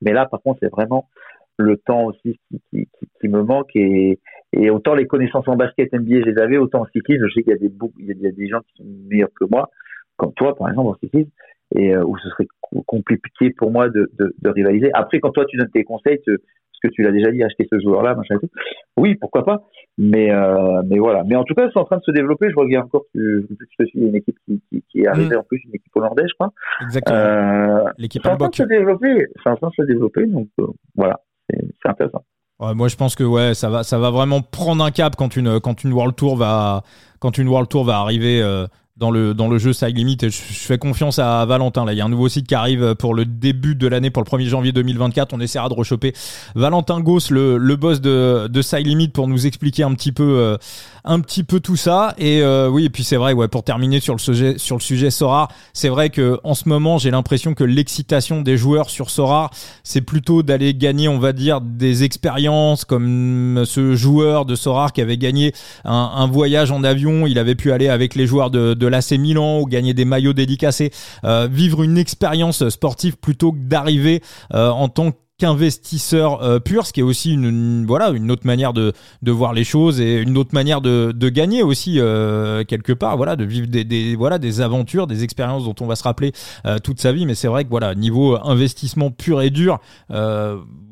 mais 0.00 0.12
là, 0.12 0.26
par 0.26 0.40
contre, 0.40 0.60
c'est 0.62 0.70
vraiment 0.70 1.08
le 1.60 1.76
temps 1.76 2.04
aussi 2.04 2.38
qui, 2.48 2.60
qui, 2.70 2.88
qui, 3.20 3.28
me 3.28 3.42
manque 3.42 3.70
et, 3.74 4.18
et, 4.52 4.70
autant 4.70 4.94
les 4.94 5.06
connaissances 5.06 5.48
en 5.48 5.56
basket 5.56 5.92
NBA 5.92 6.20
je 6.20 6.30
les 6.30 6.38
avais 6.38 6.58
autant 6.58 6.82
en 6.82 6.86
cyclisme 6.86 7.26
je 7.28 7.34
sais 7.34 7.42
qu'il 7.42 7.52
y 7.52 7.56
a 7.56 7.58
des 7.58 7.72
il 7.98 8.06
y 8.06 8.26
a 8.26 8.32
des 8.32 8.48
gens 8.48 8.60
qui 8.60 8.82
sont 8.82 8.88
meilleurs 9.08 9.32
que 9.38 9.44
moi 9.50 9.70
comme 10.16 10.32
toi 10.34 10.54
par 10.56 10.68
exemple 10.68 10.88
en 10.88 10.96
cyclisme 10.96 11.30
et 11.76 11.94
euh, 11.94 12.04
où 12.04 12.16
ce 12.18 12.28
serait 12.30 12.48
compliqué 12.86 13.50
pour 13.56 13.70
moi 13.70 13.88
de, 13.88 14.10
de, 14.18 14.34
de, 14.38 14.50
rivaliser. 14.50 14.90
Après 14.94 15.20
quand 15.20 15.30
toi 15.30 15.44
tu 15.46 15.56
donnes 15.56 15.70
tes 15.70 15.84
conseils 15.84 16.20
tu, 16.22 16.36
parce 16.36 16.80
que 16.82 16.88
tu 16.88 17.02
l'as 17.02 17.12
déjà 17.12 17.30
dit 17.30 17.42
acheter 17.42 17.66
ce 17.70 17.78
joueur 17.80 18.02
là 18.02 18.14
machin 18.14 18.36
et 18.36 18.38
tout 18.40 18.50
oui 18.96 19.14
pourquoi 19.14 19.44
pas 19.44 19.62
mais 19.98 20.32
euh, 20.32 20.82
mais 20.86 20.98
voilà. 20.98 21.24
Mais 21.24 21.36
en 21.36 21.44
tout 21.44 21.54
cas 21.54 21.68
c'est 21.72 21.78
en 21.78 21.84
train 21.84 21.98
de 21.98 22.02
se 22.02 22.10
développer 22.10 22.50
je 22.50 22.56
regarde 22.56 22.86
encore 22.86 23.04
que 23.14 23.46
je 23.78 23.84
suis 23.86 24.00
une 24.00 24.14
équipe 24.14 24.36
qui, 24.46 24.62
qui, 24.70 24.82
qui 24.90 25.00
est 25.00 25.06
arrivée 25.06 25.36
mm. 25.36 25.40
en 25.40 25.42
plus 25.42 25.60
une 25.64 25.74
équipe 25.74 25.94
hollandaise 25.94 26.26
je 26.28 26.34
crois. 26.34 26.52
Exactement. 26.82 27.18
Euh, 27.18 27.84
l'équipe 27.98 28.22
c'est 28.24 28.30
en 28.30 28.36
train 28.36 28.48
de 28.48 28.54
se 28.54 28.62
développer 28.64 29.26
c'est 29.42 29.50
en 29.50 29.56
train 29.56 29.68
de 29.68 29.74
se 29.74 29.82
développer 29.82 30.26
donc 30.26 30.48
euh, 30.60 30.66
voilà 30.96 31.20
c'est 31.82 31.88
intéressant. 31.88 32.24
moi, 32.58 32.88
je 32.88 32.96
pense 32.96 33.14
que 33.14 33.24
ouais, 33.24 33.54
ça 33.54 33.70
va, 33.70 33.82
ça 33.82 33.98
va 33.98 34.10
vraiment 34.10 34.42
prendre 34.42 34.84
un 34.84 34.90
cap 34.90 35.16
quand 35.16 35.36
une, 35.36 35.60
quand 35.60 35.84
une 35.84 35.92
World 35.92 36.16
Tour 36.16 36.36
va, 36.36 36.82
quand 37.18 37.38
une 37.38 37.48
World 37.48 37.68
Tour 37.68 37.84
va 37.84 37.98
arriver. 37.98 38.42
Euh, 38.42 38.66
dans 39.00 39.10
le, 39.10 39.32
dans 39.32 39.48
le 39.48 39.58
jeu 39.58 39.72
Side 39.72 39.96
Limit. 39.96 40.18
Je, 40.20 40.28
fais 40.28 40.76
confiance 40.76 41.18
à 41.18 41.44
Valentin. 41.46 41.86
Là, 41.86 41.94
il 41.94 41.98
y 41.98 42.02
a 42.02 42.04
un 42.04 42.10
nouveau 42.10 42.28
site 42.28 42.46
qui 42.46 42.54
arrive 42.54 42.94
pour 42.96 43.14
le 43.14 43.24
début 43.24 43.74
de 43.74 43.88
l'année, 43.88 44.10
pour 44.10 44.22
le 44.22 44.28
1er 44.28 44.46
janvier 44.46 44.72
2024. 44.72 45.32
On 45.32 45.40
essaiera 45.40 45.70
de 45.70 45.74
rechoper 45.74 46.12
Valentin 46.54 47.00
Goss, 47.00 47.30
le, 47.30 47.56
le 47.56 47.76
boss 47.76 48.02
de, 48.02 48.46
de 48.48 48.62
Side 48.62 48.86
Limit, 48.86 49.08
pour 49.08 49.26
nous 49.26 49.46
expliquer 49.46 49.84
un 49.84 49.94
petit 49.94 50.12
peu, 50.12 50.38
euh, 50.38 50.58
un 51.04 51.20
petit 51.20 51.44
peu 51.44 51.60
tout 51.60 51.76
ça. 51.76 52.14
Et 52.18 52.42
euh, 52.42 52.68
oui, 52.68 52.84
et 52.84 52.90
puis 52.90 53.02
c'est 53.02 53.16
vrai, 53.16 53.32
ouais, 53.32 53.48
pour 53.48 53.64
terminer 53.64 54.00
sur 54.00 54.14
le 54.14 54.20
sujet, 54.20 54.58
sur 54.58 54.76
le 54.76 54.82
sujet 54.82 55.10
Sora, 55.10 55.48
c'est 55.72 55.88
vrai 55.88 56.10
que 56.10 56.38
en 56.44 56.54
ce 56.54 56.68
moment, 56.68 56.98
j'ai 56.98 57.10
l'impression 57.10 57.54
que 57.54 57.64
l'excitation 57.64 58.42
des 58.42 58.58
joueurs 58.58 58.90
sur 58.90 59.08
Sora, 59.08 59.50
c'est 59.82 60.02
plutôt 60.02 60.42
d'aller 60.42 60.74
gagner, 60.74 61.08
on 61.08 61.18
va 61.18 61.32
dire, 61.32 61.62
des 61.62 62.04
expériences 62.04 62.84
comme 62.84 63.62
ce 63.64 63.94
joueur 63.96 64.44
de 64.44 64.54
Sora 64.54 64.90
qui 64.90 65.00
avait 65.00 65.16
gagné 65.16 65.54
un, 65.86 66.12
un 66.16 66.26
voyage 66.26 66.70
en 66.70 66.84
avion. 66.84 67.26
Il 67.26 67.38
avait 67.38 67.54
pu 67.54 67.72
aller 67.72 67.88
avec 67.88 68.14
les 68.14 68.26
joueurs 68.26 68.50
de, 68.50 68.74
de 68.74 68.89
l'AC 68.90 69.12
Milan 69.12 69.60
ou 69.60 69.66
gagner 69.66 69.94
des 69.94 70.04
maillots 70.04 70.32
dédicacés, 70.32 70.90
euh, 71.24 71.48
vivre 71.50 71.82
une 71.82 71.98
expérience 71.98 72.68
sportive 72.68 73.16
plutôt 73.16 73.52
que 73.52 73.58
d'arriver 73.58 74.22
euh, 74.54 74.68
en 74.68 74.88
tant 74.88 75.12
qu'investisseur 75.40 76.42
euh, 76.42 76.60
pur, 76.60 76.86
ce 76.86 76.92
qui 76.92 77.00
est 77.00 77.02
aussi 77.02 77.32
une, 77.32 77.86
voilà 77.86 78.10
une 78.10 78.30
autre 78.30 78.46
manière 78.46 78.74
de, 78.74 78.92
de 79.22 79.32
voir 79.32 79.54
les 79.54 79.64
choses 79.64 79.98
et 79.98 80.18
une 80.18 80.36
autre 80.36 80.50
manière 80.52 80.82
de, 80.82 81.12
de 81.16 81.28
gagner 81.30 81.62
aussi 81.62 81.98
euh, 81.98 82.62
quelque 82.64 82.92
part, 82.92 83.16
voilà, 83.16 83.36
de 83.36 83.44
vivre 83.44 83.66
des, 83.66 84.14
voilà 84.16 84.38
des 84.38 84.60
aventures, 84.60 85.06
des 85.06 85.24
expériences 85.24 85.64
dont 85.64 85.74
on 85.80 85.86
va 85.86 85.96
se 85.96 86.02
rappeler 86.02 86.32
euh, 86.66 86.78
toute 86.78 87.00
sa 87.00 87.12
vie. 87.12 87.24
Mais 87.24 87.34
c'est 87.34 87.48
vrai 87.48 87.64
que 87.64 87.70
voilà 87.70 87.94
niveau 87.94 88.36
investissement 88.46 89.10
pur 89.10 89.40
et 89.40 89.50
dur, 89.50 89.80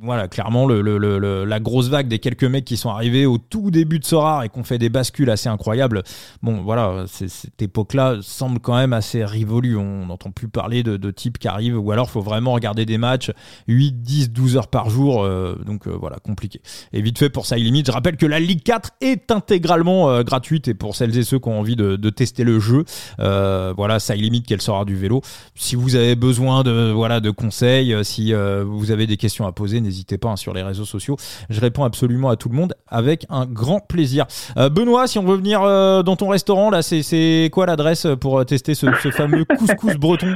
voilà 0.01 0.29
clairement 0.29 0.67
le, 0.67 0.81
le, 0.81 1.45
la 1.45 1.61
grosse 1.61 1.89
vague 1.89 2.09
des 2.09 2.21
quelques 2.21 2.45
mecs 2.45 2.65
qui 2.65 2.77
sont 2.77 2.91
arrivés 2.91 3.27
au 3.27 3.37
tout 3.37 3.71
début 3.71 3.99
de 3.99 4.05
Sora 4.05 4.47
et 4.47 4.49
qu'on 4.49 4.63
fait 4.63 4.79
des 4.79 4.89
bascules 4.89 5.29
assez 5.29 5.49
incroyables. 5.49 6.03
Bon 6.43 6.63
voilà, 6.63 7.05
cette 7.07 7.61
époque-là 7.61 8.19
semble 8.23 8.61
quand 8.61 8.77
même 8.77 8.93
assez 8.93 9.25
révolue. 9.25 9.77
On 9.77 10.07
n'entend 10.07 10.31
plus 10.31 10.49
parler 10.49 10.83
de, 10.83 10.97
de 10.97 11.11
types 11.11 11.39
qui 11.39 11.49
arrivent 11.49 11.79
ou 11.79 11.91
alors 11.91 12.11
faut 12.11 12.21
vraiment 12.23 12.53
regarder 12.53 12.87
des 12.87 12.97
matchs 12.97 13.33
8, 13.67 14.01
10, 14.03 14.31
12 14.31 14.38
heures 14.57 14.69
par 14.69 14.91
jour, 14.91 15.23
euh, 15.23 15.59
donc 15.65 15.87
euh, 15.87 15.97
voilà, 15.99 16.17
compliqué. 16.19 16.61
Et 16.93 17.03
vite 17.03 17.19
fait 17.19 17.31
pour 17.31 17.47
ça 17.47 17.57
limite, 17.57 17.87
je 17.87 17.93
rappelle 17.93 18.17
que 18.17 18.27
la 18.27 18.41
Ligue 18.41 18.63
4 18.63 18.91
est 19.01 19.31
intégralement 19.31 20.11
euh, 20.11 20.23
gratuite 20.23 20.69
et 20.69 20.75
pour 20.75 20.95
celles 20.95 21.17
et 21.19 21.23
ceux 21.23 21.39
qui 21.39 21.49
ont 21.49 21.59
envie 21.59 21.77
de, 21.77 21.97
tester 22.11 22.43
le 22.43 22.59
jeu, 22.59 22.85
voilà, 23.19 23.99
ça 24.01 24.15
limite 24.15 24.47
qu'elle 24.47 24.63
sera 24.63 24.85
du 24.85 24.97
vélo. 24.97 25.21
Si 25.55 25.77
vous 25.77 25.95
avez 25.95 26.17
besoin 26.17 26.63
de 26.63 26.91
voilà 26.91 27.21
de 27.21 27.31
conseils, 27.31 27.95
si 28.03 28.33
vous 28.33 28.91
avez 28.91 29.07
des 29.07 29.17
questions 29.17 29.47
à 29.47 29.53
poser, 29.53 29.81
n'hésitez 29.81 30.17
pas 30.17 30.31
hein, 30.31 30.37
sur 30.37 30.55
les 30.55 30.63
réseaux 30.63 30.87
sociaux. 30.87 31.17
Je 31.51 31.61
réponds 31.61 31.85
absolument 31.85 32.31
à 32.31 32.37
tout 32.37 32.49
le 32.49 32.57
monde 32.57 32.75
avec 32.89 33.27
un 33.29 33.47
grand 33.47 33.81
plaisir. 33.81 34.27
Benoît, 34.57 35.07
si 35.07 35.19
on 35.19 35.25
veut 35.25 35.37
venir 35.37 35.61
dans 35.61 36.17
ton 36.17 36.29
restaurant, 36.29 36.71
là, 36.71 36.83
c'est 36.83 37.51
quoi 37.53 37.67
l'adresse 37.67 38.07
pour 38.21 38.45
tester 38.47 38.75
ce, 38.75 38.87
ce 39.03 39.11
fameux 39.11 39.45
couscous 39.45 39.97
breton? 39.97 40.35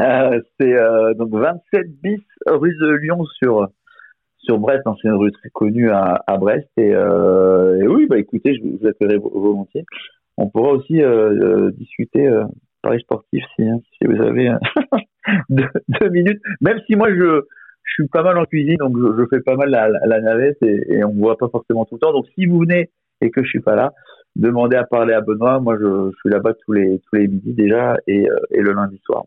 Euh, 0.00 0.40
c'est 0.58 0.74
euh, 0.74 1.14
donc 1.14 1.34
27 1.34 2.00
bis 2.02 2.20
rue 2.46 2.74
de 2.80 2.92
Lyon 2.92 3.24
sur 3.42 3.68
sur 4.38 4.58
Brest. 4.58 4.82
Hein, 4.86 4.94
c'est 5.00 5.08
une 5.08 5.14
rue 5.14 5.32
très 5.32 5.50
connue 5.50 5.90
à, 5.90 6.22
à 6.26 6.36
Brest. 6.36 6.68
Et, 6.76 6.94
euh, 6.94 7.80
et, 7.80 7.86
oui, 7.86 8.06
bah 8.06 8.18
écoutez, 8.18 8.54
je 8.54 8.62
vous 8.62 8.86
appellerai 8.86 9.18
volontiers. 9.18 9.84
On 10.36 10.48
pourra 10.48 10.70
aussi 10.72 11.02
euh, 11.02 11.70
discuter 11.72 12.28
Paris 12.82 13.00
sportif 13.00 13.44
si, 13.56 13.68
hein, 13.68 13.78
si 13.98 14.06
vous 14.06 14.20
avez 14.22 14.50
deux, 15.50 15.68
deux, 16.00 16.08
minutes. 16.08 16.40
Même 16.60 16.80
si 16.86 16.96
moi 16.96 17.10
je 17.10 17.42
je 17.84 17.94
suis 17.94 18.08
pas 18.08 18.22
mal 18.22 18.38
en 18.38 18.44
cuisine, 18.44 18.76
donc 18.76 18.96
je, 18.96 19.20
je 19.22 19.26
fais 19.28 19.40
pas 19.40 19.56
mal 19.56 19.68
la, 19.68 19.88
la, 19.88 20.20
navette 20.20 20.56
et, 20.62 20.94
et 20.94 21.04
on 21.04 21.12
me 21.12 21.20
voit 21.20 21.36
pas 21.36 21.48
forcément 21.48 21.84
tout 21.84 21.96
le 21.96 22.00
temps. 22.00 22.12
Donc 22.12 22.26
si 22.34 22.46
vous 22.46 22.60
venez 22.60 22.90
et 23.20 23.30
que 23.30 23.42
je 23.42 23.48
suis 23.48 23.60
pas 23.60 23.74
là, 23.74 23.92
demandez 24.36 24.76
à 24.76 24.84
parler 24.84 25.14
à 25.14 25.20
Benoît. 25.20 25.60
Moi, 25.60 25.76
je, 25.78 26.10
je 26.10 26.16
suis 26.20 26.30
là-bas 26.30 26.54
tous 26.64 26.72
les 26.72 27.00
tous 27.00 27.16
les 27.16 27.28
midis 27.28 27.54
déjà 27.54 27.96
et, 28.06 28.26
et 28.50 28.60
le 28.60 28.72
lundi 28.72 29.00
soir. 29.04 29.24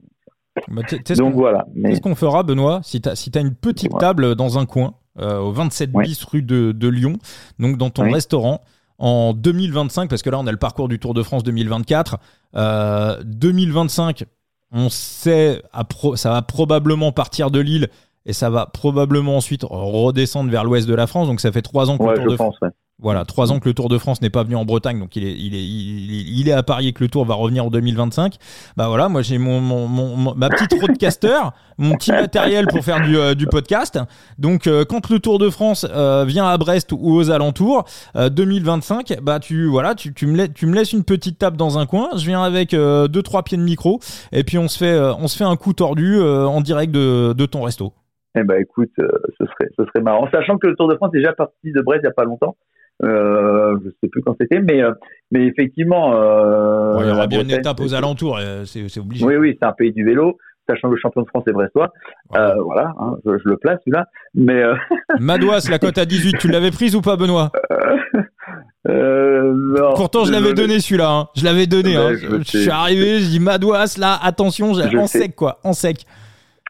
Donc 1.17 1.33
voilà. 1.33 1.65
Qu'est-ce 1.83 2.01
qu'on 2.01 2.15
fera, 2.15 2.43
Benoît, 2.43 2.81
si 2.83 3.01
tu 3.01 3.09
as, 3.09 3.15
si 3.15 3.31
as 3.35 3.41
une 3.41 3.53
petite 3.53 3.97
table 3.97 4.35
dans 4.35 4.57
un 4.57 4.65
coin, 4.65 4.95
euh, 5.19 5.39
au 5.39 5.51
27 5.51 5.91
bis 5.91 6.23
rue 6.23 6.41
de, 6.41 6.71
de, 6.71 6.87
Lyon, 6.87 7.13
donc 7.59 7.77
dans 7.77 7.89
ton 7.89 8.03
restaurant, 8.11 8.61
en 8.97 9.33
2025, 9.33 10.09
parce 10.09 10.21
que 10.21 10.29
là 10.29 10.39
on 10.39 10.47
a 10.47 10.51
le 10.51 10.57
parcours 10.57 10.87
du 10.87 10.99
Tour 10.99 11.13
de 11.13 11.23
France 11.23 11.43
2024, 11.43 12.17
euh, 12.55 13.21
2025, 13.25 14.25
on 14.71 14.89
sait, 14.89 15.61
ça 16.15 16.29
va 16.29 16.41
probablement 16.41 17.11
partir 17.11 17.51
de 17.51 17.59
Lille 17.59 17.89
et 18.25 18.33
ça 18.33 18.49
va 18.49 18.65
probablement 18.65 19.37
ensuite 19.37 19.63
redescendre 19.63 20.49
vers 20.49 20.63
l'ouest 20.63 20.87
de 20.87 20.95
la 20.95 21.07
France, 21.07 21.27
donc 21.27 21.39
ça 21.39 21.51
fait 21.51 21.61
trois 21.61 21.89
ans 21.89 21.97
que 21.97 22.03
le 22.03 22.15
Tour 22.15 22.31
de 22.31 22.35
France. 22.35 22.57
Voilà, 23.01 23.25
trois 23.25 23.51
ans 23.51 23.59
que 23.59 23.67
le 23.67 23.73
Tour 23.73 23.89
de 23.89 23.97
France 23.97 24.21
n'est 24.21 24.29
pas 24.29 24.43
venu 24.43 24.55
en 24.55 24.63
Bretagne, 24.63 24.99
donc 24.99 25.17
il 25.17 25.25
est, 25.25 25.33
il 25.33 25.53
est, 25.53 25.65
il 25.65 26.47
est, 26.47 26.53
à 26.53 26.63
parier 26.63 26.93
que 26.93 27.03
le 27.03 27.09
Tour 27.09 27.25
va 27.25 27.33
revenir 27.33 27.65
en 27.65 27.69
2025. 27.69 28.37
Bah 28.77 28.87
voilà, 28.87 29.09
moi 29.09 29.21
j'ai 29.21 29.37
mon, 29.37 29.59
mon, 29.59 30.33
ma 30.33 30.47
petite 30.47 30.79
roadcaster, 30.79 31.39
mon 31.77 31.95
petit 31.97 32.13
matériel 32.13 32.67
pour 32.67 32.85
faire 32.85 33.01
du, 33.01 33.17
euh, 33.17 33.35
du 33.35 33.47
podcast. 33.47 33.99
Donc 34.39 34.65
euh, 34.65 34.85
quand 34.85 35.09
le 35.09 35.19
Tour 35.19 35.39
de 35.39 35.49
France 35.49 35.85
euh, 35.93 36.23
vient 36.25 36.45
à 36.45 36.57
Brest 36.57 36.93
ou 36.93 37.15
aux 37.15 37.31
alentours, 37.31 37.83
2025, 38.15 39.17
bah 39.21 39.41
tu 39.41 39.65
voilà, 39.65 39.93
tu, 39.93 40.13
tu, 40.13 40.25
me 40.25 40.37
laisses, 40.37 40.53
tu 40.53 40.65
me 40.65 40.73
laisses 40.73 40.93
une 40.93 41.03
petite 41.03 41.37
table 41.37 41.57
dans 41.57 41.77
un 41.77 41.85
coin. 41.85 42.11
Je 42.15 42.25
viens 42.25 42.43
avec 42.43 42.71
deux 42.71 43.21
trois 43.23 43.43
pieds 43.43 43.57
de 43.57 43.63
micro 43.63 43.99
et 44.31 44.45
puis 44.45 44.57
on 44.57 44.69
se 44.69 44.77
fait, 44.77 44.97
on 44.97 45.27
se 45.27 45.37
fait 45.37 45.43
un 45.43 45.57
coup 45.57 45.73
tordu 45.73 46.21
en 46.21 46.61
direct 46.61 46.93
de, 46.93 47.33
de 47.33 47.45
ton 47.45 47.63
resto. 47.63 47.91
Eh 48.37 48.43
ben 48.43 48.61
écoute, 48.61 48.91
ce 48.97 49.45
serait, 49.45 49.69
ce 49.77 49.83
serait 49.85 50.01
marrant, 50.01 50.29
sachant 50.31 50.57
que 50.57 50.67
le 50.67 50.75
Tour 50.77 50.87
de 50.87 50.95
France 50.95 51.11
est 51.13 51.17
déjà 51.17 51.33
parti 51.33 51.73
de 51.73 51.81
Brest 51.81 52.01
il 52.03 52.07
y 52.07 52.09
a 52.09 52.13
pas 52.13 52.23
longtemps. 52.23 52.55
Euh, 53.03 53.77
je 53.83 53.89
sais 54.01 54.07
plus 54.09 54.21
quand 54.21 54.35
c'était, 54.39 54.59
mais 54.59 54.81
euh, 54.81 54.93
mais 55.31 55.45
effectivement. 55.47 56.13
Euh, 56.15 56.97
il 57.01 57.07
y 57.07 57.11
aura 57.11 57.27
bien 57.27 57.41
une 57.41 57.51
étape 57.51 57.79
aux 57.81 57.93
alentours, 57.93 58.37
euh, 58.39 58.63
c'est 58.65 58.99
obligé. 58.99 59.25
Oui, 59.25 59.35
oui, 59.35 59.57
c'est 59.59 59.67
un 59.67 59.73
pays 59.73 59.91
du 59.91 60.05
vélo, 60.05 60.37
sachant 60.67 60.87
que 60.87 60.93
le 60.93 60.99
champion 60.99 61.21
de 61.21 61.27
France 61.27 61.43
est 61.47 61.51
brestois. 61.51 61.91
Voilà, 62.29 62.55
voilà 62.61 62.93
hein, 62.97 63.17
je, 63.25 63.37
je, 63.37 63.49
le 63.49 63.57
place 63.57 63.79
celui-là. 63.85 64.05
Mais 64.33 64.63
Madouas, 65.19 65.67
la 65.69 65.79
cote 65.79 65.97
à 65.97 66.05
18, 66.05 66.37
tu 66.37 66.47
l'avais 66.47 66.71
prise 66.71 66.95
ou 66.95 67.01
pas, 67.01 67.17
Benoît? 67.17 67.51
Non, 68.87 69.93
Pourtant, 69.95 70.25
je 70.25 70.31
l'avais 70.31 70.53
donné 70.53 70.79
celui-là. 70.79 71.09
Hein. 71.11 71.27
Je 71.35 71.43
l'avais 71.43 71.65
donné. 71.67 71.95
Hein. 71.97 72.13
Je, 72.13 72.37
je, 72.37 72.43
suis 72.43 72.69
arrivé, 72.69 73.19
je 73.19 73.29
dis 73.29 73.39
Madouas, 73.39 73.97
là, 73.97 74.17
attention, 74.21 74.71
en 74.71 75.07
sec 75.07 75.35
quoi, 75.35 75.59
en 75.63 75.73
sec. 75.73 76.05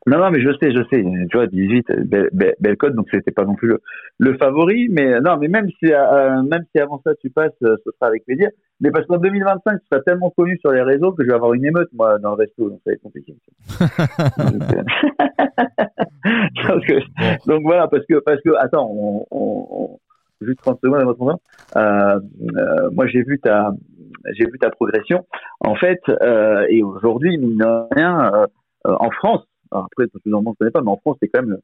Non, 0.08 0.20
non, 0.20 0.30
mais 0.30 0.42
je 0.42 0.52
sais, 0.62 0.72
je 0.72 0.84
sais. 0.92 1.04
Tu 1.04 1.38
vois, 1.38 1.48
18, 1.48 1.88
belle, 2.06 2.30
belle, 2.60 2.78
cote, 2.78 2.94
donc 2.94 3.08
c'était 3.12 3.32
pas 3.32 3.44
non 3.44 3.56
plus 3.56 3.70
le, 3.70 3.82
le, 4.20 4.38
favori. 4.38 4.88
Mais 4.90 5.20
non, 5.20 5.38
mais 5.38 5.48
même 5.48 5.68
si, 5.80 5.92
euh, 5.92 6.44
même 6.44 6.64
si 6.72 6.80
avant 6.80 7.02
ça 7.04 7.16
tu 7.16 7.32
passes, 7.32 7.54
euh, 7.64 7.76
ce 7.84 7.92
sera 7.92 8.08
avec 8.08 8.24
plaisir. 8.26 8.50
Mais 8.82 8.92
parce 8.92 9.08
qu'en 9.08 9.18
2025, 9.18 9.80
tu 9.80 9.86
seras 9.90 10.04
tellement 10.04 10.30
connu 10.30 10.60
sur 10.60 10.72
les 10.72 10.82
réseaux 10.82 11.14
que 11.14 11.24
je 11.24 11.30
vais 11.30 11.36
avoir 11.36 11.54
une 11.54 11.66
émeute, 11.66 11.90
moi, 11.94 12.20
dans 12.20 12.32
le 12.32 12.36
resto. 12.36 12.70
Donc 12.70 12.82
ça 12.84 12.92
va 12.92 12.94
être 12.94 13.02
compliqué. 13.02 13.36
donc, 17.48 17.62
voilà, 17.64 17.88
parce 17.88 18.06
que, 18.06 18.20
parce 18.20 18.42
que, 18.42 18.52
attends, 18.60 18.90
on, 18.92 19.26
on, 19.32 20.00
juste 20.42 20.60
30 20.60 20.80
secondes 20.82 21.02
à 21.02 21.06
votre 21.06 21.20
moment. 21.20 21.42
Euh, 21.76 22.20
euh, 22.58 22.90
moi, 22.92 23.08
j'ai 23.08 23.24
vu 23.24 23.40
ta, 23.40 23.72
j'ai 24.34 24.46
vu 24.46 24.58
ta 24.60 24.70
progression. 24.70 25.26
En 25.60 25.76
fait, 25.76 26.02
euh, 26.10 26.66
et 26.70 26.84
aujourd'hui, 26.84 27.38
mine 27.38 27.58
de 27.58 27.96
rien, 27.96 28.32
euh, 28.34 28.48
en 28.84 29.10
France, 29.12 29.46
après, 29.78 30.08
parce 30.08 30.24
que 30.24 30.30
le 30.30 30.42
monde, 30.42 30.54
je 30.56 30.60
connais 30.60 30.72
pas, 30.72 30.82
mais 30.82 30.92
en 30.92 30.98
France, 30.98 31.18
c'est 31.22 31.28
quand 31.28 31.44
même, 31.44 31.58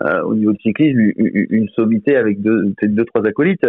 euh, 0.00 0.22
au 0.22 0.34
niveau 0.34 0.52
du 0.52 0.60
cyclisme, 0.60 0.98
une, 1.16 1.68
sommité 1.70 2.16
avec 2.16 2.40
deux, 2.40 2.74
deux, 2.82 3.04
trois 3.04 3.26
acolytes. 3.26 3.66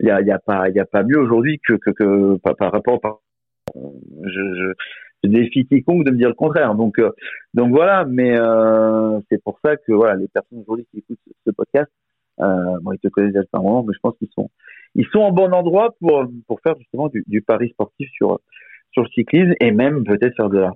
Il 0.00 0.06
y 0.06 0.10
a, 0.10 0.38
pas, 0.38 1.02
mieux 1.04 1.18
aujourd'hui 1.18 1.60
que, 1.66 2.36
par, 2.38 2.72
rapport, 2.72 3.00
par, 3.00 3.20
je, 3.74 4.74
je, 5.24 5.28
défie 5.28 5.66
quiconque 5.66 6.04
de 6.04 6.10
me 6.10 6.16
dire 6.16 6.28
le 6.28 6.34
contraire. 6.34 6.74
Donc, 6.74 6.98
euh, 6.98 7.10
voilà, 7.54 8.04
mais 8.04 8.36
euh, 8.36 9.20
c'est 9.30 9.42
pour 9.42 9.58
ça 9.64 9.76
que 9.76 9.92
les 10.18 10.28
personnes 10.28 10.60
aujourd'hui 10.60 10.86
qui 10.90 10.98
écoutent 10.98 11.18
ce, 11.46 11.50
podcast, 11.52 11.90
bon, 12.38 12.92
ils 12.92 12.98
te 12.98 13.08
connaissent 13.08 13.32
déjà 13.32 13.46
un 13.52 13.62
moment, 13.62 13.84
mais 13.84 13.94
je 13.94 14.00
pense 14.00 14.16
qu'ils 14.18 14.28
sont, 14.34 15.20
en 15.20 15.32
bon 15.32 15.52
endroit 15.52 15.94
pour, 16.00 16.60
faire 16.62 16.74
justement 16.78 17.08
du, 17.08 17.24
du 17.26 17.40
pari 17.40 17.70
sportif 17.70 18.10
sur, 18.12 18.40
sur 18.92 19.02
le 19.02 19.08
cyclisme 19.08 19.54
et 19.60 19.70
même 19.70 20.04
peut-être 20.04 20.36
faire 20.36 20.50
de 20.50 20.58
la, 20.58 20.72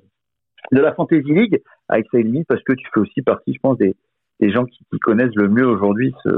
de 0.73 0.81
la 0.81 0.95
Fantasy 0.95 1.33
League 1.33 1.63
avec 1.89 2.07
sa 2.11 2.19
limite 2.19 2.47
parce 2.49 2.63
que 2.63 2.73
tu 2.73 2.87
fais 2.93 3.01
aussi 3.01 3.23
partie, 3.23 3.55
je 3.55 3.61
pense, 3.61 3.79
des, 3.79 3.97
des 4.41 4.51
gens 4.51 4.65
qui, 4.65 4.85
qui 4.91 4.99
connaissent 4.99 5.35
le 5.35 5.49
mieux 5.49 5.67
aujourd'hui 5.67 6.15
ce, 6.25 6.29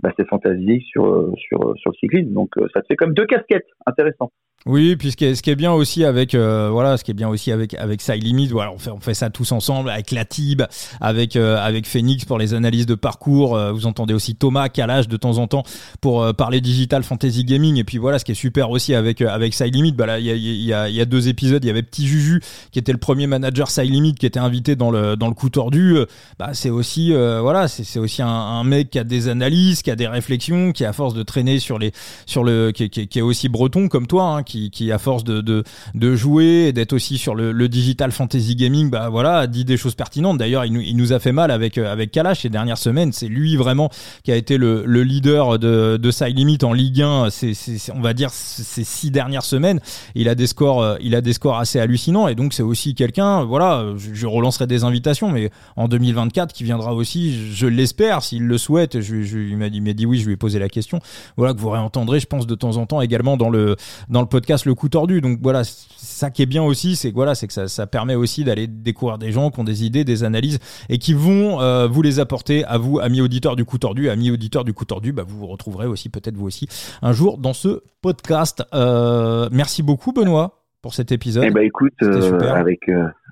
bah, 0.00 0.12
ces 0.16 0.24
Fantasy 0.24 0.64
League 0.64 0.82
sur, 0.82 1.32
sur, 1.36 1.74
sur 1.76 1.90
le 1.90 1.96
cyclisme. 1.96 2.32
Donc 2.32 2.56
euh, 2.58 2.66
ça 2.74 2.82
te 2.82 2.86
fait 2.86 2.96
comme 2.96 3.14
deux 3.14 3.26
casquettes, 3.26 3.68
intéressant. 3.86 4.32
Oui, 4.66 4.96
puis 4.96 5.10
ce 5.10 5.16
qui 5.18 5.26
est, 5.26 5.34
ce 5.34 5.42
qui 5.42 5.50
est 5.50 5.56
bien 5.56 5.72
aussi 5.72 6.06
avec 6.06 6.34
euh, 6.34 6.70
voilà, 6.72 6.96
ce 6.96 7.04
qui 7.04 7.10
est 7.10 7.14
bien 7.14 7.28
aussi 7.28 7.52
avec 7.52 7.74
avec 7.74 8.02
Limit, 8.06 8.48
voilà, 8.48 8.72
on 8.72 8.78
fait 8.78 8.90
on 8.90 8.98
fait 8.98 9.12
ça 9.12 9.28
tous 9.28 9.52
ensemble 9.52 9.90
avec 9.90 10.10
la 10.10 10.24
Tib, 10.24 10.62
avec 11.02 11.36
euh, 11.36 11.58
avec 11.58 11.86
Phoenix 11.86 12.24
pour 12.24 12.38
les 12.38 12.54
analyses 12.54 12.86
de 12.86 12.94
parcours. 12.94 13.56
Euh, 13.56 13.72
vous 13.72 13.84
entendez 13.84 14.14
aussi 14.14 14.36
Thomas 14.36 14.70
Calage 14.70 15.06
de 15.06 15.18
temps 15.18 15.36
en 15.36 15.48
temps 15.48 15.64
pour 16.00 16.34
parler 16.34 16.62
digital 16.62 17.02
fantasy 17.02 17.44
gaming. 17.44 17.76
Et 17.76 17.84
puis 17.84 17.98
voilà, 17.98 18.18
ce 18.18 18.24
qui 18.24 18.32
est 18.32 18.34
super 18.34 18.70
aussi 18.70 18.94
avec 18.94 19.20
avec 19.20 19.52
Side 19.52 19.74
Limit, 19.74 19.92
bah 19.92 20.06
là 20.06 20.18
il 20.18 20.24
y 20.24 20.30
a 20.30 20.34
y 20.34 20.72
a 20.72 20.88
y 20.88 21.00
a 21.02 21.04
deux 21.04 21.28
épisodes, 21.28 21.62
il 21.62 21.66
y 21.66 21.70
avait 21.70 21.82
Petit 21.82 22.06
Juju 22.06 22.40
qui 22.72 22.78
était 22.78 22.92
le 22.92 22.98
premier 22.98 23.26
manager 23.26 23.68
Limit 23.76 24.14
qui 24.14 24.24
était 24.24 24.40
invité 24.40 24.76
dans 24.76 24.90
le 24.90 25.14
dans 25.14 25.28
le 25.28 25.34
coup 25.34 25.50
tordu. 25.50 25.98
Bah 26.38 26.54
c'est 26.54 26.70
aussi 26.70 27.12
voilà, 27.12 27.68
c'est 27.68 27.84
c'est 27.84 27.98
aussi 27.98 28.22
un, 28.22 28.28
un, 28.28 28.64
mec 28.64 28.88
qui 28.88 28.98
a 28.98 29.04
des 29.04 29.28
analyses, 29.28 29.82
qui 29.82 29.90
a 29.90 29.96
des 29.96 30.08
réflexions, 30.08 30.72
qui 30.72 30.86
à 30.86 30.94
force 30.94 31.12
de 31.12 31.22
traîner 31.22 31.58
sur 31.58 31.78
les 31.78 31.92
sur 32.24 32.44
le 32.44 32.72
qui, 32.72 32.88
qui, 32.88 33.08
qui 33.08 33.18
est 33.18 33.22
aussi 33.22 33.50
breton 33.50 33.88
comme 33.88 34.06
toi. 34.06 34.24
Hein, 34.36 34.42
qui 34.70 34.92
à 34.92 34.98
force 34.98 35.24
de, 35.24 35.40
de, 35.40 35.64
de 35.94 36.14
jouer 36.14 36.66
et 36.68 36.72
d'être 36.72 36.92
aussi 36.92 37.18
sur 37.18 37.34
le, 37.34 37.52
le, 37.52 37.68
digital 37.68 38.12
fantasy 38.12 38.54
gaming, 38.54 38.90
bah 38.90 39.08
voilà, 39.08 39.46
dit 39.46 39.64
des 39.64 39.76
choses 39.76 39.94
pertinentes. 39.94 40.38
D'ailleurs, 40.38 40.64
il 40.64 40.72
nous, 40.72 40.80
il 40.80 40.96
nous 40.96 41.12
a 41.12 41.18
fait 41.18 41.32
mal 41.32 41.50
avec 41.50 41.78
euh, 41.78 41.90
avec 41.90 42.10
Kalash 42.10 42.42
ces 42.42 42.48
dernières 42.48 42.78
semaines. 42.78 43.12
C'est 43.12 43.28
lui 43.28 43.56
vraiment 43.56 43.90
qui 44.22 44.32
a 44.32 44.36
été 44.36 44.56
le, 44.56 44.84
le 44.86 45.02
leader 45.02 45.58
de 45.58 45.98
de 46.00 46.10
Side 46.10 46.36
Limit 46.36 46.58
en 46.62 46.72
Ligue 46.72 47.02
1. 47.02 47.30
C'est, 47.30 47.54
c'est 47.54 47.92
on 47.92 48.00
va 48.00 48.12
dire 48.12 48.30
ces 48.30 48.84
six 48.84 49.10
dernières 49.10 49.44
semaines. 49.44 49.80
Il 50.14 50.28
a 50.28 50.34
des 50.34 50.46
scores, 50.46 50.82
euh, 50.82 50.96
il 51.00 51.14
a 51.14 51.20
des 51.20 51.32
scores 51.32 51.58
assez 51.58 51.80
hallucinants 51.80 52.28
et 52.28 52.34
donc 52.34 52.52
c'est 52.52 52.62
aussi 52.62 52.94
quelqu'un. 52.94 53.44
Voilà, 53.44 53.84
je, 53.96 54.14
je, 54.14 54.26
relancerai 54.26 54.66
des 54.66 54.84
invitations, 54.84 55.30
mais 55.30 55.50
en 55.76 55.88
2024 55.88 56.52
qui 56.52 56.64
viendra 56.64 56.94
aussi, 56.94 57.52
je, 57.52 57.66
l'espère, 57.66 58.22
s'il 58.22 58.44
le 58.44 58.58
souhaite. 58.58 59.00
Je, 59.00 59.22
je 59.22 59.38
il 59.38 59.56
m'a 59.56 59.70
dit, 59.70 59.80
dit 59.94 60.06
oui, 60.06 60.18
je 60.18 60.26
lui 60.26 60.34
ai 60.34 60.36
posé 60.36 60.58
la 60.58 60.68
question. 60.68 61.00
Voilà 61.36 61.54
que 61.54 61.60
vous 61.60 61.70
réentendrez, 61.70 62.20
je 62.20 62.26
pense 62.26 62.46
de 62.46 62.54
temps 62.54 62.76
en 62.76 62.86
temps 62.86 63.00
également 63.00 63.36
dans 63.36 63.50
le 63.50 63.76
dans 64.08 64.20
le 64.20 64.26
podcast 64.26 64.43
podcast 64.44 64.66
Le 64.66 64.74
Coup 64.74 64.90
Tordu. 64.90 65.22
Donc 65.22 65.38
voilà, 65.40 65.62
ça 65.64 66.28
qui 66.28 66.42
est 66.42 66.46
bien 66.46 66.62
aussi, 66.62 66.96
c'est 66.96 67.08
que 67.08 67.14
voilà, 67.14 67.34
c'est 67.34 67.46
que 67.46 67.52
ça, 67.54 67.66
ça, 67.66 67.86
permet 67.86 68.14
aussi 68.14 68.44
d'aller 68.44 68.66
découvrir 68.66 69.16
des 69.16 69.32
gens 69.32 69.50
qui 69.50 69.58
ont 69.58 69.64
des 69.64 69.86
idées, 69.86 70.04
des 70.04 70.22
analyses 70.22 70.58
et 70.90 70.98
qui 70.98 71.14
vont 71.14 71.62
euh, 71.62 71.86
vous 71.86 72.02
les 72.02 72.20
apporter 72.20 72.62
à 72.66 72.76
vous, 72.76 73.00
amis 73.00 73.22
auditeurs 73.22 73.56
du 73.56 73.64
Coup 73.64 73.78
Tordu, 73.78 74.10
amis 74.10 74.30
auditeurs 74.30 74.64
du 74.64 74.74
Coup 74.74 74.84
Tordu. 74.84 75.12
Bah, 75.12 75.22
vous 75.26 75.38
vous 75.38 75.46
retrouverez 75.46 75.86
aussi 75.86 76.10
peut-être 76.10 76.36
vous 76.36 76.44
aussi 76.44 76.68
un 77.00 77.12
jour 77.12 77.38
dans 77.38 77.54
ce 77.54 77.80
podcast. 78.02 78.62
Euh, 78.74 79.48
merci 79.50 79.82
beaucoup 79.82 80.12
Benoît 80.12 80.62
pour 80.82 80.92
cet 80.92 81.10
épisode. 81.10 81.44
Eh 81.46 81.50
ben 81.50 81.62
écoute, 81.62 81.94
euh, 82.02 82.38
avec 82.50 82.80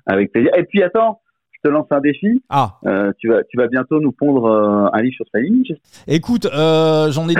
avec 0.07 0.31
plaisir. 0.31 0.49
Et 0.57 0.63
puis 0.63 0.81
attends, 0.81 1.19
te 1.63 1.69
lance 1.69 1.87
un 1.91 2.01
défi. 2.01 2.41
Ah. 2.49 2.77
Euh, 2.85 3.11
tu 3.17 3.29
vas, 3.29 3.43
tu 3.49 3.57
vas 3.57 3.67
bientôt 3.67 4.01
nous 4.01 4.11
pondre 4.11 4.45
euh, 4.45 4.89
un 4.91 5.01
livre 5.01 5.15
sur 5.15 5.25
ligne. 5.35 5.63
Écoute, 6.07 6.45
euh, 6.45 7.11
j'en 7.11 7.29
ai, 7.29 7.35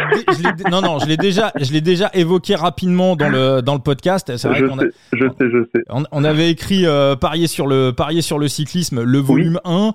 non, 0.72 0.82
non, 0.82 1.00
je 1.00 1.08
l'ai 1.08 1.18
déjà, 1.18 1.52
je 1.60 1.72
l'ai 1.74 1.82
déjà 1.82 2.10
évoqué 2.14 2.56
rapidement 2.56 3.16
dans 3.16 3.30
le 3.30 3.62
dans 3.62 3.74
le 3.74 3.82
podcast. 3.82 4.36
C'est 4.38 4.48
vrai 4.48 4.60
je, 4.60 4.68
sais, 4.68 4.90
je 5.14 5.26
sais, 5.26 5.50
je 5.52 5.64
sais. 5.76 5.84
On, 6.12 6.24
avait 6.24 6.50
écrit 6.50 6.86
parier 7.20 7.48
sur 7.48 7.68
le 7.68 7.92
parier 7.92 8.22
sur 8.22 8.40
le 8.40 8.48
cyclisme, 8.48 9.04
le 9.04 9.20
volume 9.20 9.60
1. 9.66 9.94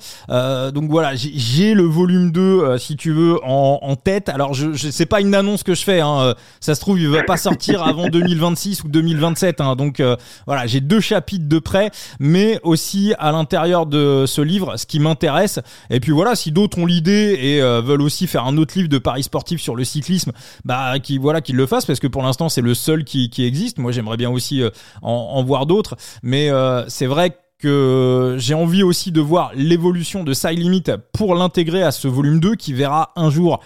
donc 0.72 0.90
voilà, 0.90 1.12
j'ai 1.14 1.72
le 1.74 1.84
volume 1.84 2.30
2 2.30 2.76
si 2.76 2.96
tu 2.96 3.12
veux 3.12 3.36
en, 3.42 3.78
en 3.80 3.96
tête. 3.96 4.28
Alors 4.28 4.52
je, 4.52 4.72
je 4.72 4.88
c'est 4.90 5.06
pas 5.06 5.20
une 5.20 5.34
annonce 5.34 5.62
que 5.62 5.74
je 5.74 5.84
fais. 5.84 6.00
Hein. 6.00 6.34
Ça 6.60 6.74
se 6.74 6.80
trouve, 6.80 7.00
il 7.00 7.08
va 7.08 7.22
pas 7.22 7.38
sortir 7.38 7.82
avant 7.82 8.08
2026 8.12 8.84
ou 8.84 8.88
2027. 8.88 9.60
Hein. 9.60 9.74
Donc 9.74 10.02
voilà, 10.46 10.66
j'ai 10.66 10.80
deux 10.80 11.00
chapitres 11.00 11.48
de 11.48 11.58
près, 11.58 11.90
mais 12.20 12.60
aussi 12.62 13.14
à 13.18 13.32
l'intérieur 13.32 13.86
de 13.86 14.17
ce 14.26 14.40
livre, 14.40 14.76
ce 14.76 14.86
qui 14.86 15.00
m'intéresse. 15.00 15.60
Et 15.90 16.00
puis 16.00 16.12
voilà, 16.12 16.34
si 16.34 16.52
d'autres 16.52 16.78
ont 16.78 16.86
l'idée 16.86 17.38
et 17.40 17.62
euh, 17.62 17.80
veulent 17.80 18.02
aussi 18.02 18.26
faire 18.26 18.44
un 18.44 18.56
autre 18.56 18.74
livre 18.76 18.88
de 18.88 18.98
paris 18.98 19.22
sportif 19.22 19.60
sur 19.60 19.76
le 19.76 19.84
cyclisme, 19.84 20.32
bah 20.64 20.98
qui 20.98 21.18
voilà 21.18 21.40
qu'ils 21.40 21.56
le 21.56 21.66
fassent 21.66 21.86
parce 21.86 22.00
que 22.00 22.06
pour 22.06 22.22
l'instant 22.22 22.48
c'est 22.48 22.60
le 22.60 22.74
seul 22.74 23.04
qui, 23.04 23.30
existe. 23.38 23.78
Moi 23.78 23.92
j'aimerais 23.92 24.16
bien 24.16 24.30
aussi 24.30 24.62
euh, 24.62 24.70
en, 25.02 25.42
voir 25.44 25.66
d'autres, 25.66 25.96
mais 26.22 26.50
euh, 26.50 26.84
c'est 26.88 27.06
vrai 27.06 27.36
que 27.58 28.36
j'ai 28.38 28.54
envie 28.54 28.82
aussi 28.82 29.10
de 29.10 29.20
voir 29.20 29.50
l'évolution 29.54 30.22
de 30.22 30.32
Side 30.32 30.58
Limit 30.58 30.84
pour 31.12 31.34
l'intégrer 31.34 31.82
à 31.82 31.90
ce 31.90 32.06
volume 32.06 32.38
2 32.38 32.54
qui 32.54 32.72
verra 32.72 33.12
un 33.16 33.30
jour, 33.30 33.60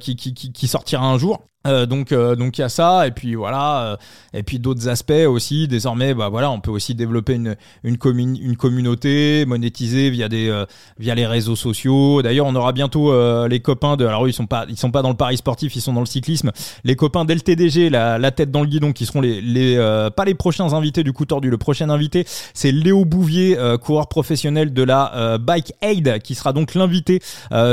qui 0.00 0.68
sortira 0.68 1.04
un 1.04 1.18
jour. 1.18 1.40
Euh, 1.66 1.86
donc 1.86 2.12
euh, 2.12 2.36
donc 2.36 2.56
il 2.56 2.60
y 2.60 2.64
a 2.64 2.68
ça 2.68 3.08
et 3.08 3.10
puis 3.10 3.34
voilà 3.34 3.82
euh, 3.82 3.96
et 4.32 4.44
puis 4.44 4.60
d'autres 4.60 4.88
aspects 4.88 5.10
aussi. 5.26 5.66
Désormais 5.66 6.14
bah 6.14 6.28
voilà 6.28 6.52
on 6.52 6.60
peut 6.60 6.70
aussi 6.70 6.94
développer 6.94 7.34
une 7.34 7.56
une, 7.82 7.98
une 8.40 8.56
communauté 8.56 9.44
monétiser 9.44 10.08
via 10.10 10.28
des 10.28 10.64
via 11.00 11.16
les 11.16 11.26
réseaux 11.26 11.56
sociaux. 11.56 12.22
D'ailleurs 12.22 12.46
on 12.46 12.54
aura 12.54 12.72
bientôt 12.72 13.12
les 13.48 13.58
copains 13.58 13.96
de 13.96 14.06
alors 14.06 14.28
ils 14.28 14.32
sont 14.32 14.46
pas 14.46 14.66
ils 14.68 14.78
sont 14.78 14.92
pas 14.92 15.02
dans 15.02 15.08
le 15.10 15.16
pari 15.16 15.36
sportif 15.36 15.74
ils 15.74 15.80
sont 15.80 15.92
dans 15.92 16.00
le 16.00 16.06
cyclisme. 16.06 16.52
Les 16.84 16.94
copains 16.94 17.24
d'LTDG 17.24 17.90
la, 17.90 18.18
la 18.18 18.30
tête 18.30 18.52
dans 18.52 18.60
le 18.60 18.68
guidon 18.68 18.92
qui 18.92 19.04
seront 19.04 19.20
les 19.20 19.40
les 19.40 19.76
pas 20.16 20.24
les 20.24 20.34
prochains 20.34 20.72
invités 20.72 21.02
du 21.02 21.12
coup 21.12 21.24
tordu. 21.24 21.50
Le 21.50 21.58
prochain 21.58 21.90
invité 21.90 22.24
c'est 22.54 22.70
Léo 22.70 23.04
Bouvier 23.04 23.58
coureur 23.82 24.06
professionnel 24.06 24.72
de 24.72 24.82
la 24.84 25.38
Bike 25.38 25.72
Aid 25.82 26.20
qui 26.22 26.36
sera 26.36 26.52
donc 26.52 26.74
l'invité 26.76 27.20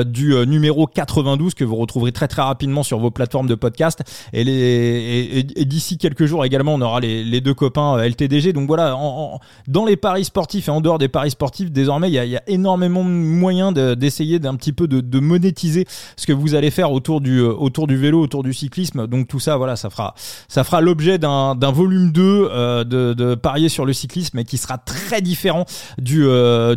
du 0.06 0.34
numéro 0.48 0.88
92 0.88 1.54
que 1.54 1.64
vous 1.64 1.76
retrouverez 1.76 2.12
très 2.12 2.28
très 2.28 2.42
rapidement 2.42 2.82
sur 2.82 2.98
vos 2.98 3.12
plateformes 3.12 3.48
de 3.48 3.54
podcast 3.54 3.75
les, 4.44 5.46
et, 5.56 5.66
d'ici 5.66 5.98
quelques 5.98 6.26
jours 6.26 6.46
également, 6.46 6.76
on 6.76 6.82
aura 6.82 7.00
les, 7.00 7.42
deux 7.42 7.54
copains 7.54 7.98
euh, 7.98 8.08
LTDG. 8.08 8.54
Donc 8.54 8.68
voilà, 8.68 8.98
dans 9.68 9.86
les 9.86 9.96
paris 9.98 10.26
sportifs 10.26 10.68
et 10.68 10.72
en 10.72 10.82
dehors 10.82 10.98
des 10.98 11.08
paris 11.08 11.32
sportifs, 11.32 11.72
désormais, 11.72 12.10
il 12.10 12.14
y 12.14 12.38
a, 12.38 12.42
énormément 12.48 13.04
de 13.04 13.10
moyens 13.10 13.74
d'essayer 13.74 14.40
d'un 14.40 14.56
petit 14.56 14.74
peu 14.74 14.88
de, 14.88 15.20
monétiser 15.20 15.86
ce 16.18 16.28
que 16.28 16.34
vous 16.34 16.56
allez 16.56 16.70
faire 16.70 16.92
autour 16.92 17.22
du, 17.22 17.40
euh, 17.40 17.52
autour 17.52 17.88
du 17.88 17.96
vélo, 17.98 18.22
autour 18.22 18.44
du 18.44 18.54
cyclisme. 18.54 19.08
Donc 19.08 19.28
tout 19.28 19.40
ça, 19.40 19.58
voilà, 19.58 19.76
ça 19.76 19.90
fera, 19.90 20.14
ça 20.48 20.64
fera 20.64 20.82
l'objet 20.82 21.18
d'un 21.18 21.72
volume 21.72 22.12
2 22.12 22.22
euh, 22.52 22.84
de, 22.84 23.36
parier 23.36 23.70
sur 23.70 23.86
le 23.86 23.94
cyclisme 23.94 24.40
et 24.40 24.46
qui 24.46 24.58
sera 24.58 24.78
très 24.78 25.22
différent 25.22 25.66
du, 25.98 26.28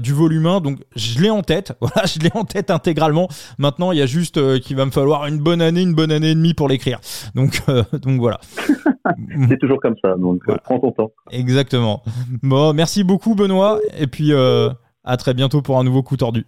du 0.00 0.12
volume 0.12 0.46
1. 0.46 0.60
Donc 0.60 0.78
je 0.96 1.20
l'ai 1.20 1.30
en 1.30 1.42
tête, 1.42 1.72
voilà, 1.80 2.06
je 2.06 2.20
l'ai 2.20 2.30
en 2.34 2.44
tête 2.44 2.70
intégralement. 2.70 3.28
Maintenant, 3.58 3.92
il 3.92 3.98
y 3.98 4.02
a 4.02 4.06
juste 4.06 4.60
qu'il 4.60 4.76
va 4.76 4.86
me 4.86 4.90
falloir 4.90 5.26
une 5.26 5.38
bonne 5.38 5.60
année, 5.60 5.82
une 5.82 5.94
bonne 5.94 6.12
année 6.12 6.30
et 6.30 6.34
demie 6.34 6.54
pour 6.54 6.68
l'écrire. 6.68 6.87
Donc, 7.34 7.62
euh, 7.68 7.82
donc 8.02 8.20
voilà. 8.20 8.40
c'est 9.48 9.58
toujours 9.58 9.80
comme 9.80 9.96
ça, 10.02 10.14
donc 10.16 10.42
euh, 10.48 10.56
prends 10.64 10.78
ton 10.78 10.92
temps. 10.92 11.10
Exactement. 11.30 12.02
Bon, 12.42 12.72
merci 12.72 13.04
beaucoup 13.04 13.34
Benoît, 13.34 13.78
et 13.98 14.06
puis 14.06 14.32
euh, 14.32 14.70
à 15.04 15.16
très 15.16 15.34
bientôt 15.34 15.62
pour 15.62 15.78
un 15.78 15.84
nouveau 15.84 16.02
coup 16.02 16.16
tordu. 16.16 16.46